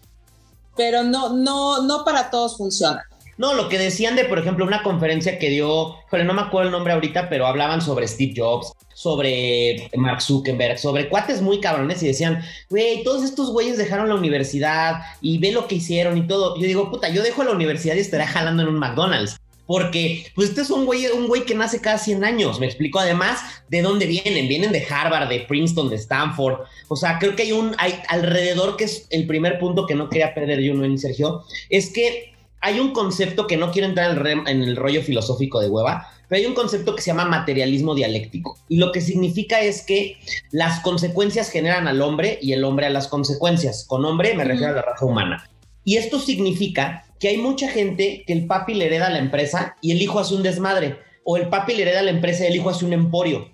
pero 0.76 1.04
no, 1.04 1.36
no, 1.36 1.82
no 1.82 2.04
para 2.04 2.30
todos 2.30 2.56
funciona. 2.56 3.04
No, 3.38 3.54
lo 3.54 3.68
que 3.68 3.78
decían 3.78 4.16
de, 4.16 4.24
por 4.24 4.40
ejemplo, 4.40 4.66
una 4.66 4.82
conferencia 4.82 5.38
que 5.38 5.48
dio, 5.48 5.94
joder, 6.10 6.26
no 6.26 6.34
me 6.34 6.42
acuerdo 6.42 6.68
el 6.68 6.72
nombre 6.72 6.92
ahorita, 6.92 7.28
pero 7.28 7.46
hablaban 7.46 7.80
sobre 7.80 8.08
Steve 8.08 8.34
Jobs, 8.36 8.72
sobre 8.94 9.88
Mark 9.94 10.20
Zuckerberg, 10.20 10.76
sobre 10.76 11.08
cuates 11.08 11.40
muy 11.40 11.60
cabrones 11.60 12.02
y 12.02 12.08
decían, 12.08 12.42
güey, 12.68 13.04
todos 13.04 13.22
estos 13.22 13.52
güeyes 13.52 13.78
dejaron 13.78 14.08
la 14.08 14.16
universidad 14.16 14.96
y 15.20 15.38
ve 15.38 15.52
lo 15.52 15.68
que 15.68 15.76
hicieron 15.76 16.18
y 16.18 16.26
todo. 16.26 16.56
Yo 16.56 16.66
digo, 16.66 16.90
puta, 16.90 17.08
yo 17.10 17.22
dejo 17.22 17.44
la 17.44 17.52
universidad 17.52 17.94
y 17.94 18.00
estaré 18.00 18.26
jalando 18.26 18.64
en 18.64 18.70
un 18.70 18.78
McDonald's. 18.80 19.36
Porque, 19.68 20.24
pues, 20.34 20.48
este 20.48 20.62
es 20.62 20.70
un 20.70 20.86
güey, 20.86 21.06
un 21.08 21.28
güey 21.28 21.44
que 21.44 21.54
nace 21.54 21.80
cada 21.80 21.98
100 21.98 22.24
años. 22.24 22.58
Me 22.58 22.64
explico, 22.64 22.98
además, 22.98 23.38
de 23.68 23.82
dónde 23.82 24.06
vienen. 24.06 24.48
Vienen 24.48 24.72
de 24.72 24.84
Harvard, 24.88 25.28
de 25.28 25.40
Princeton, 25.40 25.90
de 25.90 25.96
Stanford. 25.96 26.62
O 26.88 26.96
sea, 26.96 27.18
creo 27.18 27.36
que 27.36 27.42
hay 27.42 27.52
un, 27.52 27.76
hay 27.76 28.00
alrededor, 28.08 28.78
que 28.78 28.84
es 28.84 29.06
el 29.10 29.26
primer 29.26 29.58
punto 29.58 29.84
que 29.84 29.94
no 29.94 30.08
quería 30.08 30.34
perder 30.34 30.60
yo, 30.60 30.72
¿no, 30.72 30.96
Sergio? 30.96 31.44
Es 31.68 31.90
que 31.90 32.32
hay 32.60 32.80
un 32.80 32.92
concepto 32.92 33.46
que 33.46 33.56
no 33.56 33.70
quiero 33.70 33.88
entrar 33.88 34.26
en 34.26 34.62
el, 34.62 34.76
rollo 34.76 35.02
filosófico 35.02 35.60
de 35.60 35.68
hueva, 35.68 36.08
pero 36.28 36.40
hay 36.40 36.46
un 36.46 36.54
concepto 36.54 36.94
que 36.94 37.02
se 37.02 37.10
llama 37.10 37.24
materialismo 37.24 37.94
dialéctico. 37.94 38.58
Y 38.68 38.76
lo 38.76 38.92
que 38.92 39.00
significa 39.00 39.60
es 39.60 39.82
que 39.82 40.18
las 40.50 40.80
consecuencias 40.80 41.50
generan 41.50 41.88
al 41.88 42.02
hombre 42.02 42.38
y 42.42 42.52
el 42.52 42.64
hombre 42.64 42.86
a 42.86 42.90
las 42.90 43.08
consecuencias. 43.08 43.84
Con 43.84 44.04
hombre 44.04 44.34
me 44.34 44.44
refiero 44.44 44.72
a 44.72 44.76
la 44.76 44.82
raza 44.82 45.04
humana. 45.04 45.48
Y 45.84 45.96
esto 45.96 46.18
significa 46.18 47.06
que 47.18 47.28
hay 47.28 47.38
mucha 47.38 47.68
gente 47.68 48.24
que 48.26 48.32
el 48.32 48.46
papi 48.46 48.74
le 48.74 48.86
hereda 48.86 49.06
a 49.06 49.10
la 49.10 49.18
empresa 49.18 49.76
y 49.80 49.92
el 49.92 50.02
hijo 50.02 50.18
hace 50.18 50.34
un 50.34 50.42
desmadre. 50.42 50.98
O 51.24 51.36
el 51.36 51.48
papi 51.48 51.74
le 51.74 51.82
hereda 51.82 52.00
a 52.00 52.04
la 52.04 52.10
empresa 52.10 52.44
y 52.44 52.48
el 52.48 52.56
hijo 52.56 52.70
hace 52.70 52.84
un 52.84 52.92
emporio. 52.92 53.48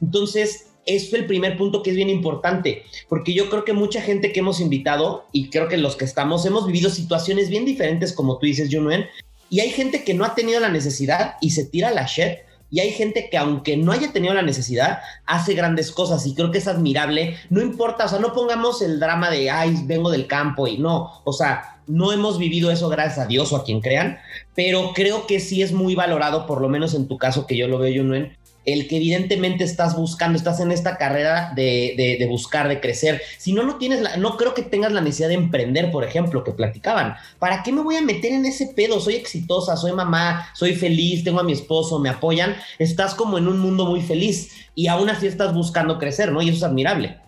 Entonces, 0.00 0.67
es 0.88 1.12
el 1.12 1.26
primer 1.26 1.56
punto 1.56 1.82
que 1.82 1.90
es 1.90 1.96
bien 1.96 2.10
importante, 2.10 2.82
porque 3.08 3.34
yo 3.34 3.50
creo 3.50 3.64
que 3.64 3.72
mucha 3.72 4.00
gente 4.00 4.32
que 4.32 4.40
hemos 4.40 4.60
invitado, 4.60 5.26
y 5.32 5.50
creo 5.50 5.68
que 5.68 5.76
los 5.76 5.96
que 5.96 6.04
estamos, 6.04 6.46
hemos 6.46 6.66
vivido 6.66 6.90
situaciones 6.90 7.50
bien 7.50 7.64
diferentes, 7.64 8.12
como 8.12 8.38
tú 8.38 8.46
dices, 8.46 8.70
Junuen, 8.72 9.06
y 9.50 9.60
hay 9.60 9.70
gente 9.70 10.02
que 10.02 10.14
no 10.14 10.24
ha 10.24 10.34
tenido 10.34 10.60
la 10.60 10.70
necesidad 10.70 11.36
y 11.40 11.50
se 11.50 11.64
tira 11.64 11.90
la 11.90 12.06
shit, 12.06 12.38
y 12.70 12.80
hay 12.80 12.90
gente 12.90 13.28
que 13.30 13.38
aunque 13.38 13.76
no 13.76 13.92
haya 13.92 14.12
tenido 14.12 14.34
la 14.34 14.42
necesidad, 14.42 15.00
hace 15.26 15.54
grandes 15.54 15.90
cosas 15.90 16.26
y 16.26 16.34
creo 16.34 16.50
que 16.50 16.58
es 16.58 16.68
admirable. 16.68 17.36
No 17.48 17.62
importa, 17.62 18.04
o 18.04 18.08
sea, 18.08 18.18
no 18.18 18.34
pongamos 18.34 18.82
el 18.82 19.00
drama 19.00 19.30
de, 19.30 19.50
ay, 19.50 19.74
vengo 19.84 20.10
del 20.10 20.26
campo 20.26 20.66
y 20.66 20.78
no, 20.78 21.22
o 21.24 21.32
sea, 21.32 21.78
no 21.86 22.12
hemos 22.12 22.38
vivido 22.38 22.70
eso 22.70 22.88
gracias 22.90 23.18
a 23.18 23.26
Dios 23.26 23.52
o 23.52 23.56
a 23.56 23.64
quien 23.64 23.80
crean, 23.80 24.18
pero 24.54 24.92
creo 24.94 25.26
que 25.26 25.40
sí 25.40 25.62
es 25.62 25.72
muy 25.72 25.94
valorado, 25.94 26.46
por 26.46 26.60
lo 26.60 26.68
menos 26.68 26.94
en 26.94 27.08
tu 27.08 27.16
caso 27.16 27.46
que 27.46 27.56
yo 27.56 27.66
lo 27.66 27.78
veo, 27.78 28.02
Junuen, 28.02 28.36
el 28.72 28.86
que 28.86 28.96
evidentemente 28.96 29.64
estás 29.64 29.96
buscando, 29.96 30.36
estás 30.36 30.60
en 30.60 30.72
esta 30.72 30.96
carrera 30.98 31.52
de, 31.54 32.26
buscar, 32.28 32.68
de 32.68 32.80
crecer. 32.80 33.22
Si 33.38 33.52
no, 33.52 33.62
no 33.62 33.76
tienes, 33.76 34.00
la, 34.00 34.16
no 34.16 34.36
creo 34.36 34.54
que 34.54 34.62
tengas 34.62 34.92
la 34.92 35.00
necesidad 35.00 35.28
de 35.28 35.34
emprender, 35.34 35.90
por 35.90 36.04
ejemplo, 36.04 36.44
que 36.44 36.52
platicaban. 36.52 37.14
¿Para 37.38 37.62
qué 37.62 37.72
me 37.72 37.82
voy 37.82 37.96
a 37.96 38.02
meter 38.02 38.32
en 38.32 38.44
ese 38.46 38.68
pedo? 38.68 39.00
Soy 39.00 39.14
exitosa, 39.14 39.76
soy 39.76 39.92
mamá, 39.92 40.50
soy 40.54 40.74
feliz, 40.74 41.24
tengo 41.24 41.40
a 41.40 41.44
mi 41.44 41.52
esposo, 41.52 41.98
me 41.98 42.10
apoyan. 42.10 42.56
Estás 42.78 43.14
como 43.14 43.38
en 43.38 43.48
un 43.48 43.58
mundo 43.58 43.86
muy 43.86 44.02
feliz 44.02 44.50
y 44.74 44.88
aún 44.88 45.08
así 45.08 45.26
estás 45.26 45.54
buscando 45.54 45.98
crecer, 45.98 46.30
¿no? 46.32 46.42
Y 46.42 46.50
eso 46.50 46.58
es 46.58 46.64
admirable. 46.64 47.18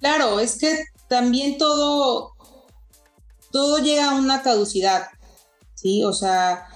Claro, 0.00 0.40
es 0.40 0.58
que 0.58 0.84
también 1.08 1.56
todo, 1.56 2.32
todo 3.50 3.78
llega 3.78 4.10
a 4.10 4.14
una 4.14 4.42
caducidad, 4.42 5.06
¿sí? 5.74 6.04
O 6.04 6.12
sea, 6.12 6.66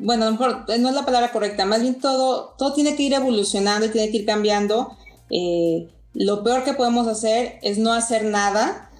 bueno, 0.00 0.30
no 0.30 0.88
es 0.88 0.94
la 0.94 1.04
palabra 1.04 1.32
correcta, 1.32 1.64
más 1.64 1.80
bien 1.80 1.98
todo, 1.98 2.54
todo 2.58 2.72
tiene 2.72 2.96
que 2.96 3.02
ir 3.02 3.14
evolucionando 3.14 3.86
y 3.86 3.90
tiene 3.90 4.10
que 4.10 4.18
ir 4.18 4.26
cambiando. 4.26 4.96
Eh, 5.30 5.88
lo 6.14 6.42
peor 6.42 6.64
que 6.64 6.74
podemos 6.74 7.06
hacer 7.08 7.58
es 7.62 7.78
no 7.78 7.92
hacer 7.92 8.24
nada, 8.24 8.90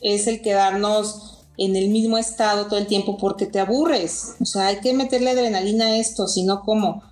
es 0.00 0.26
el 0.26 0.42
quedarnos 0.42 1.44
en 1.58 1.76
el 1.76 1.88
mismo 1.88 2.18
estado 2.18 2.66
todo 2.66 2.78
el 2.78 2.86
tiempo 2.86 3.16
porque 3.18 3.46
te 3.46 3.60
aburres. 3.60 4.34
O 4.40 4.44
sea, 4.44 4.68
hay 4.68 4.80
que 4.80 4.94
meterle 4.94 5.30
adrenalina 5.30 5.86
a 5.86 5.96
esto, 5.96 6.26
si 6.26 6.42
no, 6.42 6.62
¿cómo? 6.62 7.02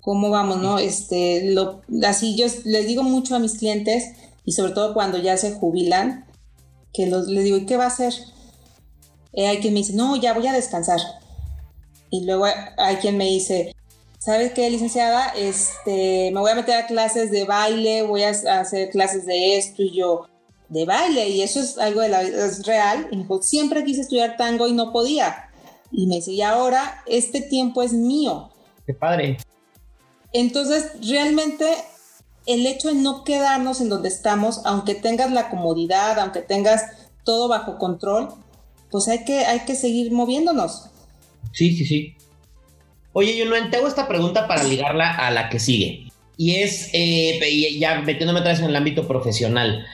¿Cómo 0.00 0.30
vamos, 0.30 0.58
no? 0.58 0.78
Este, 0.78 1.52
lo, 1.52 1.82
así 2.04 2.36
yo 2.36 2.46
les 2.64 2.86
digo 2.86 3.02
mucho 3.02 3.36
a 3.36 3.38
mis 3.38 3.58
clientes 3.58 4.04
y 4.44 4.52
sobre 4.52 4.72
todo 4.72 4.94
cuando 4.94 5.18
ya 5.18 5.36
se 5.36 5.52
jubilan, 5.52 6.26
que 6.92 7.06
los, 7.06 7.28
les 7.28 7.44
digo, 7.44 7.58
¿y 7.58 7.66
qué 7.66 7.76
va 7.76 7.84
a 7.84 7.88
hacer? 7.88 8.14
Eh, 9.32 9.46
hay 9.46 9.58
quien 9.58 9.74
me 9.74 9.80
dice, 9.80 9.92
no, 9.92 10.16
ya 10.16 10.34
voy 10.34 10.46
a 10.46 10.52
descansar 10.52 11.00
y 12.10 12.24
luego 12.24 12.46
hay 12.76 12.96
quien 12.96 13.16
me 13.16 13.26
dice, 13.26 13.74
¿sabes 14.18 14.52
qué, 14.52 14.68
licenciada? 14.68 15.28
Este, 15.36 16.30
me 16.32 16.40
voy 16.40 16.50
a 16.50 16.56
meter 16.56 16.76
a 16.76 16.86
clases 16.86 17.30
de 17.30 17.44
baile, 17.44 18.02
voy 18.02 18.24
a 18.24 18.30
hacer 18.30 18.90
clases 18.90 19.26
de 19.26 19.56
esto 19.56 19.82
y 19.82 19.96
yo, 19.96 20.26
de 20.68 20.84
baile, 20.84 21.28
y 21.28 21.42
eso 21.42 21.60
es 21.60 21.78
algo 21.78 22.00
de 22.00 22.08
la 22.08 22.22
vida, 22.22 22.44
es 22.44 22.66
real. 22.66 23.08
Y 23.10 23.16
me 23.16 23.22
dijo, 23.22 23.42
siempre 23.42 23.84
quise 23.84 24.02
estudiar 24.02 24.36
tango 24.36 24.66
y 24.66 24.72
no 24.72 24.92
podía. 24.92 25.50
Y 25.92 26.06
me 26.06 26.16
dice, 26.16 26.32
y 26.32 26.42
ahora 26.42 27.02
este 27.06 27.40
tiempo 27.40 27.82
es 27.82 27.92
mío. 27.92 28.50
Qué 28.86 28.94
padre. 28.94 29.38
Entonces, 30.32 30.92
realmente 31.08 31.66
el 32.46 32.66
hecho 32.66 32.88
de 32.88 32.94
no 32.94 33.24
quedarnos 33.24 33.80
en 33.80 33.88
donde 33.88 34.08
estamos, 34.08 34.62
aunque 34.64 34.94
tengas 34.94 35.30
la 35.30 35.50
comodidad, 35.50 36.18
aunque 36.18 36.40
tengas 36.40 36.84
todo 37.24 37.48
bajo 37.48 37.78
control, 37.78 38.28
pues 38.90 39.08
hay 39.08 39.24
que, 39.24 39.44
hay 39.46 39.60
que 39.60 39.74
seguir 39.74 40.12
moviéndonos. 40.12 40.90
Sí, 41.52 41.76
sí, 41.76 41.84
sí. 41.84 42.16
Oye, 43.12 43.44
no 43.44 43.70
te 43.70 43.76
hago 43.76 43.88
esta 43.88 44.06
pregunta 44.06 44.46
para 44.46 44.62
ligarla 44.64 45.10
a 45.10 45.30
la 45.30 45.48
que 45.48 45.58
sigue. 45.58 46.08
Y 46.36 46.56
es, 46.56 46.90
eh, 46.92 47.76
ya 47.78 48.00
metiéndome 48.00 48.40
otra 48.40 48.52
vez 48.52 48.60
en 48.60 48.66
el 48.66 48.76
ámbito 48.76 49.06
profesional. 49.06 49.86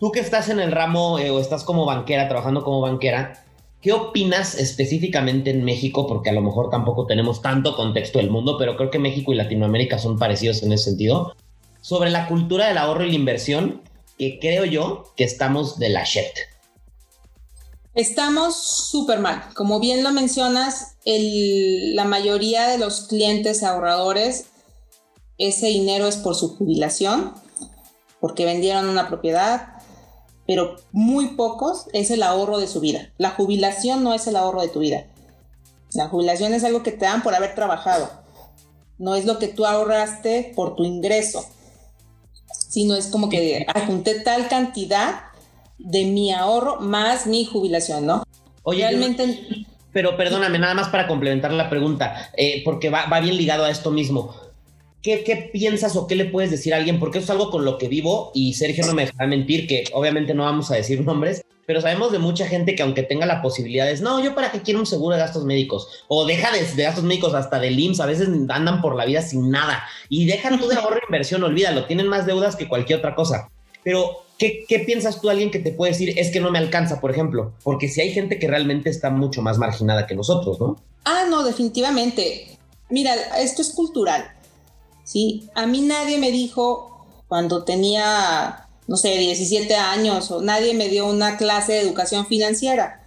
Tú 0.00 0.12
que 0.12 0.20
estás 0.20 0.48
en 0.48 0.60
el 0.60 0.72
ramo 0.72 1.18
eh, 1.18 1.30
o 1.30 1.40
estás 1.40 1.64
como 1.64 1.84
banquera, 1.84 2.28
trabajando 2.28 2.62
como 2.62 2.80
banquera, 2.80 3.44
¿Qué 3.84 3.92
opinas 3.92 4.54
específicamente 4.54 5.50
en 5.50 5.62
México? 5.62 6.06
Porque 6.06 6.30
a 6.30 6.32
lo 6.32 6.40
mejor 6.40 6.70
tampoco 6.70 7.04
tenemos 7.04 7.42
tanto 7.42 7.76
contexto 7.76 8.18
del 8.18 8.30
mundo, 8.30 8.56
pero 8.58 8.78
creo 8.78 8.90
que 8.90 8.98
México 8.98 9.30
y 9.30 9.36
Latinoamérica 9.36 9.98
son 9.98 10.18
parecidos 10.18 10.62
en 10.62 10.72
ese 10.72 10.84
sentido. 10.84 11.36
Sobre 11.82 12.10
la 12.10 12.26
cultura 12.26 12.66
del 12.66 12.78
ahorro 12.78 13.04
y 13.04 13.10
la 13.10 13.16
inversión, 13.16 13.82
que 14.18 14.38
creo 14.38 14.64
yo 14.64 15.12
que 15.18 15.24
estamos 15.24 15.78
de 15.78 15.90
la 15.90 16.02
shit. 16.04 16.32
Estamos 17.94 18.56
súper 18.56 19.20
mal. 19.20 19.50
Como 19.54 19.78
bien 19.78 20.02
lo 20.02 20.10
mencionas, 20.10 20.96
la 21.04 22.04
mayoría 22.04 22.66
de 22.66 22.78
los 22.78 23.02
clientes 23.02 23.62
ahorradores, 23.62 24.46
ese 25.38 25.68
dinero 25.68 26.08
es 26.08 26.16
por 26.16 26.34
su 26.34 26.56
jubilación, 26.56 27.34
porque 28.20 28.46
vendieron 28.46 28.88
una 28.88 29.06
propiedad, 29.06 29.74
pero 30.44 30.74
muy 30.90 31.28
pocos 31.36 31.86
es 31.92 32.10
el 32.10 32.24
ahorro 32.24 32.58
de 32.58 32.66
su 32.66 32.80
vida. 32.80 33.12
La 33.16 33.30
jubilación 33.30 34.02
no 34.02 34.12
es 34.12 34.26
el 34.26 34.34
ahorro 34.34 34.62
de 34.62 34.68
tu 34.68 34.80
vida. 34.80 35.06
La 35.92 36.08
jubilación 36.08 36.52
es 36.52 36.64
algo 36.64 36.82
que 36.82 36.90
te 36.90 37.04
dan 37.04 37.22
por 37.22 37.36
haber 37.36 37.54
trabajado. 37.54 38.10
No 38.98 39.14
es 39.14 39.24
lo 39.24 39.38
que 39.38 39.46
tú 39.46 39.66
ahorraste 39.66 40.52
por 40.56 40.74
tu 40.74 40.82
ingreso, 40.82 41.44
sino 42.68 42.96
es 42.96 43.06
como 43.06 43.28
que 43.28 43.64
junté 43.86 44.18
tal 44.20 44.48
cantidad 44.48 45.20
de 45.84 46.04
mi 46.06 46.32
ahorro 46.32 46.80
más 46.80 47.26
mi 47.26 47.44
jubilación, 47.44 48.06
¿no? 48.06 48.24
Oye, 48.62 48.82
realmente... 48.82 49.66
pero 49.92 50.16
perdóname, 50.16 50.58
nada 50.58 50.74
más 50.74 50.88
para 50.88 51.06
complementar 51.06 51.52
la 51.52 51.70
pregunta, 51.70 52.30
eh, 52.36 52.62
porque 52.64 52.90
va, 52.90 53.06
va 53.06 53.20
bien 53.20 53.36
ligado 53.36 53.64
a 53.64 53.70
esto 53.70 53.90
mismo. 53.90 54.34
¿Qué, 55.04 55.50
piensas 55.52 55.96
o 55.96 56.06
qué 56.06 56.16
le 56.16 56.24
puedes 56.24 56.50
decir 56.50 56.72
a 56.72 56.78
alguien? 56.78 56.98
Porque 56.98 57.18
eso 57.18 57.26
es 57.26 57.30
algo 57.30 57.50
con 57.50 57.66
lo 57.66 57.76
que 57.76 57.88
vivo 57.88 58.30
y 58.32 58.54
Sergio 58.54 58.86
no 58.86 58.94
me 58.94 59.04
dejará 59.04 59.26
mentir, 59.26 59.66
que 59.66 59.84
obviamente 59.92 60.32
no 60.32 60.44
vamos 60.44 60.70
a 60.70 60.76
decir 60.76 61.00
nombres, 61.04 61.44
pero 61.66 61.82
sabemos 61.82 62.10
de 62.10 62.18
mucha 62.18 62.46
gente 62.46 62.74
que 62.74 62.82
aunque 62.82 63.02
tenga 63.02 63.26
la 63.26 63.42
posibilidad 63.42 63.90
es, 63.90 64.00
no, 64.00 64.24
yo 64.24 64.34
para 64.34 64.50
qué 64.50 64.62
quiero 64.62 64.80
un 64.80 64.86
seguro 64.86 65.14
de 65.14 65.20
gastos 65.20 65.44
médicos, 65.44 66.04
o 66.08 66.24
deja 66.24 66.50
de, 66.52 66.82
gastos 66.82 67.04
médicos 67.04 67.34
hasta 67.34 67.60
del 67.60 67.78
IMSS, 67.78 68.00
a 68.00 68.06
veces 68.06 68.28
andan 68.48 68.80
por 68.80 68.96
la 68.96 69.04
vida 69.04 69.20
sin 69.20 69.50
nada, 69.50 69.84
y 70.08 70.24
dejan 70.24 70.58
tú 70.58 70.68
de 70.68 70.76
ahorro 70.76 70.96
e 70.96 71.02
inversión, 71.06 71.44
olvídalo, 71.44 71.84
tienen 71.84 72.08
más 72.08 72.24
deudas 72.24 72.56
que 72.56 72.66
cualquier 72.66 73.00
otra 73.00 73.14
cosa. 73.14 73.50
Pero, 73.82 74.23
¿qué, 74.38 74.64
¿qué 74.68 74.80
piensas 74.80 75.20
tú 75.20 75.30
alguien 75.30 75.50
que 75.50 75.58
te 75.58 75.72
puede 75.72 75.92
decir, 75.92 76.18
es 76.18 76.30
que 76.30 76.40
no 76.40 76.50
me 76.50 76.58
alcanza, 76.58 77.00
por 77.00 77.10
ejemplo? 77.10 77.52
Porque 77.62 77.88
si 77.88 78.00
hay 78.00 78.12
gente 78.12 78.38
que 78.38 78.48
realmente 78.48 78.90
está 78.90 79.10
mucho 79.10 79.42
más 79.42 79.58
marginada 79.58 80.06
que 80.06 80.14
nosotros, 80.14 80.60
¿no? 80.60 80.76
Ah, 81.04 81.26
no, 81.28 81.42
definitivamente. 81.42 82.58
Mira, 82.88 83.14
esto 83.38 83.62
es 83.62 83.70
cultural. 83.70 84.34
¿sí? 85.04 85.48
A 85.54 85.66
mí 85.66 85.82
nadie 85.82 86.18
me 86.18 86.32
dijo 86.32 87.06
cuando 87.28 87.64
tenía, 87.64 88.66
no 88.86 88.96
sé, 88.96 89.16
17 89.16 89.74
años, 89.76 90.30
o 90.30 90.42
nadie 90.42 90.74
me 90.74 90.88
dio 90.88 91.06
una 91.06 91.36
clase 91.36 91.74
de 91.74 91.80
educación 91.80 92.26
financiera. 92.26 93.02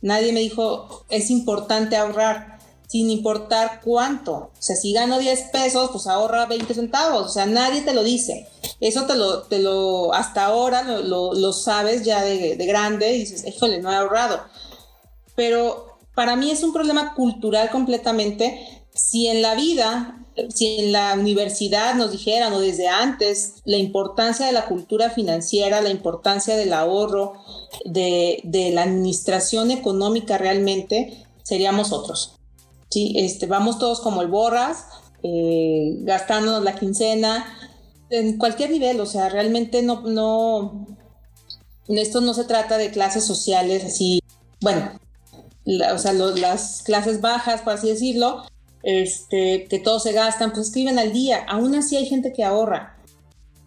Nadie 0.00 0.32
me 0.32 0.40
dijo, 0.40 1.04
es 1.10 1.30
importante 1.30 1.96
ahorrar, 1.96 2.49
sin 2.90 3.08
importar 3.10 3.80
cuánto. 3.84 4.32
O 4.34 4.50
sea, 4.58 4.76
si 4.76 4.92
gano 4.92 5.18
10 5.18 5.50
pesos, 5.52 5.90
pues 5.92 6.06
ahorra 6.06 6.46
20 6.46 6.74
centavos. 6.74 7.26
O 7.26 7.28
sea, 7.28 7.46
nadie 7.46 7.82
te 7.82 7.94
lo 7.94 8.02
dice. 8.02 8.48
Eso 8.80 9.06
te 9.06 9.14
lo, 9.14 9.42
te 9.42 9.60
lo 9.60 10.12
hasta 10.12 10.44
ahora 10.44 10.82
lo, 10.82 11.52
sabes 11.52 12.04
ya 12.04 12.22
de, 12.22 12.56
de, 12.56 12.66
grande 12.66 13.14
y 13.14 13.20
dices, 13.20 13.46
híjole, 13.46 13.80
no 13.80 13.92
he 13.92 13.96
ahorrado. 13.96 14.40
Pero 15.36 15.98
para 16.14 16.36
mí 16.36 16.50
es 16.50 16.62
un 16.62 16.72
problema 16.72 17.14
cultural 17.14 17.70
completamente. 17.70 18.84
Si 18.92 19.28
en 19.28 19.42
la 19.42 19.54
vida 19.54 20.20
si 20.48 20.78
en 20.78 20.92
la 20.92 21.14
universidad 21.14 21.94
nos 21.94 22.12
dijeran 22.12 22.52
o 22.52 22.60
desde 22.60 22.88
antes 22.88 23.56
la 23.64 23.76
importancia 23.76 24.46
de 24.46 24.52
la 24.52 24.66
cultura 24.66 25.10
financiera, 25.10 25.80
la 25.80 25.90
importancia 25.90 26.56
del 26.56 26.72
ahorro, 26.72 27.34
de, 27.84 28.40
la 28.72 28.82
administración 28.82 29.70
económica 29.70 30.38
realmente, 30.38 31.26
seríamos 31.42 31.92
otros. 31.92 32.36
¿Sí? 32.90 33.14
Este, 33.16 33.46
vamos 33.46 33.78
todos 33.78 34.00
como 34.00 34.22
el 34.22 34.28
borras, 34.28 34.86
eh, 35.22 35.96
gastándonos 36.00 36.62
la 36.62 36.74
quincena, 36.74 37.46
en 38.10 38.38
cualquier 38.38 38.70
nivel, 38.70 39.00
o 39.00 39.06
sea, 39.06 39.28
realmente 39.28 39.82
no, 39.82 40.02
no, 40.02 40.86
esto 41.88 42.20
no 42.20 42.34
se 42.34 42.44
trata 42.44 42.76
de 42.76 42.90
clases 42.90 43.24
sociales 43.24 43.84
así, 43.84 44.20
bueno, 44.60 44.98
o 45.92 45.98
sea, 45.98 46.12
las 46.12 46.82
clases 46.82 47.20
bajas, 47.20 47.62
por 47.62 47.74
así 47.74 47.88
decirlo, 47.88 48.44
este, 48.82 49.66
que 49.68 49.78
todos 49.78 50.02
se 50.02 50.12
gastan, 50.12 50.52
pues 50.52 50.68
escriben 50.68 50.98
al 50.98 51.12
día. 51.12 51.44
Aún 51.48 51.74
así 51.74 51.96
hay 51.96 52.06
gente 52.06 52.32
que 52.32 52.44
ahorra. 52.44 52.96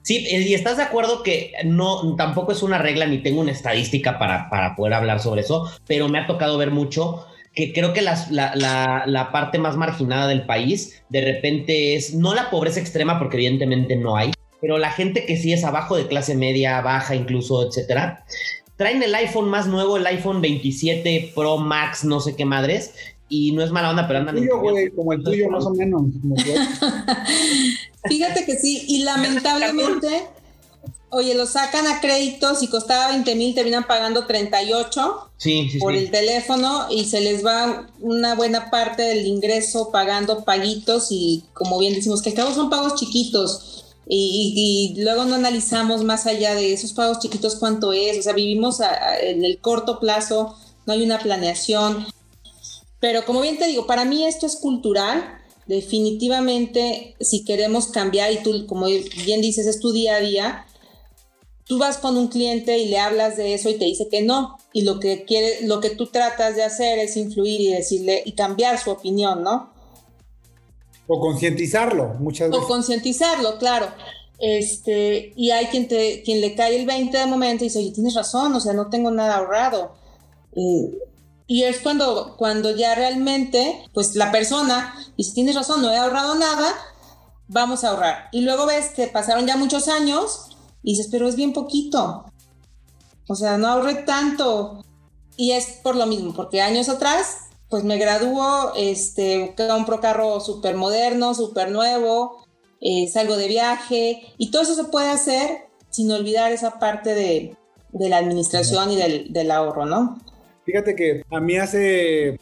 Sí, 0.01 0.25
y 0.27 0.53
estás 0.53 0.77
de 0.77 0.83
acuerdo 0.83 1.23
que 1.23 1.53
no, 1.63 2.15
tampoco 2.17 2.51
es 2.51 2.61
una 2.61 2.77
regla 2.77 3.05
ni 3.05 3.23
tengo 3.23 3.39
una 3.39 3.53
estadística 3.53 4.19
para, 4.19 4.49
para 4.49 4.75
poder 4.75 4.95
hablar 4.95 5.21
sobre 5.21 5.41
eso, 5.41 5.69
pero 5.87 6.09
me 6.09 6.19
ha 6.19 6.27
tocado 6.27 6.57
ver 6.57 6.71
mucho 6.71 7.25
que 7.55 7.73
creo 7.73 7.93
que 7.93 8.01
la, 8.01 8.25
la, 8.31 9.03
la, 9.05 9.31
parte 9.31 9.59
más 9.59 9.77
marginada 9.77 10.27
del 10.27 10.45
país 10.45 11.03
de 11.09 11.21
repente 11.21 11.95
es 11.95 12.15
no 12.15 12.33
la 12.33 12.49
pobreza 12.49 12.79
extrema, 12.79 13.19
porque 13.19 13.37
evidentemente 13.37 13.95
no 13.95 14.17
hay, 14.17 14.31
pero 14.59 14.77
la 14.77 14.91
gente 14.91 15.25
que 15.25 15.37
sí 15.37 15.53
es 15.53 15.63
abajo 15.63 15.95
de 15.95 16.07
clase 16.07 16.35
media, 16.35 16.81
baja 16.81 17.15
incluso, 17.15 17.67
etcétera, 17.67 18.25
traen 18.75 19.03
el 19.03 19.13
iPhone 19.13 19.49
más 19.49 19.67
nuevo, 19.67 19.97
el 19.97 20.07
iPhone 20.07 20.41
27 20.41 21.33
Pro 21.35 21.57
Max, 21.57 22.03
no 22.03 22.19
sé 22.19 22.35
qué 22.35 22.45
madres, 22.45 22.93
y 23.29 23.51
no 23.51 23.63
es 23.63 23.71
mala 23.71 23.89
onda, 23.89 24.07
pero 24.07 24.19
andan 24.19 24.37
en 24.37 24.47
como 24.95 25.13
el 25.13 25.23
tuyo 25.23 25.49
más 25.49 25.65
o 25.65 25.71
menos. 25.71 26.03
Fíjate 28.07 28.45
que 28.45 28.57
sí, 28.57 28.85
y 28.87 28.99
lamentablemente, 29.03 30.23
oye, 31.13 31.35
lo 31.35 31.45
sacan 31.45 31.87
a 31.87 32.01
créditos 32.01 32.63
y 32.63 32.67
costaba 32.67 33.09
20 33.09 33.35
mil, 33.35 33.55
terminan 33.55 33.85
pagando 33.87 34.25
38 34.25 35.29
sí, 35.37 35.69
sí, 35.69 35.79
por 35.79 35.93
el 35.93 36.11
teléfono 36.11 36.87
y 36.89 37.05
se 37.05 37.21
les 37.21 37.45
va 37.45 37.87
una 37.99 38.35
buena 38.35 38.69
parte 38.69 39.03
del 39.03 39.25
ingreso 39.25 39.91
pagando 39.91 40.43
paguitos 40.43 41.07
y 41.11 41.43
como 41.53 41.79
bien 41.79 41.93
decimos 41.93 42.21
que 42.21 42.29
al 42.29 42.53
son 42.53 42.69
pagos 42.69 42.95
chiquitos. 42.95 43.69
Y, 44.05 44.95
luego 44.97 45.23
no 45.23 45.35
analizamos 45.35 46.03
más 46.03 46.25
allá 46.25 46.55
de 46.55 46.73
esos 46.73 46.91
pagos 46.91 47.19
chiquitos 47.19 47.55
cuánto 47.55 47.93
es, 47.93 48.17
o 48.17 48.21
sea, 48.21 48.33
vivimos 48.33 48.79
en 49.21 49.45
el 49.45 49.59
corto 49.59 49.99
plazo, 49.99 50.57
no 50.85 50.93
hay 50.93 51.03
una 51.03 51.19
planeación. 51.19 52.05
Pero 52.99 53.25
como 53.25 53.41
bien 53.41 53.57
te 53.57 53.67
digo, 53.67 53.87
para 53.87 54.03
mí 54.03 54.25
esto 54.25 54.45
es 54.45 54.57
cultural. 54.57 55.39
Definitivamente, 55.67 57.15
si 57.21 57.45
queremos 57.45 57.87
cambiar, 57.87 58.33
y 58.33 58.43
tú, 58.43 58.65
como 58.67 58.87
bien 58.87 59.39
dices, 59.39 59.65
es 59.65 59.79
tu 59.79 59.93
día 59.93 60.15
a 60.15 60.19
día, 60.19 60.65
tú 61.73 61.79
vas 61.79 61.97
con 61.97 62.17
un 62.17 62.27
cliente 62.27 62.77
y 62.77 62.87
le 62.87 62.99
hablas 62.99 63.35
de 63.35 63.55
eso 63.55 63.67
y 63.67 63.79
te 63.79 63.85
dice 63.85 64.07
que 64.07 64.21
no. 64.21 64.59
Y 64.73 64.83
lo 64.83 64.99
que 64.99 65.25
quiere, 65.25 65.65
lo 65.65 65.79
que 65.79 65.89
tú 65.89 66.05
tratas 66.05 66.55
de 66.55 66.61
hacer 66.61 66.99
es 66.99 67.17
influir 67.17 67.59
y 67.61 67.71
decirle 67.71 68.21
y 68.23 68.33
cambiar 68.33 68.77
su 68.77 68.91
opinión, 68.91 69.41
¿no? 69.41 69.73
O 71.07 71.19
concientizarlo, 71.19 72.13
muchas 72.19 72.51
veces. 72.51 72.63
O 72.63 72.67
concientizarlo, 72.67 73.57
claro. 73.57 73.87
Este, 74.37 75.33
y 75.35 75.49
hay 75.49 75.65
quien, 75.65 75.87
te, 75.87 76.21
quien 76.21 76.41
le 76.41 76.53
cae 76.53 76.79
el 76.79 76.85
20 76.85 77.17
de 77.17 77.25
momento 77.25 77.63
y 77.63 77.69
dice, 77.69 77.79
oye, 77.79 77.91
tienes 77.91 78.13
razón, 78.13 78.53
o 78.53 78.59
sea, 78.59 78.73
no 78.73 78.91
tengo 78.91 79.09
nada 79.09 79.37
ahorrado. 79.37 79.95
Y 81.47 81.63
es 81.63 81.79
cuando, 81.79 82.35
cuando 82.37 82.69
ya 82.75 82.93
realmente, 82.93 83.89
pues 83.95 84.15
la 84.15 84.31
persona 84.31 84.93
y 85.17 85.23
si 85.23 85.33
tienes 85.33 85.55
razón, 85.55 85.81
no 85.81 85.91
he 85.91 85.97
ahorrado 85.97 86.35
nada, 86.35 86.71
vamos 87.47 87.83
a 87.83 87.89
ahorrar. 87.89 88.29
Y 88.31 88.41
luego 88.41 88.67
ves 88.67 88.89
que 88.89 89.07
pasaron 89.07 89.47
ya 89.47 89.57
muchos 89.57 89.87
años 89.87 90.52
y 90.83 90.91
dices, 90.91 91.07
pero 91.11 91.27
es 91.27 91.35
bien 91.35 91.53
poquito. 91.53 92.25
O 93.27 93.35
sea, 93.35 93.57
no 93.57 93.67
ahorré 93.67 93.95
tanto. 93.95 94.83
Y 95.37 95.53
es 95.53 95.79
por 95.81 95.95
lo 95.95 96.05
mismo, 96.05 96.33
porque 96.33 96.61
años 96.61 96.89
atrás, 96.89 97.47
pues 97.69 97.83
me 97.83 97.97
graduó, 97.97 98.73
este, 98.75 99.55
compro 99.55 99.99
carro 99.99 100.39
súper 100.39 100.75
moderno, 100.75 101.33
súper 101.33 101.71
nuevo, 101.71 102.45
eh, 102.81 103.07
salgo 103.07 103.35
de 103.35 103.47
viaje, 103.47 104.21
y 104.37 104.51
todo 104.51 104.61
eso 104.61 104.75
se 104.75 104.83
puede 104.83 105.09
hacer 105.09 105.69
sin 105.89 106.11
olvidar 106.11 106.51
esa 106.51 106.77
parte 106.77 107.15
de, 107.15 107.57
la 107.93 108.17
administración 108.17 108.91
y 108.91 108.95
del, 108.95 109.33
del 109.33 109.49
ahorro, 109.49 109.85
¿no? 109.85 110.19
Fíjate 110.65 110.95
que 110.95 111.23
a 111.29 111.39
mí 111.39 111.57
hace, 111.57 112.39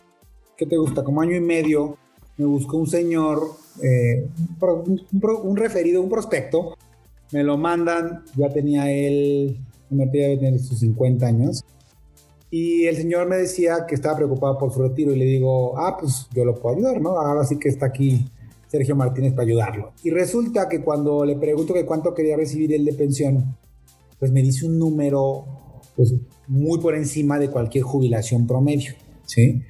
¿qué 0.57 0.65
te 0.65 0.77
gusta? 0.77 1.03
Como 1.03 1.21
año 1.21 1.35
y 1.35 1.41
medio, 1.41 1.97
me 2.37 2.45
buscó 2.45 2.77
un 2.77 2.87
señor, 2.87 3.51
eh, 3.83 4.27
un, 4.61 5.57
referido, 5.57 6.01
un 6.01 6.09
prospecto, 6.09 6.77
me 7.31 7.43
lo 7.43 7.57
mandan, 7.57 8.23
ya 8.35 8.49
tenía 8.49 8.91
él, 8.91 9.57
ya 9.89 10.05
debe 10.05 10.37
tener 10.37 10.59
sus 10.59 10.79
50 10.79 11.25
años, 11.25 11.63
y 12.53 12.85
el 12.85 12.97
señor 12.97 13.29
me 13.29 13.37
decía 13.37 13.85
que 13.87 13.95
estaba 13.95 14.17
preocupado 14.17 14.57
por 14.57 14.73
su 14.73 14.81
retiro 14.81 15.13
y 15.13 15.15
le 15.17 15.23
digo, 15.23 15.77
ah, 15.77 15.95
pues 15.97 16.27
yo 16.35 16.43
lo 16.43 16.53
puedo 16.55 16.75
ayudar, 16.75 16.99
¿no? 17.01 17.11
Ahora 17.11 17.45
sí 17.45 17.57
que 17.57 17.69
está 17.69 17.85
aquí 17.85 18.25
Sergio 18.67 18.93
Martínez 18.93 19.31
para 19.31 19.43
ayudarlo. 19.43 19.93
Y 20.03 20.09
resulta 20.09 20.67
que 20.67 20.81
cuando 20.81 21.23
le 21.23 21.37
pregunto 21.37 21.73
que 21.73 21.85
cuánto 21.85 22.13
quería 22.13 22.35
recibir 22.35 22.73
él 22.73 22.83
de 22.83 22.93
pensión, 22.93 23.57
pues 24.19 24.33
me 24.33 24.41
dice 24.41 24.65
un 24.65 24.77
número, 24.77 25.45
pues 25.95 26.13
muy 26.47 26.79
por 26.79 26.93
encima 26.93 27.39
de 27.39 27.49
cualquier 27.49 27.85
jubilación 27.85 28.45
promedio, 28.45 28.95
¿sí? 29.25 29.63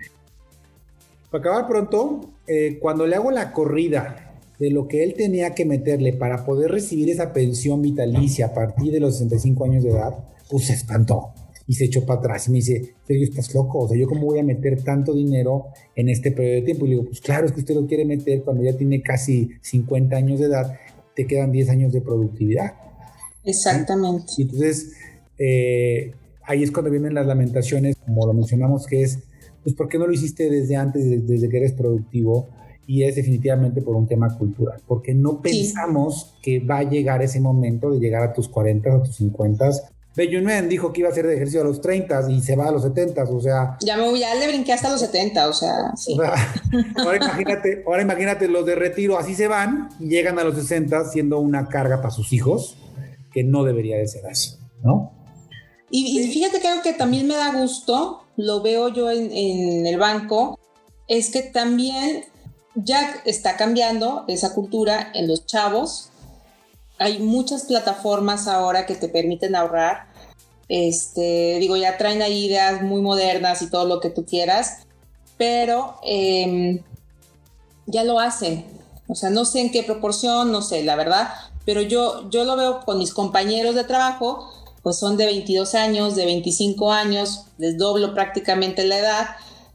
Para 1.30 1.42
acabar 1.42 1.68
pronto, 1.68 2.22
eh, 2.48 2.80
cuando 2.82 3.06
le 3.06 3.16
hago 3.16 3.30
la 3.30 3.54
corrida 3.54 4.31
de 4.62 4.70
lo 4.70 4.88
que 4.88 5.04
él 5.04 5.16
tenía 5.16 5.56
que 5.56 5.66
meterle 5.66 6.14
para 6.14 6.46
poder 6.46 6.70
recibir 6.70 7.10
esa 7.10 7.34
pensión 7.34 7.82
vitalicia 7.82 8.46
a 8.46 8.54
partir 8.54 8.92
de 8.92 9.00
los 9.00 9.18
65 9.18 9.66
años 9.66 9.84
de 9.84 9.90
edad, 9.90 10.14
pues 10.52 10.68
se 10.68 10.74
espantó. 10.74 11.34
y 11.68 11.74
se 11.74 11.86
echó 11.86 12.06
para 12.06 12.20
atrás 12.20 12.48
y 12.48 12.52
me 12.52 12.58
dice, 12.58 12.96
Sergio, 13.08 13.24
estás 13.24 13.54
loco, 13.56 13.80
o 13.80 13.88
sea, 13.88 13.98
¿yo 13.98 14.06
cómo 14.06 14.26
voy 14.26 14.40
a 14.40 14.44
meter 14.44 14.84
tanto 14.84 15.14
dinero 15.14 15.68
en 15.96 16.10
este 16.10 16.32
periodo 16.32 16.56
de 16.56 16.62
tiempo? 16.64 16.86
Y 16.86 16.90
le 16.90 16.96
digo, 16.96 17.08
pues 17.08 17.22
claro, 17.22 17.46
es 17.46 17.54
que 17.54 17.62
usted 17.62 17.76
lo 17.76 17.88
quiere 17.88 18.04
meter 18.04 18.44
cuando 18.44 18.62
ya 18.62 18.76
tiene 18.76 19.02
casi 19.02 19.52
50 19.62 20.16
años 20.16 20.40
de 20.40 20.48
edad, 20.48 20.74
te 21.16 21.26
quedan 21.26 21.52
10 21.52 21.70
años 21.70 21.94
de 21.94 22.02
productividad. 22.02 22.74
Exactamente. 23.46 24.26
Y 24.38 24.42
entonces, 24.44 24.92
eh, 25.40 26.12
ahí 26.44 26.62
es 26.62 26.72
cuando 26.72 26.92
vienen 26.92 27.14
las 27.16 27.26
lamentaciones, 27.26 27.96
como 27.96 28.28
lo 28.28 28.34
mencionamos, 28.34 28.86
que 28.86 29.02
es, 29.02 29.20
pues, 29.64 29.74
¿por 29.74 29.88
qué 29.88 29.98
no 29.98 30.06
lo 30.06 30.14
hiciste 30.14 30.50
desde 30.50 30.76
antes, 30.76 31.26
desde, 31.26 31.50
que 31.50 31.58
eres 31.58 31.74
productivo? 31.74 32.50
Y 32.92 33.04
es 33.04 33.16
definitivamente 33.16 33.82
por 33.82 33.96
un 33.96 34.06
tema 34.06 34.38
cultural, 34.38 34.82
porque 34.86 35.14
no 35.14 35.42
pensamos 35.42 36.34
que 36.42 36.60
va 36.60 36.80
a 36.80 36.84
llegar 36.84 37.22
ese 37.22 37.40
momento 37.40 37.90
de 37.90 38.00
llegar 38.00 38.22
a 38.22 38.34
tus 38.34 38.50
40, 38.50 38.94
a 38.94 39.04
tus 39.04 39.16
50. 39.16 39.70
Bellunmen 40.14 40.68
dijo 40.68 40.92
que 40.92 41.00
iba 41.00 41.08
a 41.08 41.14
hacer 41.14 41.26
ejercicio 41.26 41.62
a 41.62 41.64
los 41.64 41.80
30 41.80 42.30
y 42.32 42.42
se 42.42 42.58
va 42.58 42.68
a 42.68 42.72
los 42.72 42.82
70, 42.82 43.24
o 43.24 43.40
sea... 43.40 43.78
Ya, 43.80 43.96
me, 43.96 44.20
ya 44.20 44.36
le 44.36 44.48
brinqué 44.50 44.74
hasta 44.74 44.92
los 44.92 45.00
70, 45.00 45.48
o 45.48 45.54
sea, 45.54 45.96
sí. 45.96 46.18
ahora, 46.98 47.16
imagínate, 47.16 47.84
ahora 47.88 48.02
imagínate 48.02 48.50
los 48.50 48.66
de 48.66 48.76
retiro, 48.76 49.18
así 49.18 49.36
se 49.36 49.48
van 49.48 49.88
y 49.98 50.10
llegan 50.10 50.38
a 50.38 50.44
los 50.44 50.56
60 50.56 51.06
siendo 51.06 51.40
una 51.40 51.70
carga 51.70 52.02
para 52.02 52.12
sus 52.12 52.34
hijos, 52.34 52.76
que 53.32 53.46
no 53.46 53.64
debería 53.64 53.98
de 53.98 54.08
ser 54.10 54.28
así, 54.28 54.58
¿no? 54.84 55.14
Y, 55.92 56.28
fíjate 56.32 56.60
que 56.60 56.68
algo 56.68 56.84
que 56.84 56.94
también 56.94 57.28
me 57.28 57.36
da 57.36 57.54
gusto, 57.54 58.24
lo 58.38 58.62
veo 58.62 58.88
yo 58.90 59.12
en, 59.12 59.86
el 59.86 59.98
banco, 59.98 60.58
es 61.08 61.30
que 61.30 61.42
también 61.42 62.24
ya 62.76 63.22
está 63.26 63.58
cambiando 63.58 64.26
esa 64.28 64.54
cultura 64.54 65.12
en 65.14 65.28
los 65.28 65.46
chavos. 65.46 66.10
Hay 66.98 67.20
muchas 67.20 67.64
plataformas 67.64 68.48
ahora 68.48 68.86
que 68.86 68.96
te 68.96 69.10
permiten 69.10 69.56
ahorrar. 69.56 70.08
Este, 70.70 71.58
digo, 71.60 71.76
ya 71.76 71.98
traen 71.98 72.22
ahí 72.22 72.46
ideas 72.46 72.82
muy 72.82 73.02
modernas 73.02 73.62
y 73.62 73.70
todo 73.70 73.86
lo 73.86 74.00
que 74.00 74.10
tú 74.10 74.26
quieras, 74.26 74.88
pero 75.38 75.98
em, 76.04 76.82
ya 77.88 78.04
lo 78.04 78.20
hacen. 78.20 78.66
O 79.08 79.16
sea, 79.16 79.30
no 79.30 79.44
sé 79.44 79.62
en 79.62 79.72
qué 79.72 79.84
proporción, 79.84 80.52
no 80.52 80.62
sé, 80.62 80.84
la 80.84 80.96
verdad, 80.96 81.30
pero 81.66 81.82
yo, 81.82 82.30
yo 82.30 82.46
lo 82.46 82.56
veo 82.56 82.80
con 82.86 82.98
mis 82.98 83.14
compañeros 83.14 83.76
de 83.76 83.84
trabajo 83.84 84.50
pues 84.84 84.98
son 84.98 85.18
de 85.18 85.26
22 85.26 85.76
años, 85.76 86.16
de 86.16 86.26
25 86.26 86.92
años, 86.92 87.46
les 87.58 87.78
doblo 87.78 88.14
prácticamente 88.14 88.84
la 88.84 88.98
edad 88.98 89.28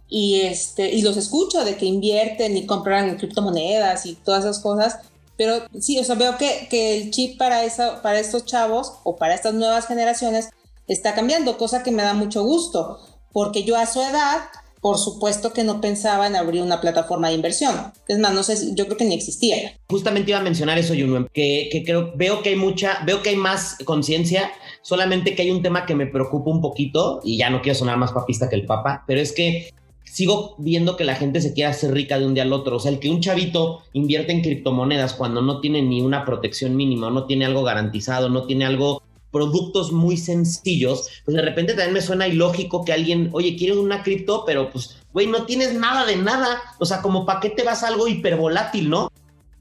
y, 0.09 0.40
este, 0.42 0.92
y 0.94 1.02
los 1.02 1.16
escucho 1.16 1.64
de 1.64 1.76
que 1.76 1.86
invierten 1.86 2.57
y 2.57 2.66
compran 2.66 3.16
criptomonedas 3.16 4.07
y 4.07 4.14
todas 4.14 4.44
esas 4.44 4.61
cosas. 4.61 4.98
Pero 5.36 5.62
sí, 5.80 5.98
o 5.98 6.04
sea, 6.04 6.14
veo 6.14 6.38
que, 6.38 6.66
que 6.70 6.96
el 6.96 7.11
chip 7.11 7.38
para, 7.38 7.64
esa, 7.64 8.00
para 8.02 8.18
estos 8.18 8.46
chavos 8.46 8.94
o 9.04 9.16
para 9.16 9.34
estas 9.34 9.54
nuevas 9.54 9.86
generaciones 9.86 10.48
está 10.86 11.14
cambiando, 11.14 11.59
cosa 11.59 11.82
que 11.82 11.90
me 11.90 12.02
da 12.02 12.14
mucho 12.14 12.42
gusto, 12.44 13.00
porque 13.32 13.64
yo 13.64 13.76
a 13.76 13.86
su 13.86 14.00
edad 14.00 14.44
por 14.86 14.98
supuesto 14.98 15.52
que 15.52 15.64
no 15.64 15.80
pensaba 15.80 16.28
en 16.28 16.36
abrir 16.36 16.62
una 16.62 16.80
plataforma 16.80 17.28
de 17.28 17.34
inversión. 17.34 17.74
Es 18.07 18.20
más, 18.20 18.32
no 18.34 18.44
sé, 18.44 18.72
yo 18.76 18.84
creo 18.84 18.96
que 18.96 19.04
ni 19.04 19.16
existía. 19.16 19.76
Justamente 19.90 20.30
iba 20.30 20.38
a 20.38 20.44
mencionar 20.44 20.78
eso, 20.78 20.94
Junuen, 20.94 21.28
que, 21.32 21.68
que 21.72 21.82
creo, 21.82 22.12
veo 22.14 22.40
que 22.40 22.50
hay 22.50 22.57
mucha, 22.57 23.02
veo 23.04 23.20
que 23.20 23.30
hay 23.30 23.36
más 23.36 23.78
conciencia, 23.84 24.52
solamente 24.82 25.34
que 25.34 25.42
hay 25.42 25.50
un 25.50 25.61
tema 25.61 25.86
que 25.86 25.96
me 25.96 26.07
preocupa 26.07 26.50
un 26.50 26.61
poquito, 26.61 27.20
y 27.24 27.36
ya 27.36 27.50
no 27.50 27.62
quiero 27.62 27.76
sonar 27.76 27.96
más 27.96 28.12
papista 28.12 28.48
que 28.48 28.54
el 28.54 28.64
papa, 28.64 29.02
pero 29.09 29.20
es 29.20 29.32
que 29.32 29.74
sigo 30.11 30.54
viendo 30.59 30.96
que 30.96 31.04
la 31.04 31.14
gente 31.14 31.40
se 31.40 31.52
quiere 31.52 31.70
hacer 31.70 31.92
rica 31.92 32.18
de 32.18 32.26
un 32.26 32.34
día 32.34 32.44
al 32.44 32.52
otro. 32.52 32.76
O 32.76 32.80
sea, 32.80 32.90
el 32.90 32.98
que 32.98 33.11
un 33.11 33.20
chavito 33.20 33.82
invierte 33.92 34.32
en 34.32 34.42
criptomonedas 34.42 35.14
cuando 35.14 35.42
no 35.42 35.61
tiene 35.61 35.82
ni 35.82 36.00
una 36.00 36.24
protección 36.24 36.76
mínima, 36.76 37.11
no 37.11 37.26
tiene 37.26 37.44
algo 37.44 37.62
garantizado, 37.62 38.28
no 38.28 38.46
tiene 38.46 38.64
algo 38.64 39.02
productos 39.30 39.92
muy 39.92 40.16
sencillos, 40.16 41.11
pues 41.24 41.36
de 41.36 41.42
repente 41.42 41.74
también 41.74 41.92
me 41.92 42.00
suena 42.00 42.26
ilógico 42.26 42.84
que 42.84 42.94
alguien, 42.94 43.28
oye, 43.32 43.57
quiere 43.57 43.76
una 43.76 44.02
cripto, 44.02 44.44
pero 44.46 44.70
pues, 44.70 44.96
güey, 45.12 45.26
no 45.26 45.44
tienes 45.44 45.74
nada 45.74 46.07
de 46.07 46.16
nada. 46.16 46.62
O 46.78 46.86
sea, 46.86 47.02
como 47.02 47.26
para 47.26 47.40
qué 47.40 47.50
te 47.50 47.62
vas 47.62 47.82
a 47.82 47.88
algo 47.88 48.09
hipervolátil, 48.09 48.88
¿no? 48.88 49.12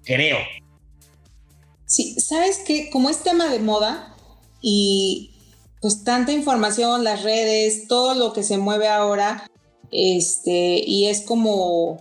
Creo. 0.06 0.38
Sí, 1.86 2.16
sabes 2.20 2.60
que 2.66 2.90
como 2.90 3.10
es 3.10 3.24
tema 3.24 3.50
de 3.50 3.60
moda 3.60 4.16
y 4.62 5.32
pues 5.82 6.04
tanta 6.04 6.32
información, 6.32 7.04
las 7.04 7.24
redes, 7.24 7.88
todo 7.88 8.16
lo 8.16 8.34
que 8.34 8.44
se 8.44 8.58
mueve 8.58 8.88
ahora, 8.88 9.46
este, 9.92 10.82
y 10.86 11.08
es 11.08 11.22
como 11.22 11.98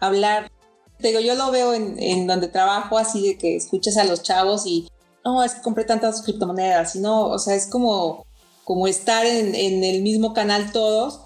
hablar, 0.00 0.50
te 0.98 1.08
digo, 1.08 1.20
yo 1.20 1.34
lo 1.34 1.50
veo 1.50 1.74
en, 1.74 1.98
en 1.98 2.26
donde 2.26 2.48
trabajo 2.48 2.98
así 2.98 3.26
de 3.28 3.38
que 3.38 3.56
escuchas 3.56 3.96
a 3.96 4.04
los 4.04 4.22
chavos 4.22 4.66
y 4.66 4.88
no, 5.26 5.42
es 5.42 5.54
que 5.54 5.62
compré 5.62 5.84
tantas 5.84 6.22
criptomonedas, 6.22 6.92
sino, 6.92 7.26
o 7.26 7.38
sea, 7.40 7.56
es 7.56 7.66
como, 7.66 8.24
como 8.62 8.86
estar 8.86 9.26
en, 9.26 9.54
el 9.56 10.02
mismo 10.02 10.32
canal 10.32 10.70
todos, 10.70 11.20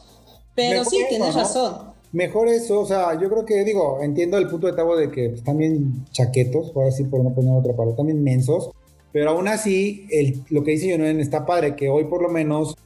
pero 0.54 0.84
sí, 0.86 1.04
tienes 1.10 1.34
razón. 1.34 1.90
Mejor 2.10 2.48
eso, 2.48 2.80
o 2.80 2.86
sea, 2.86 3.20
yo 3.20 3.28
creo 3.28 3.44
que, 3.44 3.62
digo, 3.62 3.98
entiendo 4.02 4.38
el 4.38 4.48
punto 4.48 4.66
de 4.66 4.72
tabo 4.72 4.96
de 4.96 5.10
que 5.10 5.26
están 5.26 5.58
bien 5.58 6.06
chaquetos, 6.12 6.72
ahora 6.74 6.90
sí 6.90 7.04
por 7.04 7.22
no 7.22 7.34
poner 7.34 7.52
otra 7.52 7.74
palabra, 7.74 7.94
también 7.94 8.24
mensos, 8.24 8.70
pero 9.12 9.30
aún 9.30 9.48
así, 9.48 10.06
el, 10.10 10.44
lo 10.48 10.64
que 10.64 10.72
dice 10.72 10.90
Jonen 10.90 11.20
está 11.20 11.44
padre, 11.44 11.76
que 11.76 11.90
hoy 11.90 12.04
por 12.04 12.22
lo 12.22 12.30
menos, 12.30 12.76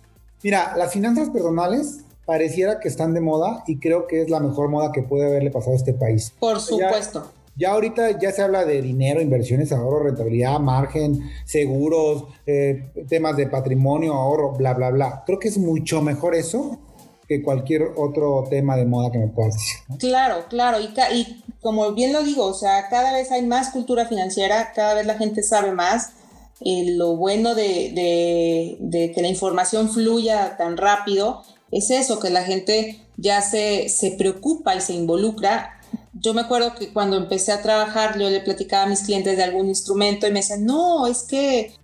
mira, 0.42 0.74
las 0.76 0.92
finanzas 0.92 1.30
personales 1.30 2.03
pareciera 2.26 2.80
que 2.80 2.88
están 2.88 3.14
de 3.14 3.20
moda 3.20 3.64
y 3.66 3.78
creo 3.78 4.06
que 4.06 4.22
es 4.22 4.30
la 4.30 4.40
mejor 4.40 4.68
moda 4.68 4.92
que 4.92 5.02
puede 5.02 5.26
haberle 5.26 5.50
pasado 5.50 5.72
a 5.72 5.76
este 5.76 5.94
país. 5.94 6.32
Por 6.38 6.60
supuesto. 6.60 7.30
Ya 7.56 7.70
ahorita 7.70 8.18
ya 8.18 8.32
se 8.32 8.42
habla 8.42 8.64
de 8.64 8.82
dinero, 8.82 9.20
inversiones, 9.20 9.70
ahorro, 9.70 10.04
rentabilidad, 10.04 10.58
margen, 10.58 11.30
seguros, 11.44 12.24
eh, 12.46 12.90
temas 13.08 13.36
de 13.36 13.46
patrimonio, 13.46 14.14
ahorro, 14.14 14.52
bla, 14.52 14.74
bla, 14.74 14.90
bla. 14.90 15.22
Creo 15.24 15.38
que 15.38 15.48
es 15.48 15.58
mucho 15.58 16.02
mejor 16.02 16.34
eso 16.34 16.80
que 17.28 17.42
cualquier 17.42 17.92
otro 17.96 18.44
tema 18.50 18.76
de 18.76 18.84
moda 18.84 19.12
que 19.12 19.18
me 19.18 19.28
puedas 19.28 19.54
decir. 19.54 19.98
Claro, 19.98 20.46
claro. 20.48 20.78
Y, 20.80 20.92
y 21.14 21.42
como 21.60 21.92
bien 21.92 22.12
lo 22.12 22.22
digo, 22.22 22.44
o 22.44 22.54
sea, 22.54 22.88
cada 22.88 23.12
vez 23.12 23.30
hay 23.30 23.46
más 23.46 23.70
cultura 23.70 24.06
financiera, 24.06 24.72
cada 24.74 24.94
vez 24.94 25.06
la 25.06 25.16
gente 25.16 25.42
sabe 25.42 25.72
más. 25.72 26.12
Eh, 26.60 26.94
lo 26.96 27.16
bueno 27.16 27.54
de, 27.54 27.92
de, 27.94 28.76
de, 28.78 29.12
que 29.12 29.20
la 29.22 29.28
información 29.28 29.90
fluya 29.90 30.56
tan 30.56 30.76
rápido 30.76 31.42
es 31.70 31.90
eso, 31.90 32.20
que 32.20 32.30
la 32.30 32.44
gente 32.44 33.00
ya 33.16 33.40
se, 33.40 33.88
se 33.88 34.12
preocupa 34.12 34.74
y 34.74 34.80
se 34.80 34.94
involucra 34.94 35.80
yo 36.24 36.32
me 36.32 36.42
acuerdo 36.42 36.74
que 36.74 36.92
cuando 36.92 37.16
empecé 37.16 37.52
a 37.52 37.60
trabajar, 37.60 38.18
yo 38.18 38.30
le 38.30 38.40
platicaba 38.40 38.84
a 38.84 38.88
mis 38.88 39.02
clientes 39.02 39.36
de 39.36 39.42
algún 39.42 39.68
instrumento 39.68 40.26
y 40.26 40.30
me 40.30 40.40
decían, 40.40 40.64
no, 40.64 41.06
es 41.06 41.22
que, 41.22 41.74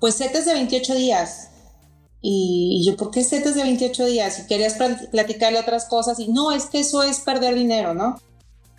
pues 0.00 0.16
setes 0.16 0.46
de 0.46 0.54
28 0.54 0.94
días. 0.94 1.50
Y, 2.20 2.82
yo, 2.86 2.96
¿por 2.96 3.10
qué 3.10 3.22
setes 3.22 3.54
de 3.54 3.62
28 3.62 4.06
días? 4.06 4.40
Y 4.40 4.46
querías 4.46 4.74
platicarle 5.10 5.60
otras 5.60 5.84
cosas 5.84 6.18
y 6.18 6.28
no, 6.28 6.52
es 6.52 6.66
que 6.66 6.80
eso 6.80 7.02
es 7.02 7.20
perder 7.20 7.54
dinero, 7.54 7.94
¿no? 7.94 8.16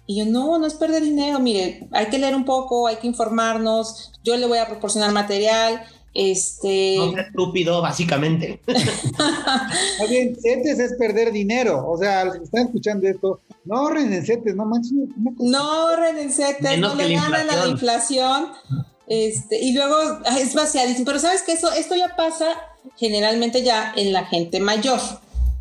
Y 0.08 0.18
yo, 0.18 0.26
no, 0.26 0.58
no 0.60 0.68
es 0.68 0.74
perder 0.74 1.04
dinero, 1.04 1.40
mire, 1.40 1.88
hay 1.92 2.08
que 2.08 2.20
leer 2.20 2.36
un 2.36 2.46
poco, 2.46 2.88
hay 2.88 2.98
que 2.98 3.08
informarnos, 3.08 4.12
yo 4.24 4.36
le 4.36 4.48
voy 4.48 4.58
a 4.58 4.68
proporcionar 4.68 5.12
material, 5.12 5.84
este... 6.16 6.96
No 6.98 7.18
estúpido, 7.20 7.82
básicamente. 7.82 8.62
Bien, 10.10 10.36
CETES 10.36 10.80
es 10.80 10.94
perder 10.94 11.34
dinero. 11.34 11.86
O 11.88 11.98
sea, 11.98 12.24
los 12.24 12.38
que 12.38 12.44
están 12.46 12.68
escuchando 12.68 13.08
esto, 13.08 13.42
no 13.66 13.78
ahorren 13.78 14.14
en 14.14 14.26
CETES, 14.26 14.56
no 14.56 14.66
manches. 14.66 14.94
No 15.40 15.60
ahorren 15.60 16.18
en 16.18 16.32
CETES, 16.32 16.80
no 16.80 16.96
le 16.96 17.14
ganan 17.14 17.50
a 17.50 17.56
la 17.58 17.68
inflación. 17.68 18.48
Este, 19.08 19.60
y 19.62 19.74
luego 19.74 19.98
es 20.40 20.56
vaciadísimo. 20.56 21.06
Pero 21.06 21.20
sabes 21.20 21.44
que 21.44 21.52
eso, 21.52 21.72
esto 21.74 21.96
ya 21.96 22.16
pasa 22.16 22.48
generalmente 22.98 23.62
ya 23.62 23.94
en 23.96 24.14
la 24.14 24.26
gente 24.26 24.62
mayor. 24.62 25.00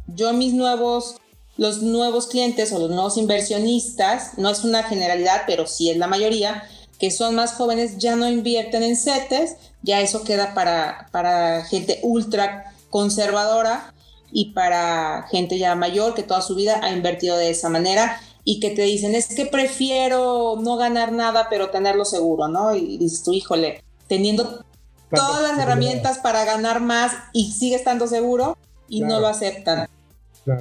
Yo 0.07 0.32
mis 0.32 0.55
nuevos, 0.55 1.16
los 1.57 1.82
nuevos 1.82 2.28
clientes 2.28 2.72
o 2.72 2.78
los 2.78 2.90
nuevos 2.90 3.16
inversionistas, 3.16 4.38
no 4.38 4.50
es 4.50 4.62
una 4.62 4.84
generalidad, 4.84 5.42
pero 5.48 5.66
sí 5.66 5.90
es 5.90 5.96
la 5.96 6.07
mayoría, 6.07 6.62
que 6.99 7.11
son 7.11 7.34
más 7.34 7.55
jóvenes, 7.55 7.99
ya 7.99 8.16
no 8.16 8.28
invierten 8.28 8.82
en 8.82 8.97
CETES, 8.97 9.57
ya 9.82 10.01
eso 10.01 10.24
queda 10.24 10.55
para, 10.55 11.09
para 11.11 11.64
gente 11.64 12.01
ultra 12.03 12.72
conservadora 12.90 13.92
y 14.32 14.53
para 14.53 15.26
gente 15.30 15.59
ya 15.59 15.74
mayor 15.74 16.14
que 16.14 16.22
toda 16.22 16.42
su 16.42 16.55
vida 16.55 16.80
ha 16.82 16.90
invertido 16.90 17.36
de 17.36 17.51
esa 17.51 17.68
manera 17.68 18.20
y 18.45 18.61
que 18.61 18.70
te 18.70 18.82
dicen, 18.82 19.14
es 19.14 19.28
que 19.34 19.47
prefiero 19.47 20.57
no 20.61 20.76
ganar 20.76 21.12
nada, 21.12 21.49
pero 21.49 21.70
tenerlo 21.70 22.05
seguro, 22.05 22.49
¿no? 22.49 22.74
Y 22.74 22.99
dices 22.99 23.22
tú, 23.22 23.32
híjole, 23.32 23.82
teniendo 24.07 24.64
todas 25.11 25.42
las 25.42 25.59
herramientas 25.59 26.18
para 26.18 26.45
ganar 26.45 26.80
más 26.80 27.12
y 27.32 27.53
sigue 27.53 27.76
estando 27.76 28.07
seguro 28.07 28.59
y 28.88 29.01
no 29.01 29.20
lo 29.20 29.28
aceptan. 29.28 29.88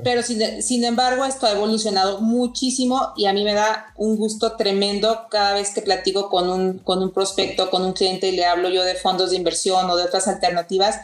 Pero 0.03 0.21
sin, 0.23 0.83
embargo, 0.85 1.25
esto 1.25 1.45
ha 1.45 1.51
evolucionado 1.51 2.21
muchísimo 2.21 3.11
y 3.17 3.25
a 3.25 3.33
mí 3.33 3.43
me 3.43 3.53
da 3.53 3.93
un 3.97 4.15
gusto 4.15 4.55
tremendo 4.55 5.25
cada 5.29 5.53
vez 5.53 5.71
que 5.73 5.81
platico 5.81 6.29
con 6.29 6.49
un, 6.49 6.79
con 6.79 7.03
un 7.03 7.11
prospecto, 7.11 7.69
con 7.69 7.83
un 7.83 7.91
cliente 7.91 8.29
y 8.29 8.35
le 8.35 8.45
hablo 8.45 8.69
yo 8.69 8.83
de 8.83 8.95
fondos 8.95 9.31
de 9.31 9.35
inversión 9.35 9.89
o 9.89 9.97
de 9.97 10.03
otras 10.03 10.27
alternativas 10.29 11.01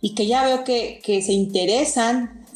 y 0.00 0.14
que 0.14 0.26
ya 0.26 0.44
veo 0.44 0.62
que, 0.62 1.00
que 1.02 1.22
se 1.22 1.32
interesan. 1.32 2.46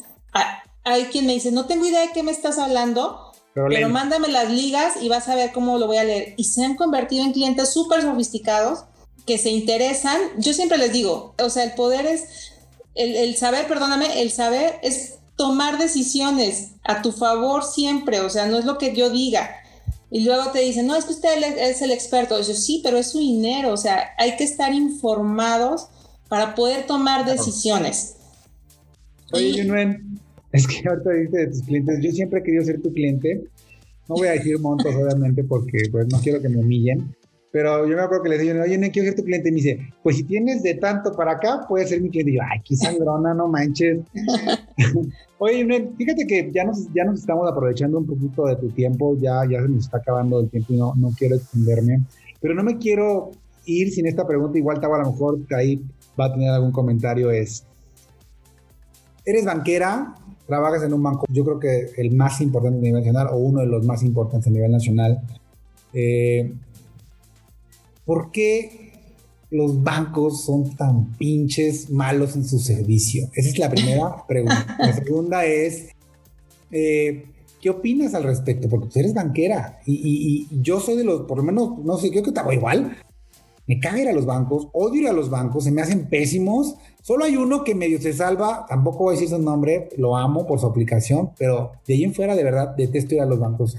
Hay 0.85 1.05
quien 1.05 1.25
me 1.25 1.33
dice, 1.33 1.51
no 1.51 1.65
tengo 1.65 1.85
idea 1.85 2.01
de 2.01 2.11
qué 2.13 2.23
me 2.23 2.31
estás 2.31 2.57
hablando, 2.57 3.33
pero, 3.53 3.67
pero 3.67 3.89
mándame 3.89 4.29
las 4.29 4.49
ligas 4.49 4.93
y 5.01 5.09
vas 5.09 5.27
a 5.27 5.35
ver 5.35 5.51
cómo 5.51 5.77
lo 5.77 5.87
voy 5.87 5.97
a 5.97 6.03
leer. 6.05 6.35
Y 6.37 6.45
se 6.45 6.63
han 6.63 6.75
convertido 6.75 7.25
en 7.25 7.33
clientes 7.33 7.73
súper 7.73 8.01
sofisticados 8.01 8.85
que 9.25 9.37
se 9.37 9.49
interesan. 9.49 10.19
Yo 10.37 10.53
siempre 10.53 10.77
les 10.77 10.93
digo, 10.93 11.33
o 11.41 11.49
sea, 11.49 11.63
el 11.63 11.73
poder 11.73 12.05
es 12.05 12.53
el, 12.95 13.35
saber, 13.35 13.67
perdóname, 13.67 14.21
el 14.21 14.31
saber 14.31 14.79
es 14.81 15.15
tomar 15.35 15.77
decisiones 15.77 16.71
a 16.83 17.01
tu 17.01 17.11
favor 17.11 17.63
siempre, 17.63 18.19
o 18.21 18.29
sea, 18.29 18.47
no 18.47 18.57
es 18.57 18.65
lo 18.65 18.77
que 18.77 18.95
yo 18.95 19.09
diga. 19.09 19.49
Y 20.11 20.23
luego 20.23 20.51
te 20.51 20.59
dicen, 20.59 20.87
no, 20.87 20.95
es 20.95 21.05
que 21.05 21.13
usted 21.13 21.29
es 21.57 21.81
el 21.81 21.91
experto. 21.91 22.39
yo, 22.39 22.53
sí, 22.53 22.81
pero 22.83 22.97
es 22.97 23.11
su 23.11 23.19
dinero, 23.19 23.73
o 23.73 23.77
sea, 23.77 24.11
hay 24.17 24.37
que 24.37 24.43
estar 24.43 24.73
informados 24.73 25.87
para 26.29 26.55
poder 26.55 26.85
tomar 26.85 27.25
decisiones. 27.25 28.15
Oye, 29.33 29.53
Yunuen, 29.53 30.19
es 30.51 30.67
que 30.67 30.87
ahorita 30.87 31.11
dices 31.11 31.31
de 31.31 31.47
tus 31.47 31.61
clientes, 31.63 31.99
yo 32.01 32.11
siempre 32.11 32.39
he 32.39 32.43
querido 32.43 32.63
ser 32.63 32.81
tu 32.81 32.93
cliente. 32.93 33.43
No 34.07 34.15
voy 34.15 34.27
a 34.27 34.31
decir 34.31 34.59
montos, 34.59 34.93
obviamente, 34.95 35.43
porque 35.43 35.89
pues 35.91 36.07
no 36.07 36.19
quiero 36.19 36.41
que 36.41 36.49
me 36.49 36.57
humillen. 36.57 37.13
Pero 37.55 37.87
yo 37.87 37.95
me 37.95 38.01
acuerdo 38.01 38.23
que 38.23 38.29
le 38.31 38.37
dije, 38.37 38.59
oye, 38.59 38.77
no 38.77 38.91
quiero 38.91 39.07
ser 39.07 39.15
tu 39.15 39.23
cliente. 39.23 39.47
Y 39.47 39.51
me 39.53 39.55
dice, 39.55 39.79
pues 40.03 40.17
si 40.17 40.23
tienes 40.25 40.61
de 40.61 40.73
tanto 40.73 41.15
para 41.15 41.31
acá, 41.31 41.65
puedes 41.69 41.87
ser 41.87 42.01
mi 42.01 42.09
cliente. 42.09 42.31
Y 42.31 42.35
yo, 42.35 42.41
ay, 42.43 42.59
qué 42.65 42.75
sangrona, 42.75 43.33
no 43.33 43.47
manches. 43.47 43.99
oye, 45.37 45.65
fíjate 45.97 46.27
que 46.27 46.51
ya 46.53 46.65
nos, 46.65 46.93
ya 46.93 47.05
nos 47.05 47.21
estamos 47.21 47.49
aprovechando 47.49 47.99
un 47.99 48.07
poquito 48.07 48.45
de 48.47 48.57
tu 48.57 48.71
tiempo. 48.71 49.15
Ya, 49.21 49.41
ya 49.49 49.61
se 49.61 49.69
nos 49.69 49.85
está 49.85 49.99
acabando 49.99 50.41
el 50.41 50.49
tiempo 50.49 50.73
y 50.73 50.75
no, 50.75 50.95
no 50.97 51.11
quiero 51.17 51.37
extenderme. 51.37 52.01
Pero 52.41 52.55
no 52.55 52.61
me 52.61 52.77
quiero 52.77 53.31
ir 53.63 53.89
sin 53.93 54.05
esta 54.05 54.27
pregunta. 54.27 54.57
Igual, 54.57 54.81
Tavo, 54.81 54.95
a 54.95 55.03
lo 55.03 55.11
mejor 55.11 55.39
ahí 55.55 55.81
va 56.19 56.25
a 56.25 56.33
tener 56.33 56.49
algún 56.49 56.73
comentario. 56.73 57.31
Es, 57.31 57.65
¿eres 59.23 59.45
banquera? 59.45 60.13
trabajas 60.45 60.83
en 60.83 60.93
un 60.93 61.01
banco, 61.01 61.25
yo 61.29 61.43
creo 61.43 61.59
que 61.59 61.89
el 61.97 62.15
más 62.15 62.39
importante 62.39 62.77
a 62.77 62.81
nivel 62.81 62.99
nacional 62.99 63.29
o 63.31 63.37
uno 63.37 63.61
de 63.61 63.65
los 63.65 63.83
más 63.83 64.03
importantes 64.03 64.45
a 64.45 64.51
nivel 64.51 64.71
nacional. 64.71 65.21
Eh, 65.91 66.53
¿Por 68.05 68.31
qué 68.31 68.93
los 69.49 69.83
bancos 69.83 70.43
son 70.43 70.75
tan 70.75 71.13
pinches 71.17 71.89
malos 71.89 72.35
en 72.35 72.45
su 72.45 72.59
servicio? 72.59 73.29
Esa 73.33 73.49
es 73.49 73.59
la 73.59 73.69
primera 73.69 74.25
pregunta. 74.27 74.77
La 74.79 74.93
segunda 74.93 75.45
es, 75.45 75.89
eh, 76.71 77.25
¿qué 77.61 77.69
opinas 77.69 78.13
al 78.13 78.23
respecto? 78.23 78.69
Porque 78.69 78.89
tú 78.89 78.99
eres 78.99 79.13
banquera 79.13 79.79
y, 79.85 80.47
yo 80.61 80.79
soy 80.79 80.97
de 80.97 81.03
los, 81.03 81.21
por 81.21 81.37
lo 81.37 81.43
menos, 81.43 81.79
no 81.83 81.97
sé, 81.97 82.11
creo 82.11 82.23
que 82.23 82.31
te 82.31 82.39
hago 82.39 82.53
igual. 82.53 82.97
Me 83.67 83.79
cago 83.79 83.97
ir 83.97 84.07
a 84.07 84.13
los 84.13 84.27
bancos, 84.27 84.67
odio 84.73 85.01
ir 85.01 85.07
a 85.07 85.13
los 85.13 85.29
bancos, 85.31 85.63
se 85.63 85.71
me 85.71 85.81
hacen 85.81 86.07
pésimos 86.07 86.75
Solo 87.05 87.25
hay 87.25 87.37
uno 87.37 87.63
que 87.63 87.75
medio 87.75 88.01
se 88.01 88.13
salva, 88.13 88.65
tampoco 88.67 89.03
voy 89.03 89.09
a 89.09 89.19
decir 89.19 89.29
su 89.29 89.39
nombre, 89.39 89.89
lo 89.95 90.17
amo 90.17 90.47
por 90.47 90.59
su 90.59 90.65
aplicación, 90.65 91.29
pero 91.37 91.73
de 91.85 91.93
ahí 91.93 92.03
en 92.03 92.15
fuera 92.15 92.35
de 92.35 92.43
verdad 92.43 92.75
detesto 92.75 93.13
ir 93.13 93.21
a 93.21 93.27
los 93.27 93.37
bancos. 93.37 93.77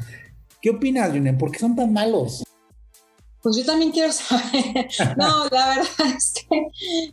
¿Qué 0.62 0.70
opinas, 0.70 1.10
Junen? 1.10 1.36
¿Por 1.36 1.50
qué 1.50 1.58
son 1.58 1.74
tan 1.74 1.92
malos? 1.92 2.45
Pues 3.46 3.58
yo 3.58 3.64
también 3.64 3.92
quiero 3.92 4.10
saber. 4.10 4.88
No, 5.16 5.46
la 5.52 5.68
verdad 5.68 5.86
es 6.16 6.32
que, 6.32 6.66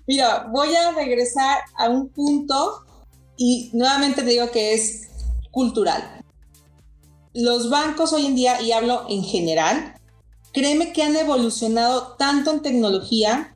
mira, 0.07 0.47
voy 0.51 0.73
a 0.75 0.91
regresar 0.91 1.59
a 1.77 1.89
un 1.89 2.09
punto 2.09 2.85
y 3.37 3.69
nuevamente 3.71 4.23
te 4.23 4.31
digo 4.31 4.49
que 4.49 4.73
es 4.73 5.09
cultural. 5.51 6.23
Los 7.35 7.69
bancos 7.69 8.13
hoy 8.13 8.25
en 8.25 8.35
día, 8.35 8.59
y 8.61 8.71
hablo 8.71 9.05
en 9.09 9.23
general, 9.23 9.93
créeme 10.53 10.91
que 10.91 11.03
han 11.03 11.15
evolucionado 11.15 12.15
tanto 12.17 12.49
en 12.49 12.63
tecnología 12.63 13.55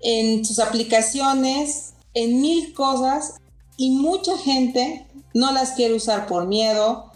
en 0.00 0.44
sus 0.44 0.58
aplicaciones, 0.58 1.94
en 2.12 2.42
mil 2.42 2.74
cosas 2.74 3.36
y 3.78 3.88
mucha 3.88 4.36
gente 4.36 5.06
no 5.32 5.50
las 5.50 5.70
quiere 5.70 5.94
usar 5.94 6.26
por 6.26 6.46
miedo, 6.46 7.09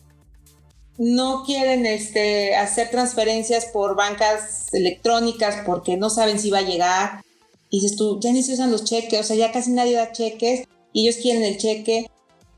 no 0.98 1.44
quieren 1.44 1.86
este, 1.86 2.54
hacer 2.56 2.90
transferencias 2.90 3.66
por 3.66 3.96
bancas 3.96 4.72
electrónicas 4.72 5.56
porque 5.66 5.96
no 5.96 6.10
saben 6.10 6.38
si 6.38 6.50
va 6.50 6.58
a 6.58 6.62
llegar. 6.62 7.24
Y 7.70 7.80
dices 7.80 7.96
tú, 7.96 8.20
ya 8.20 8.32
ni 8.32 8.42
se 8.42 8.54
usan 8.54 8.70
los 8.70 8.84
cheques, 8.84 9.20
o 9.20 9.24
sea, 9.24 9.36
ya 9.36 9.52
casi 9.52 9.72
nadie 9.72 9.96
da 9.96 10.12
cheques 10.12 10.68
y 10.92 11.02
ellos 11.08 11.20
quieren 11.20 11.42
el 11.42 11.58
cheque. 11.58 12.10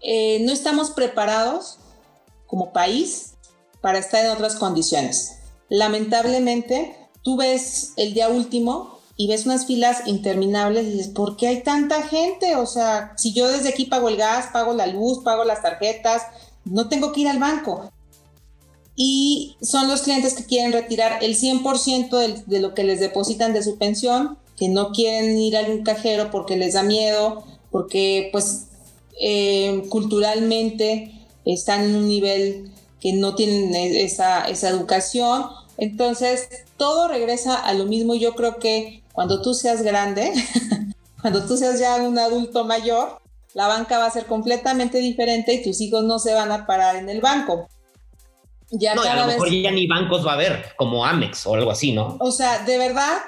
Eh, 0.03 0.41
no 0.43 0.53
estamos 0.53 0.91
preparados 0.91 1.79
como 2.47 2.73
país 2.73 3.33
para 3.81 3.99
estar 3.99 4.25
en 4.25 4.31
otras 4.31 4.57
condiciones. 4.57 5.37
Lamentablemente, 5.69 6.97
tú 7.23 7.37
ves 7.37 7.93
el 7.97 8.15
día 8.15 8.29
último 8.29 9.01
y 9.17 9.29
ves 9.29 9.47
unas 9.47 9.67
filas 9.67 10.07
interminables 10.07 10.87
y 10.87 10.91
dices, 10.91 11.09
¿por 11.09 11.37
qué 11.37 11.49
hay 11.49 11.63
tanta 11.63 12.03
gente? 12.03 12.57
O 12.57 12.67
sea, 12.67 13.15
si 13.17 13.33
yo 13.33 13.49
desde 13.49 13.71
aquí 13.71 13.87
pago 13.87 14.09
el 14.09 14.19
gas, 14.19 14.49
pago 14.53 14.75
la 14.75 14.87
luz, 14.87 15.25
pago 15.25 15.45
las 15.45 15.63
tarjetas, 15.63 16.23
no 16.65 16.89
tengo 16.89 17.13
que 17.13 17.23
ir 17.23 17.29
al 17.29 17.39
banco. 17.39 17.91
Y 18.97 19.57
son 19.61 19.89
los 19.89 20.03
clientes 20.03 20.35
que 20.35 20.47
quieren 20.47 20.73
retirar 20.73 21.23
el 21.23 21.37
100% 21.37 22.45
de, 22.47 22.61
lo 22.61 22.75
que 22.75 22.83
les 22.83 22.99
depositan 22.99 23.53
de 23.53 23.63
su 23.63 23.77
pensión, 23.77 24.39
que 24.57 24.69
no 24.71 24.91
quieren 24.93 25.39
ir 25.39 25.57
a 25.57 25.61
algún 25.61 25.85
cajero 25.85 26.31
porque 26.31 26.57
les 26.57 26.73
da 26.73 26.83
miedo, 26.83 27.45
porque 27.71 28.31
pues 28.33 28.69
eh, 29.21 29.85
culturalmente 29.91 31.13
están 31.45 31.85
en 31.85 31.95
un 31.95 32.09
nivel 32.09 32.73
que 33.01 33.13
no 33.13 33.35
tienen 33.35 33.75
e, 33.75 34.03
esa, 34.03 34.49
esa 34.49 34.71
educación. 34.71 35.45
Entonces, 35.77 36.49
todo 36.79 37.07
regresa 37.09 37.55
a 37.55 37.75
lo 37.75 37.85
mismo. 37.85 38.15
Yo 38.15 38.35
creo 38.35 38.57
que 38.59 39.03
cuando 39.13 39.43
tú 39.43 39.53
seas 39.53 39.83
grande, 39.83 40.33
cuando 41.21 41.45
tú 41.45 41.59
seas 41.59 41.79
ya 41.79 41.97
un 41.97 42.19
adulto 42.19 42.65
mayor, 42.65 43.21
la 43.53 43.69
banca 43.69 43.99
va 43.99 44.07
a 44.07 44.11
ser 44.11 44.27
completamente 44.27 44.99
diferente 44.99 45.53
y 45.55 45.63
tus 45.63 45.81
hijos 45.81 46.05
no 46.05 46.19
se 46.19 46.35
van 46.35 46.51
a 46.51 46.67
parar 46.67 46.97
en 46.97 47.09
el 47.09 47.21
banco. 47.21 47.69
Ya 48.71 48.95
no, 48.95 49.03
a 49.03 49.15
lo 49.15 49.27
mejor 49.27 49.51
ya 49.51 49.71
ni 49.71 49.87
bancos 49.87 50.27
va 50.27 50.33
a 50.33 50.35
haber, 50.35 50.65
como 50.77 51.05
Amex 51.05 51.47
o 51.47 51.55
algo 51.55 51.71
así, 51.71 51.93
¿no? 51.93 52.17
O 52.21 52.33
sea, 52.33 52.65
de 52.65 52.79
verdad 52.79 53.19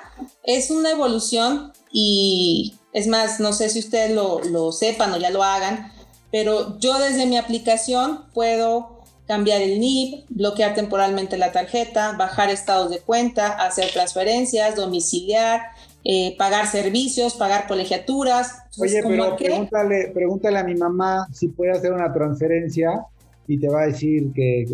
es 0.43 0.71
una 0.71 0.91
evolución 0.91 1.73
y 1.93 2.75
es 2.93 3.07
más, 3.07 3.39
no 3.39 3.53
sé 3.53 3.69
si 3.69 3.79
ustedes 3.79 4.11
lo, 4.11 4.41
lo 4.45 4.73
sepan 4.73 5.13
o 5.13 5.17
ya 5.17 5.31
lo 5.31 5.45
hagan, 5.45 5.93
pero 6.33 6.79
yo 6.79 6.99
desde 6.99 7.27
mi 7.27 7.37
aplicación 7.37 8.25
puedo 8.35 8.99
cambiar 9.29 9.61
el 9.61 9.79
NIP, 9.79 10.25
bloquear 10.31 10.75
temporalmente 10.75 11.37
la 11.37 11.53
tarjeta, 11.53 12.13
bajar 12.13 12.51
estados 12.51 12.91
de 12.91 12.99
cuenta, 12.99 13.49
hacer 13.49 13.91
transferencias, 13.93 14.75
domiciliar, 14.75 15.61
eh, 16.05 16.35
pagar 16.39 16.67
servicios, 16.67 17.35
pagar 17.35 17.67
colegiaturas. 17.67 18.63
Oye, 18.79 19.03
pero 19.07 19.37
pregúntale, 19.37 20.11
pregúntale 20.15 20.59
a 20.59 20.65
mi 20.65 20.75
mamá 20.75 21.29
si 21.33 21.49
puede 21.49 21.73
hacer 21.73 21.93
una 21.93 22.11
transferencia 22.13 23.05
y 23.49 23.59
te 23.59 23.69
va 23.69 23.83
a 23.83 23.87
decir 23.87 24.31
que 24.35 24.67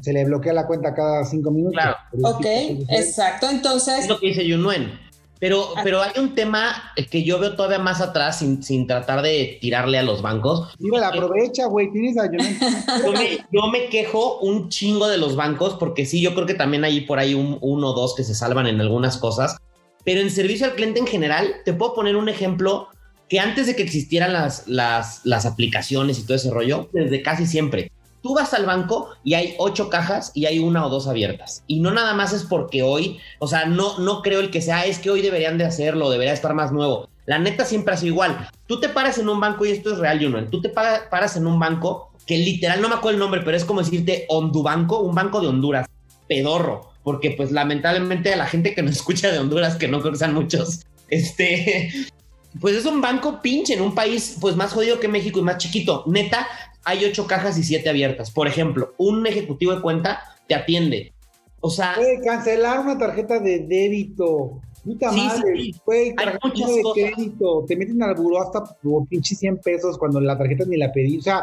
se 0.00 0.12
le 0.12 0.24
bloquea 0.24 0.54
la 0.54 0.66
cuenta 0.66 0.94
cada 0.94 1.24
cinco 1.24 1.50
minutos. 1.50 1.74
Claro. 1.74 1.96
Ok, 2.22 2.46
exacto. 2.88 3.48
Entonces. 3.50 4.00
Es 4.00 4.08
lo 4.08 4.18
que 4.18 4.28
dice 4.28 4.46
Yunuen. 4.46 4.98
Pero, 5.38 5.68
ah. 5.76 5.82
pero 5.84 6.02
hay 6.02 6.18
un 6.18 6.34
tema 6.34 6.92
que 7.10 7.22
yo 7.22 7.38
veo 7.38 7.54
todavía 7.54 7.78
más 7.78 8.00
atrás 8.00 8.38
sin, 8.38 8.62
sin 8.62 8.86
tratar 8.86 9.22
de 9.22 9.58
tirarle 9.60 9.98
a 9.98 10.02
los 10.02 10.22
bancos. 10.22 10.74
Mira, 10.78 11.08
aprovecha, 11.08 11.66
güey, 11.66 11.92
tienes 11.92 12.16
a 12.18 12.24
yo, 13.04 13.12
me, 13.12 13.38
yo 13.52 13.66
me 13.70 13.88
quejo 13.88 14.38
un 14.40 14.70
chingo 14.70 15.06
de 15.06 15.18
los 15.18 15.36
bancos 15.36 15.76
porque 15.78 16.06
sí, 16.06 16.20
yo 16.20 16.34
creo 16.34 16.46
que 16.46 16.54
también 16.54 16.84
hay 16.84 17.02
por 17.02 17.18
ahí 17.18 17.34
un, 17.34 17.58
uno 17.60 17.90
o 17.90 17.92
dos 17.92 18.14
que 18.16 18.24
se 18.24 18.34
salvan 18.34 18.66
en 18.66 18.80
algunas 18.80 19.18
cosas. 19.18 19.58
Pero 20.02 20.22
en 20.22 20.30
servicio 20.30 20.66
al 20.66 20.74
cliente 20.74 20.98
en 20.98 21.06
general, 21.06 21.56
te 21.66 21.74
puedo 21.74 21.94
poner 21.94 22.16
un 22.16 22.30
ejemplo 22.30 22.88
que 23.28 23.38
antes 23.38 23.66
de 23.66 23.76
que 23.76 23.82
existieran 23.82 24.32
las, 24.32 24.66
las, 24.66 25.20
las 25.24 25.44
aplicaciones 25.44 26.18
y 26.18 26.22
todo 26.22 26.36
ese 26.36 26.50
rollo, 26.50 26.88
desde 26.92 27.22
casi 27.22 27.46
siempre, 27.46 27.92
tú 28.28 28.34
vas 28.34 28.52
al 28.52 28.66
banco 28.66 29.08
y 29.24 29.32
hay 29.32 29.54
ocho 29.56 29.88
cajas 29.88 30.32
y 30.34 30.44
hay 30.44 30.58
una 30.58 30.84
o 30.84 30.90
dos 30.90 31.08
abiertas. 31.08 31.64
Y 31.66 31.80
no 31.80 31.92
nada 31.92 32.12
más 32.12 32.34
es 32.34 32.44
porque 32.44 32.82
hoy, 32.82 33.18
o 33.38 33.46
sea, 33.46 33.64
no, 33.64 33.98
no 34.00 34.20
creo 34.20 34.40
el 34.40 34.50
que 34.50 34.60
sea, 34.60 34.84
es 34.84 34.98
que 34.98 35.08
hoy 35.08 35.22
deberían 35.22 35.56
de 35.56 35.64
hacerlo, 35.64 36.10
debería 36.10 36.34
estar 36.34 36.52
más 36.52 36.70
nuevo. 36.70 37.08
La 37.24 37.38
neta 37.38 37.64
siempre 37.64 37.94
ha 37.94 37.96
sido 37.96 38.12
igual. 38.12 38.50
Tú 38.66 38.80
te 38.80 38.90
paras 38.90 39.16
en 39.16 39.30
un 39.30 39.40
banco, 39.40 39.64
y 39.64 39.70
esto 39.70 39.94
es 39.94 39.98
real, 39.98 40.22
Juno, 40.22 40.44
tú 40.50 40.60
te 40.60 40.68
paras 40.68 41.38
en 41.38 41.46
un 41.46 41.58
banco 41.58 42.12
que 42.26 42.36
literal, 42.36 42.82
no 42.82 42.90
me 42.90 42.96
acuerdo 42.96 43.16
el 43.16 43.20
nombre, 43.20 43.40
pero 43.42 43.56
es 43.56 43.64
como 43.64 43.80
decirte 43.80 44.26
Hondubanco, 44.28 45.00
un 45.00 45.14
banco 45.14 45.40
de 45.40 45.48
Honduras, 45.48 45.86
pedorro 46.26 46.90
porque 47.08 47.30
pues 47.30 47.50
lamentablemente 47.52 48.34
a 48.34 48.36
la 48.36 48.44
gente 48.44 48.74
que 48.74 48.82
nos 48.82 48.92
escucha 48.96 49.32
de 49.32 49.38
Honduras, 49.38 49.76
que 49.76 49.88
no 49.88 50.00
creo 50.00 50.12
que 50.12 50.18
sean 50.18 50.34
muchos, 50.34 50.84
este, 51.08 51.90
pues 52.60 52.76
es 52.76 52.84
un 52.84 53.00
banco 53.00 53.40
pinche 53.40 53.72
en 53.72 53.80
un 53.80 53.94
país 53.94 54.36
pues 54.38 54.56
más 54.56 54.74
jodido 54.74 55.00
que 55.00 55.08
México 55.08 55.38
y 55.38 55.42
más 55.42 55.56
chiquito. 55.58 56.04
Neta, 56.06 56.46
hay 56.88 57.04
ocho 57.04 57.26
cajas 57.26 57.58
y 57.58 57.62
siete 57.62 57.90
abiertas. 57.90 58.30
Por 58.30 58.48
ejemplo, 58.48 58.94
un 58.96 59.26
ejecutivo 59.26 59.74
de 59.74 59.82
cuenta 59.82 60.22
te 60.46 60.54
atiende. 60.54 61.12
O 61.60 61.68
sea... 61.68 61.92
Puede 61.94 62.18
cancelar 62.22 62.80
una 62.80 62.96
tarjeta 62.96 63.38
de 63.38 63.58
débito. 63.58 64.62
Puta 64.82 65.12
madre, 65.12 65.72
puede 65.84 66.14
tarjeta 66.14 66.48
de 66.48 66.82
crédito. 66.94 67.66
Te 67.68 67.76
meten 67.76 68.02
al 68.02 68.14
buró 68.14 68.40
hasta 68.40 68.64
por 68.64 69.06
pinche 69.06 69.34
100 69.34 69.58
pesos 69.58 69.98
cuando 69.98 70.18
la 70.18 70.38
tarjeta 70.38 70.64
ni 70.66 70.78
la 70.78 70.90
pedí. 70.90 71.18
O 71.18 71.22
sea, 71.22 71.42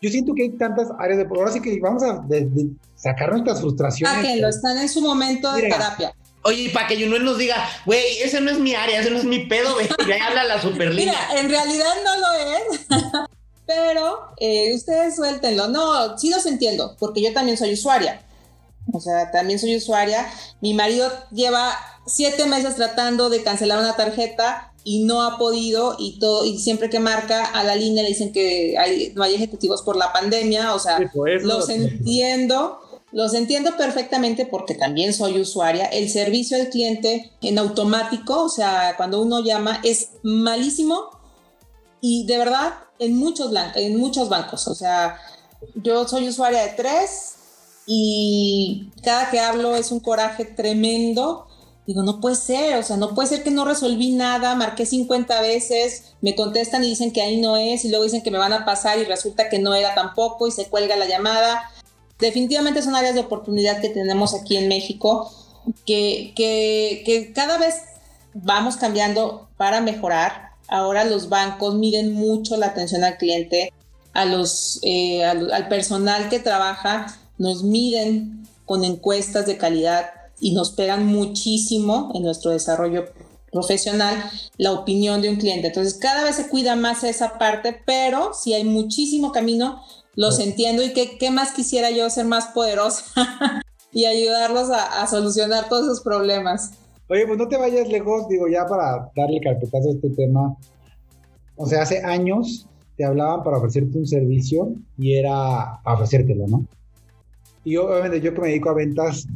yo 0.00 0.08
siento 0.08 0.32
que 0.34 0.44
hay 0.44 0.50
tantas 0.56 0.88
áreas 0.98 1.18
de... 1.18 1.26
Ahora 1.36 1.52
sí 1.52 1.60
que 1.60 1.78
vamos 1.78 2.02
a 2.02 2.24
sacar 2.94 3.30
nuestras 3.30 3.60
frustraciones. 3.60 4.16
Ah, 4.16 4.22
que 4.22 4.40
lo 4.40 4.48
están 4.48 4.78
en 4.78 4.88
su 4.88 5.02
momento 5.02 5.52
de 5.52 5.62
terapia. 5.68 6.14
Oye, 6.44 6.70
para 6.72 6.86
que 6.86 6.98
Junuel 6.98 7.26
nos 7.26 7.36
diga, 7.36 7.56
güey, 7.84 8.02
ese 8.24 8.40
no 8.40 8.50
es 8.50 8.58
mi 8.58 8.74
área, 8.74 9.00
ese 9.00 9.10
no 9.10 9.18
es 9.18 9.24
mi 9.24 9.40
pedo, 9.46 9.74
güey, 9.74 9.86
ya 10.08 10.26
habla 10.26 10.44
la 10.44 10.60
superlínea. 10.60 11.14
Mira, 11.28 11.40
en 11.40 11.48
realidad 11.48 11.92
no 12.02 12.18
lo 12.18 12.32
es, 12.56 13.28
pero 13.74 14.18
eh, 14.38 14.74
ustedes 14.74 15.16
suéltenlo. 15.16 15.68
No, 15.68 16.18
sí 16.18 16.30
los 16.30 16.46
entiendo, 16.46 16.96
porque 16.98 17.22
yo 17.22 17.32
también 17.32 17.56
soy 17.56 17.72
usuaria. 17.72 18.22
O 18.92 19.00
sea, 19.00 19.30
también 19.30 19.58
soy 19.58 19.76
usuaria. 19.76 20.26
Mi 20.60 20.74
marido 20.74 21.10
lleva 21.30 21.74
siete 22.06 22.46
meses 22.46 22.76
tratando 22.76 23.30
de 23.30 23.42
cancelar 23.42 23.78
una 23.78 23.96
tarjeta 23.96 24.72
y 24.84 25.04
no 25.04 25.22
ha 25.22 25.38
podido 25.38 25.94
y 25.98 26.18
todo 26.18 26.44
y 26.44 26.58
siempre 26.58 26.90
que 26.90 26.98
marca 26.98 27.44
a 27.44 27.62
la 27.62 27.76
línea 27.76 28.02
le 28.02 28.08
dicen 28.08 28.32
que 28.32 28.74
no 29.14 29.22
hay 29.22 29.34
ejecutivos 29.34 29.82
por 29.82 29.94
la 29.96 30.12
pandemia, 30.12 30.74
o 30.74 30.80
sea, 30.80 30.98
los 31.42 31.68
entiendo, 31.68 32.80
los 33.12 33.34
entiendo 33.34 33.76
perfectamente 33.76 34.44
porque 34.44 34.74
también 34.74 35.14
soy 35.14 35.40
usuaria. 35.40 35.86
El 35.86 36.10
servicio 36.10 36.56
al 36.56 36.68
cliente 36.68 37.30
en 37.40 37.58
automático, 37.60 38.42
o 38.42 38.48
sea, 38.48 38.94
cuando 38.96 39.22
uno 39.22 39.40
llama 39.40 39.80
es 39.84 40.10
malísimo 40.24 41.10
y 42.00 42.26
de 42.26 42.38
verdad 42.38 42.74
en 43.04 43.16
muchos 43.16 43.52
en 43.76 43.96
muchos 43.98 44.28
bancos, 44.28 44.68
o 44.68 44.74
sea, 44.74 45.16
yo 45.74 46.06
soy 46.08 46.28
usuaria 46.28 46.62
de 46.62 46.70
tres 46.70 47.34
y 47.86 48.90
cada 49.02 49.30
que 49.30 49.40
hablo 49.40 49.76
es 49.76 49.90
un 49.90 50.00
coraje 50.00 50.44
tremendo 50.44 51.46
Digo, 51.86 52.04
no 52.04 52.20
puede 52.20 52.36
ser, 52.36 52.76
o 52.76 52.82
sea, 52.84 52.96
no 52.96 53.12
puede 53.12 53.28
ser 53.28 53.42
que 53.42 53.50
no 53.50 53.64
resolví 53.64 54.12
nada, 54.12 54.54
marqué 54.54 54.86
50 54.86 55.40
veces, 55.40 56.14
me 56.20 56.36
contestan 56.36 56.84
y 56.84 56.88
dicen 56.88 57.12
que 57.12 57.22
ahí 57.22 57.40
no 57.40 57.56
es, 57.56 57.84
y 57.84 57.88
luego 57.88 58.04
dicen 58.04 58.22
que 58.22 58.30
me 58.30 58.38
van 58.38 58.52
a 58.52 58.64
pasar 58.64 58.98
y 59.00 59.04
resulta 59.04 59.48
que 59.48 59.58
no 59.58 59.74
era 59.74 59.92
tampoco 59.94 60.46
y 60.46 60.52
se 60.52 60.66
cuelga 60.66 60.94
la 60.94 61.06
llamada. 61.06 61.70
Definitivamente 62.20 62.82
son 62.82 62.94
áreas 62.94 63.14
de 63.14 63.22
oportunidad 63.22 63.80
que 63.80 63.88
tenemos 63.88 64.32
aquí 64.32 64.56
en 64.56 64.68
México, 64.68 65.32
que, 65.84 66.32
que, 66.36 67.32
cada 67.34 67.58
vez 67.58 67.74
vamos 68.32 68.76
cambiando 68.76 69.48
para 69.56 69.80
mejorar. 69.80 70.51
Ahora 70.68 71.04
los 71.04 71.28
bancos 71.28 71.74
miden 71.74 72.12
mucho 72.12 72.56
la 72.56 72.66
atención 72.66 73.04
al 73.04 73.18
cliente, 73.18 73.72
a 74.12 74.24
los, 74.24 74.78
eh, 74.82 75.24
al 75.24 75.68
personal 75.68 76.28
que 76.28 76.38
trabaja, 76.38 77.06
nos 77.38 77.62
miden 77.62 78.46
con 78.64 78.84
encuestas 78.84 79.46
de 79.46 79.56
calidad 79.56 80.10
y 80.40 80.52
nos 80.52 80.70
pegan 80.70 81.06
muchísimo 81.06 82.10
en 82.14 82.22
nuestro 82.22 82.50
desarrollo 82.50 83.06
profesional 83.52 84.16
la 84.56 84.72
opinión 84.72 85.20
de 85.20 85.28
un 85.28 85.36
cliente. 85.36 85.68
Entonces, 85.68 85.94
cada 85.94 86.24
vez 86.24 86.36
se 86.36 86.48
cuida 86.48 86.74
más 86.74 87.04
esa 87.04 87.38
parte, 87.38 87.80
pero 87.86 88.32
si 88.34 88.54
hay 88.54 88.64
muchísimo 88.64 89.30
camino, 89.30 89.82
los 90.14 90.40
entiendo 90.40 90.82
y 90.82 90.92
que, 90.92 91.18
qué 91.18 91.30
más 91.30 91.52
quisiera 91.52 91.90
yo 91.90 92.08
ser 92.10 92.24
más 92.24 92.46
poderosa 92.46 93.04
y 93.92 94.06
ayudarlos 94.06 94.70
a, 94.70 95.06
solucionar 95.06 95.68
todos 95.68 95.84
esos 95.84 96.00
problemas. 96.00 96.72
Oye, 97.08 97.26
pues 97.26 97.38
no 97.38 97.48
te 97.48 97.56
vayas 97.56 97.88
lejos, 97.88 98.28
digo, 98.28 98.48
ya 98.48 98.64
para 98.66 99.10
darle 99.14 99.40
carpetazo 99.40 99.88
a 99.88 99.92
este 99.92 100.10
tema. 100.10 100.56
O 101.56 101.66
sea, 101.66 101.82
hace 101.82 102.02
años 102.02 102.66
te 102.96 103.04
hablaban 103.04 103.42
para 103.42 103.58
ofrecerte 103.58 103.98
un 103.98 104.06
servicio 104.06 104.74
y 104.98 105.14
era 105.14 105.80
para 105.82 105.96
ofrecértelo, 105.96 106.46
¿no? 106.46 106.64
Y 107.64 107.76
obviamente 107.76 108.20
yo 108.20 108.34
que 108.34 108.40
me 108.40 108.48
dedico 108.48 108.70
a 108.70 108.74
ventas, 108.74 109.26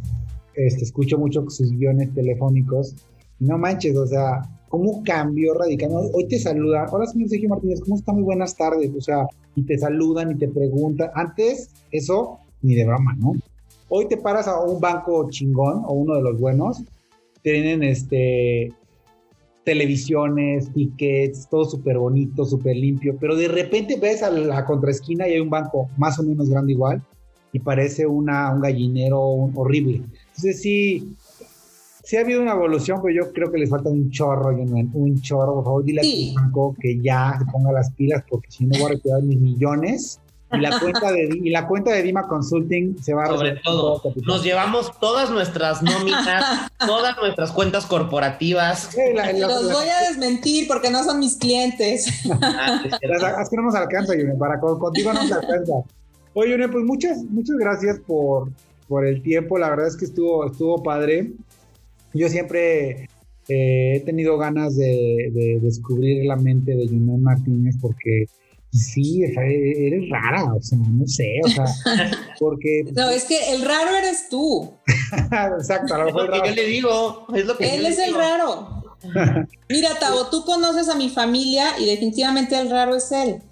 este, 0.55 0.85
escucho 0.85 1.19
mucho 1.19 1.49
sus 1.49 1.71
guiones 1.71 2.13
telefónicos. 2.15 2.95
no 3.39 3.59
manches, 3.59 3.97
o 3.97 4.07
sea, 4.07 4.43
¿cómo 4.69 5.03
cambió 5.05 5.55
radicalmente? 5.55 6.11
Hoy 6.15 6.27
te 6.27 6.39
saludan, 6.39 6.87
hola 6.91 7.07
señor 7.07 7.29
Sergio 7.29 7.51
Martínez, 7.51 7.81
¿cómo 7.81 7.97
está? 7.97 8.13
Muy 8.13 8.23
buenas 8.23 8.57
tardes, 8.57 8.91
o 8.97 9.01
sea, 9.01 9.27
y 9.55 9.63
te 9.63 9.79
saludan 9.79 10.33
y 10.33 10.35
te 10.37 10.49
preguntan. 10.49 11.11
Antes, 11.15 11.71
eso, 11.91 12.39
ni 12.63 12.75
de 12.75 12.87
broma, 12.87 13.15
¿no? 13.19 13.35
Hoy 13.89 14.09
te 14.09 14.17
paras 14.17 14.49
a 14.49 14.61
un 14.61 14.81
banco 14.81 15.29
chingón 15.31 15.83
o 15.87 15.93
uno 15.93 16.15
de 16.17 16.23
los 16.23 16.41
buenos, 16.41 16.83
tienen 17.53 17.85
este 17.85 18.73
televisiones, 19.63 20.73
tickets, 20.73 21.49
todo 21.49 21.65
súper 21.65 21.97
bonito, 21.97 22.45
súper 22.45 22.77
limpio, 22.77 23.17
pero 23.21 23.37
de 23.37 23.47
repente 23.47 23.97
ves 24.01 24.25
a 24.25 24.31
la 24.31 24.65
contraesquina 24.65 25.29
y 25.29 25.35
hay 25.35 25.41
un 25.41 25.51
banco 25.51 25.89
más 25.97 26.19
o 26.19 26.25
menos 26.25 26.49
grande 26.49 26.73
igual 26.73 27.03
y 27.53 27.61
parece 27.61 28.05
una, 28.05 28.53
un 28.53 28.61
gallinero 28.61 29.21
horrible. 29.21 30.03
Entonces 30.27 30.61
sí, 30.61 31.15
sí 32.03 32.17
ha 32.17 32.23
habido 32.23 32.43
una 32.43 32.53
evolución, 32.53 33.01
pero 33.01 33.15
yo 33.15 33.33
creo 33.33 33.53
que 33.53 33.59
les 33.59 33.71
falta 33.71 33.91
un 33.91 34.11
chorro, 34.11 34.49
un 34.51 35.21
chorro. 35.21 35.55
Por 35.55 35.65
favor, 35.65 35.85
dile 35.85 36.01
a 36.01 36.03
tu 36.03 36.41
banco 36.41 36.77
que 36.81 37.01
ya 37.01 37.37
se 37.39 37.45
ponga 37.53 37.71
las 37.71 37.93
pilas, 37.93 38.25
porque 38.29 38.51
si 38.51 38.67
no 38.67 38.77
voy 38.79 38.87
a 38.87 38.95
retirar 38.95 39.23
mis 39.23 39.41
millones. 39.41 40.21
Y 40.53 40.59
la 40.59 40.79
cuenta 40.79 41.11
de, 41.11 41.29
y 41.43 41.51
la 41.51 41.67
cuenta 41.67 41.91
de 41.91 42.03
Dima 42.03 42.29
Consulting 42.29 43.03
se 43.03 43.15
va 43.15 43.25
a 43.25 43.27
Sobre 43.27 43.57
todo, 43.57 44.01
nos 44.25 44.45
llevamos 44.45 44.93
todas 45.01 45.31
nuestras 45.31 45.83
nóminas, 45.83 46.71
todas 46.87 47.17
nuestras 47.17 47.51
cuentas 47.51 47.85
corporativas. 47.87 48.97
Los 49.39 49.73
voy 49.73 49.89
a 49.89 50.09
desmentir 50.09 50.69
porque 50.69 50.91
no 50.91 51.03
son 51.03 51.19
mis 51.19 51.37
clientes. 51.37 52.07
Ah, 52.31 52.81
es, 52.85 53.49
que 53.51 53.57
no 53.57 53.63
nos 53.63 53.75
alcanza, 53.75 54.15
Yune, 54.15 54.35
para 54.35 54.61
contigo 54.61 55.13
no 55.13 55.27
se 55.27 55.35
alcanza. 55.35 55.73
Oye, 56.35 56.53
Yune, 56.53 56.69
pues 56.69 56.85
muchas, 56.85 57.25
muchas 57.25 57.57
gracias 57.57 57.99
por, 58.07 58.51
por 58.87 59.05
el 59.05 59.23
tiempo. 59.23 59.59
La 59.59 59.71
verdad 59.71 59.89
es 59.89 59.97
que 59.97 60.05
estuvo, 60.05 60.47
estuvo 60.47 60.83
padre. 60.83 61.33
Yo 62.15 62.29
siempre 62.29 63.09
eh, 63.49 63.97
he 63.97 64.01
tenido 64.01 64.39
ganas 64.39 64.77
de, 64.77 65.59
descubrir 65.63 66.25
la 66.25 66.37
mente 66.37 66.75
de 66.75 66.89
Junel 66.89 67.21
Martínez 67.21 67.77
porque 67.81 68.27
sí, 68.77 69.23
eres 69.23 70.09
rara, 70.11 70.45
o 70.45 70.63
sea, 70.63 70.79
no 70.79 71.07
sé, 71.07 71.41
o 71.45 71.49
sea, 71.49 71.65
porque... 72.39 72.85
No, 72.95 73.11
es 73.11 73.25
que 73.25 73.55
el 73.55 73.63
raro 73.63 73.95
eres 73.97 74.29
tú. 74.29 74.75
Exacto, 75.59 75.95
a 75.95 75.99
lo 75.99 76.05
mejor... 76.07 76.25
Es 76.25 76.31
lo 76.31 76.43
que 76.43 76.49
yo 76.49 76.55
le 76.55 76.67
digo, 76.67 77.27
es 77.35 77.47
lo 77.47 77.57
que 77.57 77.75
Él 77.75 77.87
es 77.87 77.99
el 77.99 78.15
raro. 78.15 78.85
Mira, 79.69 79.99
Tavo, 79.99 80.27
tú 80.31 80.45
conoces 80.45 80.89
a 80.89 80.95
mi 80.95 81.09
familia 81.09 81.79
y 81.79 81.87
definitivamente 81.87 82.59
el 82.59 82.71
raro 82.71 82.97
es 82.97 83.11
él. 83.13 83.43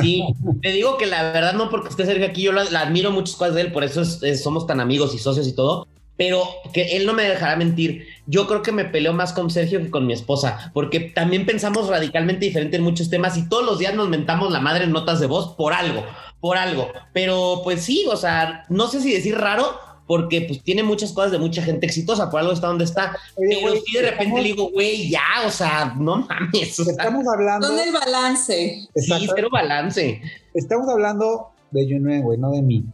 Sí, 0.00 0.24
te 0.60 0.72
digo 0.72 0.98
que 0.98 1.06
la 1.06 1.22
verdad 1.32 1.52
no 1.52 1.70
porque 1.70 1.88
esté 1.88 2.04
cerca 2.04 2.26
aquí, 2.26 2.42
yo 2.42 2.52
la, 2.52 2.62
admiro 2.80 3.12
muchas 3.12 3.36
cosas 3.36 3.54
de 3.54 3.60
él, 3.60 3.72
por 3.72 3.84
eso 3.84 4.04
somos 4.04 4.66
tan 4.66 4.80
amigos 4.80 5.14
y 5.14 5.18
socios 5.18 5.46
y 5.46 5.52
todo, 5.52 5.86
pero 6.16 6.44
que 6.72 6.96
él 6.96 7.06
no 7.06 7.12
me 7.12 7.24
dejará 7.24 7.56
mentir. 7.56 8.06
Yo 8.26 8.46
creo 8.46 8.62
que 8.62 8.72
me 8.72 8.84
peleo 8.84 9.12
más 9.12 9.32
con 9.32 9.50
Sergio 9.50 9.80
que 9.80 9.90
con 9.90 10.06
mi 10.06 10.12
esposa, 10.12 10.70
porque 10.72 11.00
también 11.00 11.46
pensamos 11.46 11.88
radicalmente 11.88 12.46
diferente 12.46 12.76
en 12.76 12.82
muchos 12.82 13.10
temas 13.10 13.36
y 13.36 13.48
todos 13.48 13.64
los 13.64 13.78
días 13.78 13.94
nos 13.94 14.08
mentamos 14.08 14.52
la 14.52 14.60
madre 14.60 14.84
en 14.84 14.92
notas 14.92 15.20
de 15.20 15.26
voz 15.26 15.54
por 15.56 15.72
algo, 15.72 16.04
por 16.40 16.56
algo. 16.56 16.88
Pero 17.12 17.60
pues 17.64 17.82
sí, 17.82 18.04
o 18.10 18.16
sea, 18.16 18.64
no 18.68 18.86
sé 18.88 19.00
si 19.00 19.12
decir 19.12 19.36
raro, 19.36 19.78
porque 20.06 20.42
pues 20.42 20.62
tiene 20.62 20.82
muchas 20.82 21.12
cosas 21.12 21.32
de 21.32 21.38
mucha 21.38 21.62
gente 21.62 21.86
exitosa, 21.86 22.30
por 22.30 22.40
algo 22.40 22.52
está 22.52 22.68
donde 22.68 22.84
está. 22.84 23.16
pero 23.36 23.74
si 23.84 23.96
de 23.96 24.10
repente 24.10 24.40
le 24.40 24.48
digo, 24.48 24.70
güey, 24.70 25.08
ya, 25.08 25.24
o 25.46 25.50
sea, 25.50 25.94
no 25.98 26.26
mames. 26.28 26.78
estamos 26.78 27.26
hablando. 27.26 27.68
¿Dónde 27.68 27.84
el 27.84 27.92
balance? 27.92 28.88
Sí, 28.94 29.28
pero 29.34 29.48
balance. 29.50 30.20
Estamos 30.54 30.88
hablando 30.88 31.50
de 31.70 31.86
Junuen, 31.86 32.22
güey, 32.22 32.38
no 32.38 32.50
de 32.50 32.62
mí. 32.62 32.84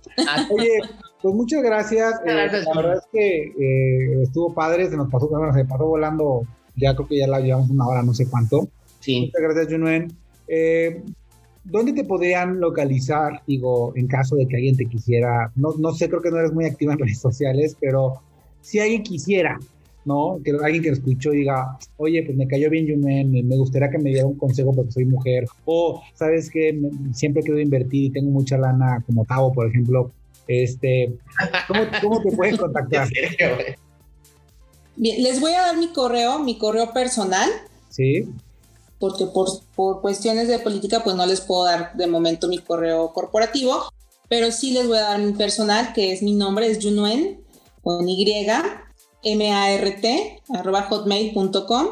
Oye, 0.50 0.80
pues 1.22 1.34
muchas 1.34 1.62
gracias. 1.62 2.20
Eh, 2.24 2.34
la 2.34 2.74
verdad 2.74 2.98
es 2.98 3.08
que 3.12 3.42
eh, 3.58 4.22
estuvo 4.22 4.54
padre, 4.54 4.88
se 4.88 4.96
nos 4.96 5.10
pasó, 5.10 5.28
bueno, 5.28 5.52
se 5.52 5.64
pasó 5.64 5.86
volando, 5.86 6.42
ya 6.76 6.94
creo 6.94 7.08
que 7.08 7.18
ya 7.18 7.26
la 7.26 7.40
llevamos 7.40 7.70
una 7.70 7.86
hora, 7.86 8.02
no 8.02 8.14
sé 8.14 8.28
cuánto. 8.28 8.68
Sí. 9.00 9.26
Muchas 9.26 9.42
gracias, 9.42 9.72
Junuen. 9.72 10.12
Eh, 10.48 11.02
¿Dónde 11.62 11.92
te 11.92 12.04
podrían 12.04 12.58
localizar, 12.58 13.42
digo, 13.46 13.92
en 13.94 14.06
caso 14.06 14.34
de 14.36 14.48
que 14.48 14.56
alguien 14.56 14.76
te 14.76 14.86
quisiera? 14.86 15.52
No, 15.56 15.74
no 15.78 15.92
sé, 15.92 16.08
creo 16.08 16.22
que 16.22 16.30
no 16.30 16.38
eres 16.38 16.52
muy 16.52 16.64
activa 16.64 16.94
en 16.94 16.98
redes 17.00 17.20
sociales, 17.20 17.76
pero 17.78 18.22
si 18.62 18.78
alguien 18.78 19.02
quisiera, 19.02 19.58
¿no? 20.04 20.40
Que 20.42 20.52
alguien 20.52 20.82
que 20.82 20.88
lo 20.88 20.96
escuchó 20.96 21.30
diga, 21.30 21.78
oye, 21.98 22.22
pues 22.22 22.36
me 22.36 22.46
cayó 22.46 22.70
bien 22.70 22.86
Yumen, 22.86 23.30
me 23.46 23.56
gustaría 23.56 23.90
que 23.90 23.98
me 23.98 24.10
diera 24.10 24.26
un 24.26 24.38
consejo 24.38 24.72
porque 24.74 24.92
soy 24.92 25.04
mujer, 25.04 25.44
o 25.66 26.02
sabes 26.14 26.50
que 26.50 26.78
siempre 27.12 27.42
quiero 27.42 27.60
invertir 27.60 28.04
y 28.04 28.10
tengo 28.10 28.30
mucha 28.30 28.56
lana, 28.56 29.02
como 29.06 29.24
Tavo, 29.24 29.52
por 29.52 29.68
ejemplo, 29.68 30.12
este, 30.51 31.16
¿cómo, 31.68 31.82
cómo 32.03 32.22
te 32.22 32.36
pueden 32.36 32.57
contactar? 32.57 33.09
Bien, 34.96 35.22
les 35.22 35.40
voy 35.40 35.53
a 35.53 35.62
dar 35.62 35.76
mi 35.76 35.88
correo, 35.88 36.38
mi 36.40 36.59
correo 36.59 36.92
personal. 36.92 37.48
Sí 37.88 38.26
porque 39.01 39.26
por, 39.26 39.48
por 39.74 40.03
cuestiones 40.03 40.46
de 40.46 40.61
política 40.61 41.03
pues 41.03 41.16
no 41.16 41.26
les 41.26 41.40
puedo 41.40 41.64
dar 41.64 41.94
de 41.94 42.07
momento 42.07 42.46
mi 42.46 42.59
correo 42.59 43.12
corporativo, 43.12 43.88
pero 44.28 44.53
sí 44.53 44.72
les 44.72 44.86
voy 44.86 44.98
a 44.98 45.03
dar 45.03 45.18
mi 45.18 45.32
personal, 45.32 45.92
que 45.94 46.12
es 46.12 46.22
mi 46.22 46.34
nombre, 46.34 46.70
es 46.70 46.78
Junuen, 46.84 47.42
con 47.82 48.07
Y, 48.09 48.46
M-A-R-T, 49.22 50.42
arroba 50.51 50.82
hotmail.com, 50.82 51.86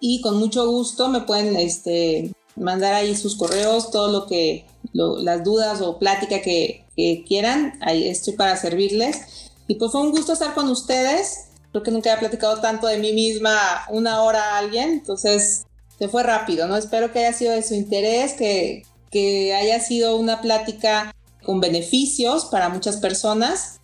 y 0.00 0.22
con 0.22 0.38
mucho 0.38 0.68
gusto 0.68 1.08
me 1.08 1.20
pueden 1.20 1.56
este, 1.56 2.32
mandar 2.56 2.94
ahí 2.94 3.14
sus 3.14 3.36
correos, 3.36 3.90
todo 3.90 4.10
lo 4.10 4.26
que, 4.26 4.64
las 4.92 5.44
dudas 5.44 5.80
o 5.80 5.98
plática 5.98 6.40
que, 6.42 6.86
quieran, 7.26 7.78
ahí 7.80 8.08
estoy 8.08 8.34
para 8.34 8.56
servirles. 8.56 9.50
Y 9.66 9.76
pues 9.76 9.92
fue 9.92 10.02
un 10.02 10.10
gusto 10.10 10.34
estar 10.34 10.54
con 10.54 10.68
ustedes. 10.68 11.46
Creo 11.70 11.82
que 11.82 11.90
nunca 11.90 12.12
he 12.12 12.18
platicado 12.18 12.60
tanto 12.60 12.86
de 12.88 12.98
mí 12.98 13.12
misma 13.12 13.56
una 13.88 14.22
hora 14.22 14.42
a 14.42 14.58
alguien, 14.58 14.90
entonces 14.90 15.64
se 15.98 16.08
fue 16.08 16.22
rápido, 16.22 16.66
¿no? 16.66 16.76
Espero 16.76 17.12
que 17.12 17.20
haya 17.20 17.32
sido 17.32 17.52
de 17.52 17.62
su 17.62 17.74
interés, 17.74 18.34
que, 18.34 18.82
que 19.10 19.54
haya 19.54 19.80
sido 19.80 20.16
una 20.16 20.40
plática 20.40 21.14
con 21.44 21.60
beneficios 21.60 22.46
para 22.46 22.68
muchas 22.68 22.96
personas. 22.98 23.80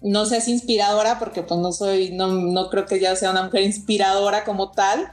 No 0.00 0.26
seas 0.26 0.48
inspiradora 0.48 1.18
porque 1.18 1.42
pues 1.42 1.60
no 1.60 1.72
soy, 1.72 2.10
no, 2.10 2.28
no 2.28 2.70
creo 2.70 2.86
que 2.86 3.00
ya 3.00 3.14
sea 3.16 3.30
una 3.30 3.44
mujer 3.44 3.62
inspiradora 3.62 4.44
como 4.44 4.72
tal, 4.72 5.12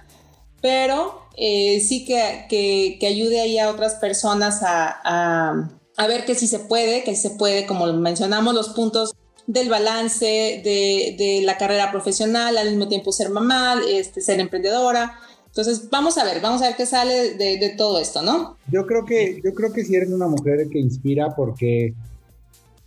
pero 0.62 1.23
eh, 1.36 1.80
sí 1.80 2.06
que, 2.06 2.46
que, 2.50 2.98
que, 3.00 3.08
ayude 3.08 3.42
ahí 3.42 3.58
a 3.58 3.70
otras 3.70 3.96
personas 3.96 4.62
a, 4.64 5.00
a, 5.04 5.70
a, 5.98 6.08
ver 6.08 6.26
que 6.26 6.36
sí 6.36 6.48
se 6.48 6.60
puede, 6.60 7.04
que 7.04 7.16
se 7.16 7.32
puede, 7.32 7.66
como 7.66 7.92
mencionamos, 7.94 8.54
los 8.54 8.70
puntos 8.70 9.16
del 9.48 9.70
balance 9.70 10.26
de, 10.26 11.16
de 11.18 11.42
la 11.44 11.58
carrera 11.58 11.92
profesional, 11.92 12.58
al 12.58 12.70
mismo 12.70 12.88
tiempo 12.88 13.12
ser 13.12 13.30
mamá, 13.30 13.76
este, 13.90 14.22
ser 14.22 14.40
emprendedora, 14.40 15.16
Entonces, 15.48 15.90
vamos 15.92 16.18
a 16.18 16.24
ver, 16.24 16.42
vamos 16.42 16.62
a 16.62 16.68
ver 16.68 16.76
qué 16.76 16.86
sale 16.86 17.36
de, 17.36 17.74
todo 17.78 18.00
esto, 18.00 18.22
¿no? 18.22 18.58
Yo 18.72 18.86
creo 18.86 19.06
que, 19.06 19.42
yo 19.44 19.54
creo 19.54 19.74
que 19.74 19.84
si 19.84 19.96
eres 19.96 20.10
una 20.10 20.28
mujer 20.28 20.68
que 20.70 20.80
inspira 20.80 21.36
porque 21.36 21.94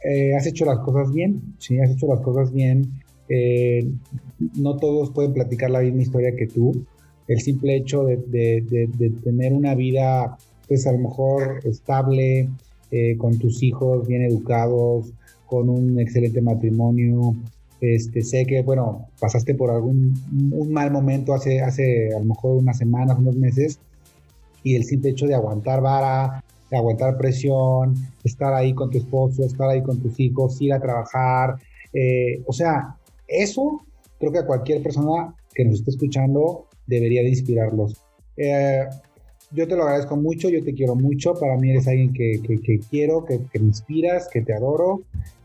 eh, 0.04 0.36
has 0.36 0.46
hecho 0.46 0.64
las 0.64 0.78
cosas 0.78 1.12
bien, 1.12 1.56
sí, 1.58 1.78
has 1.78 1.90
hecho 1.90 2.06
las 2.06 2.20
cosas 2.20 2.52
bien. 2.52 3.02
Eh, 3.28 3.88
no 4.54 4.76
todos 4.76 5.10
pueden 5.10 5.32
platicar 5.32 5.70
la 5.70 5.80
misma 5.80 6.02
historia 6.02 6.36
que 6.36 6.46
tú. 6.46 6.86
El 7.28 7.40
simple 7.40 7.76
hecho 7.76 8.04
de, 8.04 8.88
tener 9.24 9.52
una 9.52 9.74
vida, 9.74 10.36
pues 10.68 10.86
a 10.86 10.92
lo 10.92 10.98
mejor 10.98 11.60
estable, 11.64 12.48
eh, 12.90 13.16
con 13.16 13.38
tus 13.38 13.62
hijos 13.62 14.06
bien 14.06 14.22
educados, 14.22 15.12
con 15.46 15.68
un 15.68 15.98
excelente 15.98 16.40
matrimonio. 16.40 17.34
Este, 17.80 18.22
sé 18.22 18.46
que, 18.46 18.62
bueno, 18.62 19.08
pasaste 19.20 19.54
por 19.54 19.70
algún 19.70 20.14
un 20.52 20.72
mal 20.72 20.90
momento 20.90 21.34
hace, 21.34 21.60
hace 21.60 22.14
a 22.14 22.18
lo 22.18 22.24
mejor 22.24 22.56
unas 22.56 22.78
semanas, 22.78 23.18
unos 23.18 23.36
meses, 23.36 23.78
y 24.62 24.76
el 24.76 24.84
simple 24.84 25.10
hecho 25.10 25.26
de 25.26 25.34
aguantar 25.34 25.80
vara, 25.80 26.42
de 26.70 26.76
aguantar 26.76 27.16
presión, 27.16 27.94
estar 28.24 28.54
ahí 28.54 28.72
con 28.72 28.90
tu 28.90 28.98
esposo, 28.98 29.44
estar 29.44 29.68
ahí 29.68 29.82
con 29.82 29.98
tus 29.98 30.18
hijos, 30.18 30.60
ir 30.60 30.72
a 30.72 30.80
trabajar, 30.80 31.56
eh, 31.92 32.42
o 32.46 32.52
sea, 32.52 32.96
eso 33.26 33.82
creo 34.18 34.32
que 34.32 34.38
a 34.38 34.46
cualquier 34.46 34.82
persona 34.82 35.34
que 35.54 35.64
nos 35.64 35.76
esté 35.76 35.90
escuchando 35.90 36.66
debería 36.86 37.22
de 37.22 37.30
inspirarlos. 37.30 37.94
Eh, 38.36 38.84
yo 39.52 39.66
te 39.68 39.76
lo 39.76 39.84
agradezco 39.84 40.16
mucho, 40.16 40.48
yo 40.48 40.62
te 40.62 40.74
quiero 40.74 40.94
mucho, 40.94 41.34
para 41.34 41.56
mí 41.56 41.70
eres 41.70 41.86
alguien 41.86 42.12
que, 42.12 42.40
quiero, 42.90 43.24
que, 43.24 43.40
me 43.58 43.66
inspiras, 43.66 44.28
que 44.32 44.42
te 44.42 44.54
adoro. 44.54 45.02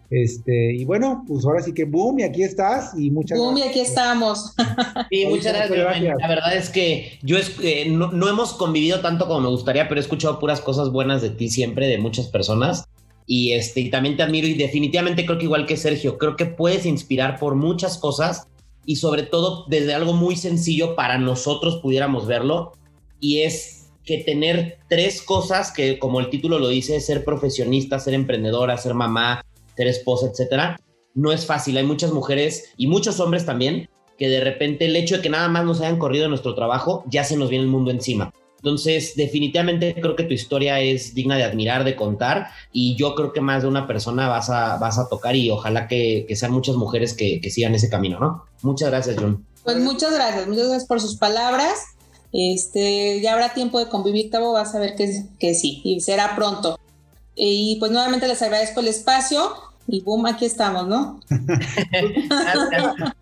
Este, 0.09 0.73
y 0.73 0.83
bueno, 0.83 1.23
pues 1.25 1.45
ahora 1.45 1.61
sí 1.61 1.73
que 1.73 1.85
boom, 1.85 2.19
y 2.19 2.23
aquí 2.23 2.43
estás, 2.43 2.91
y 2.97 3.09
muchas 3.11 3.39
boom, 3.39 3.57
y 3.57 3.61
aquí 3.61 3.79
estamos. 3.79 4.53
Sí, 5.09 5.25
muchas 5.25 5.53
gracias. 5.53 6.15
La 6.19 6.27
verdad 6.27 6.55
es 6.55 6.69
que 6.69 7.19
yo 7.21 7.37
eh, 7.61 7.89
no, 7.89 8.29
hemos 8.29 8.53
convivido 8.53 9.01
tanto 9.01 9.27
como 9.27 9.41
me 9.41 9.49
gustaría, 9.49 9.87
pero 9.87 9.99
he 9.99 10.03
escuchado 10.03 10.39
puras 10.39 10.61
cosas 10.61 10.89
buenas 10.89 11.21
de 11.21 11.29
ti 11.29 11.49
siempre, 11.49 11.87
de 11.87 11.97
muchas 11.97 12.27
personas. 12.27 12.85
Y, 13.27 13.53
este, 13.53 13.81
y 13.81 13.89
también 13.89 14.17
te 14.17 14.23
admiro 14.23 14.47
y 14.47 14.55
definitivamente 14.55 15.25
creo 15.25 15.37
que 15.37 15.45
igual 15.45 15.65
que 15.65 15.77
Sergio, 15.77 16.17
creo 16.17 16.35
que 16.35 16.45
puedes 16.45 16.85
inspirar 16.85 17.39
por 17.39 17.55
muchas 17.55 17.97
cosas 17.97 18.47
y 18.85 18.97
sobre 18.97 19.23
todo 19.23 19.65
desde 19.67 19.93
algo 19.93 20.13
muy 20.13 20.35
sencillo 20.35 20.95
para 20.95 21.17
nosotros 21.17 21.77
pudiéramos 21.81 22.27
verlo 22.27 22.73
y 23.19 23.41
es 23.41 23.89
que 24.03 24.17
tener 24.19 24.79
tres 24.89 25.21
cosas 25.21 25.71
que, 25.71 25.99
como 25.99 26.19
el 26.19 26.29
título 26.29 26.59
lo 26.59 26.67
dice, 26.67 26.99
ser 26.99 27.23
profesionista, 27.23 27.99
ser 27.99 28.13
emprendedora, 28.15 28.77
ser 28.77 28.93
mamá, 28.93 29.45
ser 29.75 29.87
esposa, 29.87 30.27
etcétera, 30.27 30.79
no 31.13 31.31
es 31.31 31.45
fácil. 31.45 31.77
Hay 31.77 31.85
muchas 31.85 32.11
mujeres 32.11 32.73
y 32.77 32.87
muchos 32.87 33.19
hombres 33.19 33.45
también 33.45 33.89
que 34.17 34.29
de 34.29 34.41
repente 34.41 34.85
el 34.85 34.95
hecho 34.95 35.17
de 35.17 35.21
que 35.21 35.29
nada 35.29 35.47
más 35.47 35.65
nos 35.65 35.81
hayan 35.81 35.97
corrido 35.97 36.27
nuestro 36.29 36.55
trabajo 36.55 37.03
ya 37.09 37.23
se 37.23 37.37
nos 37.37 37.49
viene 37.49 37.65
el 37.65 37.71
mundo 37.71 37.91
encima. 37.91 38.33
Entonces, 38.57 39.15
definitivamente 39.15 39.95
creo 39.99 40.15
que 40.15 40.23
tu 40.23 40.35
historia 40.35 40.79
es 40.79 41.15
digna 41.15 41.35
de 41.35 41.43
admirar, 41.43 41.83
de 41.83 41.95
contar, 41.95 42.49
y 42.71 42.95
yo 42.95 43.15
creo 43.15 43.33
que 43.33 43.41
más 43.41 43.63
de 43.63 43.67
una 43.67 43.87
persona 43.87 44.27
vas 44.27 44.51
a, 44.51 44.77
vas 44.77 44.99
a 44.99 45.09
tocar 45.09 45.35
y 45.35 45.49
ojalá 45.49 45.87
que, 45.87 46.27
sean 46.35 46.51
muchas 46.51 46.75
mujeres 46.75 47.15
que, 47.15 47.41
que, 47.41 47.49
sigan 47.49 47.73
ese 47.73 47.89
camino, 47.89 48.19
¿no? 48.19 48.43
Muchas 48.61 48.89
gracias, 48.89 49.17
John. 49.19 49.45
Pues 49.63 49.77
muchas 49.77 50.13
gracias, 50.13 50.47
muchas 50.47 50.67
gracias 50.67 50.87
por 50.87 51.01
sus 51.01 51.17
palabras 51.17 51.79
este, 52.33 53.19
ya 53.21 53.33
habrá 53.33 53.53
tiempo 53.53 53.79
de 53.79 53.89
convivir, 53.89 54.31
Tabo, 54.31 54.53
vas 54.53 54.73
a 54.73 54.79
ver 54.79 54.95
que, 54.95 55.25
que 55.37 55.53
sí, 55.53 55.81
y 55.83 55.99
será 55.99 56.35
pronto. 56.35 56.79
Y 57.35 57.75
pues 57.79 57.91
nuevamente 57.91 58.27
les 58.27 58.41
agradezco 58.41 58.79
el 58.79 58.87
espacio 58.87 59.41
y 59.87 60.01
boom, 60.01 60.27
aquí 60.27 60.45
estamos, 60.45 60.87
¿no? 60.87 61.19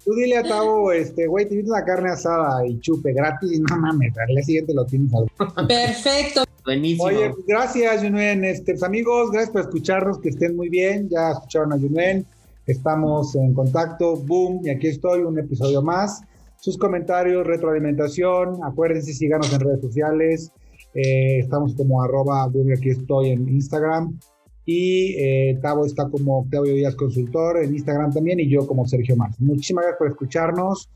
Tú 0.06 0.14
dile 0.14 0.38
a 0.38 0.44
Tavo, 0.44 0.92
este, 0.92 1.26
güey, 1.28 1.48
te 1.48 1.56
invito 1.56 1.74
una 1.74 1.84
carne 1.84 2.12
asada 2.12 2.66
y 2.68 2.80
chupe 2.80 3.14
gratis, 3.14 3.60
no 3.62 3.78
mames, 3.78 4.16
al 4.18 4.28
día 4.28 4.44
siguiente 4.44 4.74
lo 4.74 4.86
tienes 4.86 5.12
al... 5.14 5.28
Perfecto. 5.68 6.44
Buenísimo. 6.66 7.06
Oye, 7.06 7.32
pues, 7.32 7.46
gracias, 7.48 8.04
Junuen. 8.04 8.46
Este, 8.46 8.74
pues, 8.74 8.84
amigos, 8.84 9.32
gracias 9.32 9.52
por 9.52 9.62
escucharnos, 9.62 10.20
que 10.20 10.30
estén 10.30 10.56
muy 10.56 10.70
bien. 10.70 11.10
Ya 11.10 11.32
escucharon 11.32 11.74
a 11.74 11.78
Junuen. 11.78 12.28
Estamos 12.70 13.36
en 13.36 13.54
contacto, 13.54 14.16
boom, 14.16 14.62
y 14.64 14.70
aquí 14.70 14.88
estoy, 14.88 15.22
un 15.22 15.38
episodio 15.40 15.82
más 15.82 16.22
sus 16.60 16.78
comentarios, 16.78 17.46
retroalimentación. 17.46 18.60
Acuérdense, 18.64 19.14
síganos 19.14 19.52
en 19.54 19.60
redes 19.60 19.82
sociales. 19.82 20.52
Eh, 20.94 21.40
estamos 21.40 21.74
como 21.76 22.04
arroba, 22.04 22.44
aquí 22.44 22.90
estoy 22.90 23.30
en 23.30 23.48
Instagram. 23.48 24.20
Y 24.66 25.16
eh, 25.18 25.58
Tavo 25.62 25.86
está 25.86 26.08
como 26.10 26.40
Octavio 26.40 26.74
Díaz 26.74 26.96
Consultor 26.96 27.64
en 27.64 27.74
Instagram 27.74 28.14
también 28.14 28.40
y 28.40 28.50
yo 28.50 28.68
como 28.68 28.86
Sergio 28.88 29.16
Más. 29.16 29.40
Muchísimas 29.40 29.84
gracias 29.86 29.98
por 29.98 30.08
escucharnos. 30.10 30.90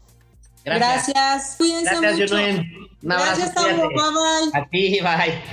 Gracias. 0.64 1.56
Cuídense 1.58 2.00
gracias, 2.00 2.32
mucho. 2.32 2.44
Gracias, 3.02 3.54
Tavo. 3.54 3.68
Bye 3.68 3.88
bye. 3.90 4.62
A 4.62 4.70
ti, 4.70 5.00
bye. 5.02 5.53